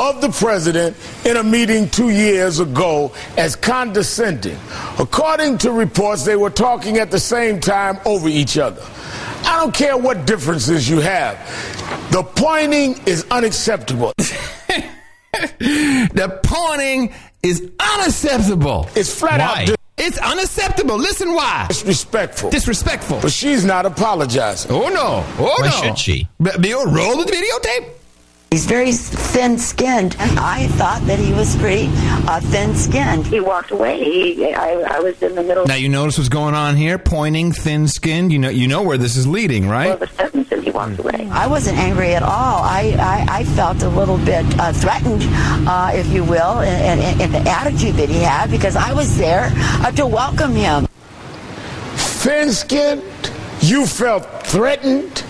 [0.00, 4.58] of the president in a meeting two years ago as condescending.
[4.98, 8.82] According to reports, they were talking at the same time over each other.
[9.44, 11.38] I don't care what differences you have.
[12.10, 14.12] The pointing is unacceptable.
[15.58, 18.88] the pointing is unacceptable.
[18.94, 19.66] It's flat out.
[19.66, 20.96] dis- It's unacceptable.
[20.96, 21.66] Listen why.
[21.68, 22.50] Disrespectful.
[22.50, 23.18] Disrespectful.
[23.22, 24.70] But she's not apologizing.
[24.70, 25.24] Oh no.
[25.38, 25.70] Oh Why no.
[25.70, 26.28] should she?
[26.38, 27.90] But Bill, roll the videotape.
[28.52, 31.88] He's very thin skinned, I thought that he was pretty
[32.28, 33.26] uh, thin skinned.
[33.26, 34.02] He walked away.
[34.02, 36.96] He, I, I was in the middle Now you notice what's going on here.
[36.96, 38.32] Pointing, thin-skinned.
[38.32, 39.90] You know, you know where this is leading, right?
[39.90, 41.28] of a sentence, and he walked away.
[41.32, 42.62] I wasn't angry at all.
[42.62, 45.22] I, I, I felt a little bit uh, threatened,
[45.68, 49.18] uh, if you will, in, in, in the attitude that he had because I was
[49.18, 50.86] there uh, to welcome him.
[51.96, 53.02] Thin skinned?
[53.60, 55.24] You felt threatened?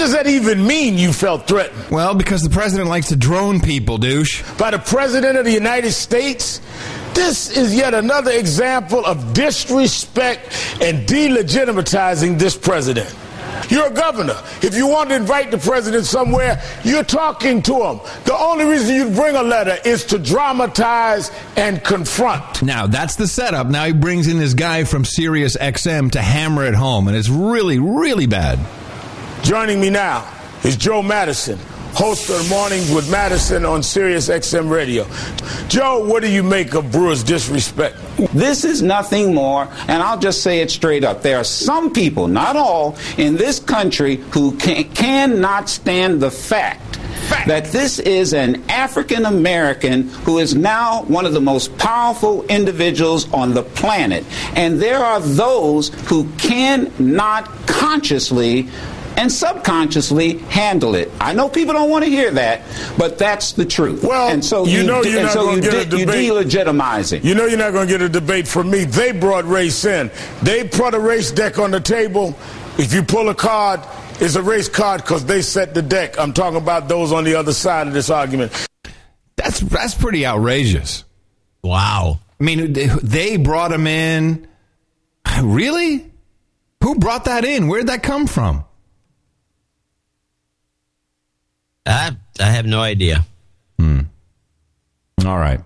[0.00, 1.90] What does that even mean, you felt threatened?
[1.90, 4.42] Well, because the president likes to drone people, douche.
[4.56, 6.62] By the President of the United States?
[7.12, 13.14] This is yet another example of disrespect and delegitimizing this president.
[13.68, 14.42] You're a governor.
[14.62, 18.00] If you want to invite the president somewhere, you're talking to him.
[18.24, 22.62] The only reason you bring a letter is to dramatize and confront.
[22.62, 23.66] Now that's the setup.
[23.66, 27.28] Now he brings in this guy from Sirius XM to hammer it home, and it's
[27.28, 28.58] really, really bad.
[29.42, 30.30] Joining me now
[30.64, 31.58] is Joe Madison,
[31.94, 35.06] host of Mornings with Madison on Sirius XM Radio.
[35.68, 37.96] Joe, what do you make of Brewer's disrespect?
[38.34, 41.22] This is nothing more, and I'll just say it straight up.
[41.22, 46.98] There are some people, not all, in this country who can, cannot stand the fact
[47.46, 53.32] that this is an African American who is now one of the most powerful individuals
[53.32, 54.24] on the planet.
[54.54, 58.68] And there are those who cannot consciously
[59.20, 61.10] and subconsciously handle it.
[61.20, 62.62] I know people don't want to hear that,
[62.96, 64.02] but that's the truth.
[64.02, 66.06] Well, and so you know de- you're not so gonna you, get a de- you
[66.06, 66.30] debate.
[66.30, 67.22] delegitimize it.
[67.22, 68.84] You know you're not going to get a debate from me.
[68.84, 70.10] They brought race in.
[70.42, 72.34] They put a race deck on the table.
[72.78, 73.80] If you pull a card,
[74.20, 76.18] it's a race card because they set the deck.
[76.18, 78.52] I'm talking about those on the other side of this argument.
[79.36, 81.04] That's that's pretty outrageous.
[81.62, 82.20] Wow.
[82.40, 84.46] I mean, they- they brought him in.
[85.42, 86.06] Really?
[86.82, 87.68] Who brought that in?
[87.68, 88.64] Where'd that come from?
[91.90, 93.24] I I have no idea.
[93.78, 94.00] Hmm.
[95.26, 95.60] All right.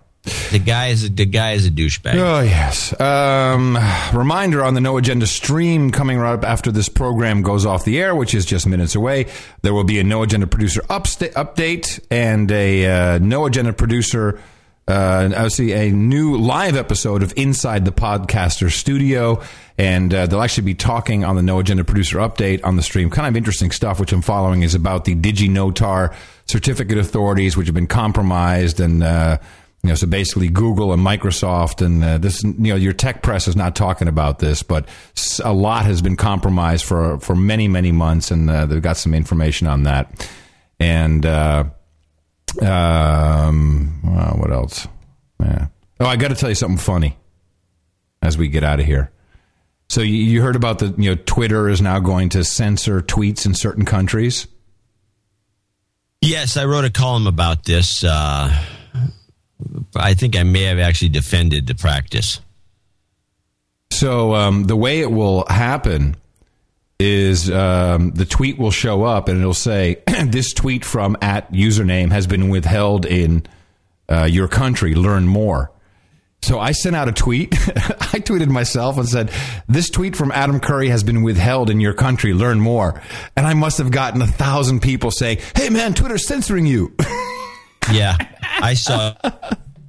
[0.53, 2.15] The guy is a, the guy is a douchebag.
[2.15, 2.99] Oh yes.
[2.99, 3.77] Um,
[4.15, 8.01] reminder on the No Agenda stream coming right up after this program goes off the
[8.01, 9.27] air, which is just minutes away.
[9.61, 14.41] There will be a No Agenda producer upsta- update and a uh, No Agenda producer.
[14.87, 19.43] Uh, I see a new live episode of Inside the Podcaster Studio,
[19.79, 23.09] and uh, they'll actually be talking on the No Agenda producer update on the stream.
[23.09, 26.15] Kind of interesting stuff, which I'm following, is about the DigiNotar
[26.47, 29.39] certificate authorities, which have been compromised, and uh,
[29.83, 33.49] you know, so basically Google and Microsoft and uh, this, you know, your tech press
[33.49, 34.89] is not talking about this, but
[35.43, 39.15] a lot has been compromised for for many many months, and uh, they've got some
[39.15, 40.29] information on that.
[40.79, 41.65] And uh,
[42.62, 44.86] um, well, what else?
[45.41, 45.66] Yeah.
[46.00, 47.16] Oh, I got to tell you something funny
[48.23, 49.10] as we get out of here.
[49.89, 53.47] So you, you heard about the you know Twitter is now going to censor tweets
[53.47, 54.47] in certain countries.
[56.20, 58.02] Yes, I wrote a column about this.
[58.02, 58.65] Uh,
[59.94, 62.41] I think I may have actually defended the practice.
[63.91, 66.16] So um, the way it will happen
[67.01, 72.13] is um, the tweet will show up and it'll say this tweet from at username
[72.13, 73.45] has been withheld in
[74.09, 74.95] uh, your country.
[74.95, 75.71] Learn more.
[76.43, 77.55] So I sent out a tweet.
[77.69, 79.31] I tweeted myself and said,
[79.67, 82.35] "This tweet from Adam Curry has been withheld in your country.
[82.35, 83.01] Learn more."
[83.35, 86.95] And I must have gotten a thousand people saying, "Hey, man, Twitter's censoring you."
[87.93, 89.15] Yeah, I saw.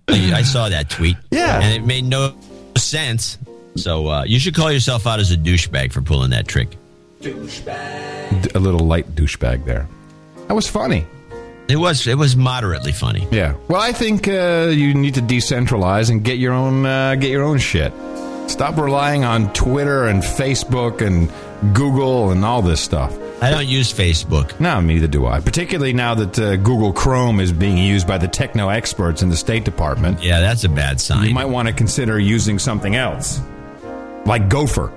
[0.09, 1.15] I saw that tweet.
[1.31, 1.61] Yeah.
[1.61, 2.35] and it made no
[2.77, 3.37] sense.
[3.77, 6.75] So uh, you should call yourself out as a douchebag for pulling that trick.
[8.41, 9.87] D- a little light douchebag there.
[10.47, 11.05] That was funny.
[11.67, 12.05] It was.
[12.05, 13.27] It was moderately funny.
[13.31, 13.55] Yeah.
[13.67, 17.43] Well, I think uh, you need to decentralize and get your own uh, get your
[17.43, 17.91] own shit.
[18.47, 21.31] Stop relying on Twitter and Facebook and
[21.75, 23.17] Google and all this stuff.
[23.41, 24.57] I don't use Facebook.
[24.59, 25.39] No, neither do I.
[25.39, 29.35] Particularly now that uh, Google Chrome is being used by the techno experts in the
[29.35, 30.23] State Department.
[30.23, 31.27] Yeah, that's a bad sign.
[31.27, 33.41] You might want to consider using something else,
[34.25, 34.91] like Gopher.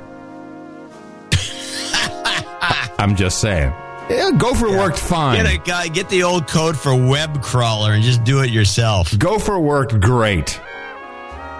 [2.99, 3.73] I'm just saying.
[4.10, 5.43] Yeah, Gopher worked fine.
[5.43, 5.89] Get a guy.
[5.89, 9.17] Get the old code for web crawler and just do it yourself.
[9.18, 10.59] Gopher worked great.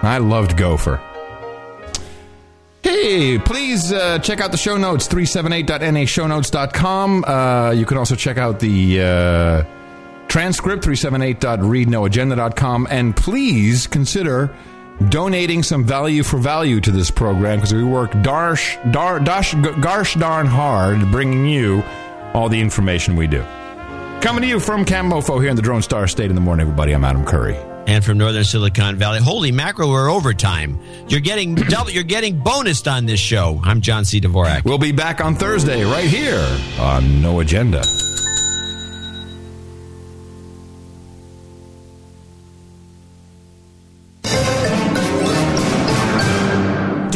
[0.01, 0.99] I loved Gopher.
[2.81, 7.25] Hey, please uh, check out the show notes, 378.nashownotes.com.
[7.25, 9.63] Uh, you can also check out the uh,
[10.27, 12.87] transcript, 378.readnoagenda.com.
[12.89, 14.55] And please consider
[15.07, 20.19] donating some value for value to this program because we work darsh, dar, dash, garsh
[20.19, 21.83] darn hard bringing you
[22.33, 23.41] all the information we do.
[24.21, 26.91] Coming to you from Camofo here in the Drone Star State in the morning, everybody.
[26.93, 27.55] I'm Adam Curry.
[27.87, 30.77] And from Northern Silicon Valley, holy mackerel, we're overtime.
[31.07, 31.89] You're getting double.
[31.89, 33.59] You're getting bonused on this show.
[33.63, 34.19] I'm John C.
[34.19, 34.65] Dvorak.
[34.65, 36.45] We'll be back on Thursday right here
[36.79, 37.81] on No Agenda.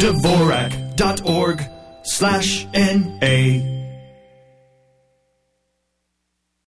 [0.04, 1.66] Dvorak.org
[2.02, 3.83] slash N-A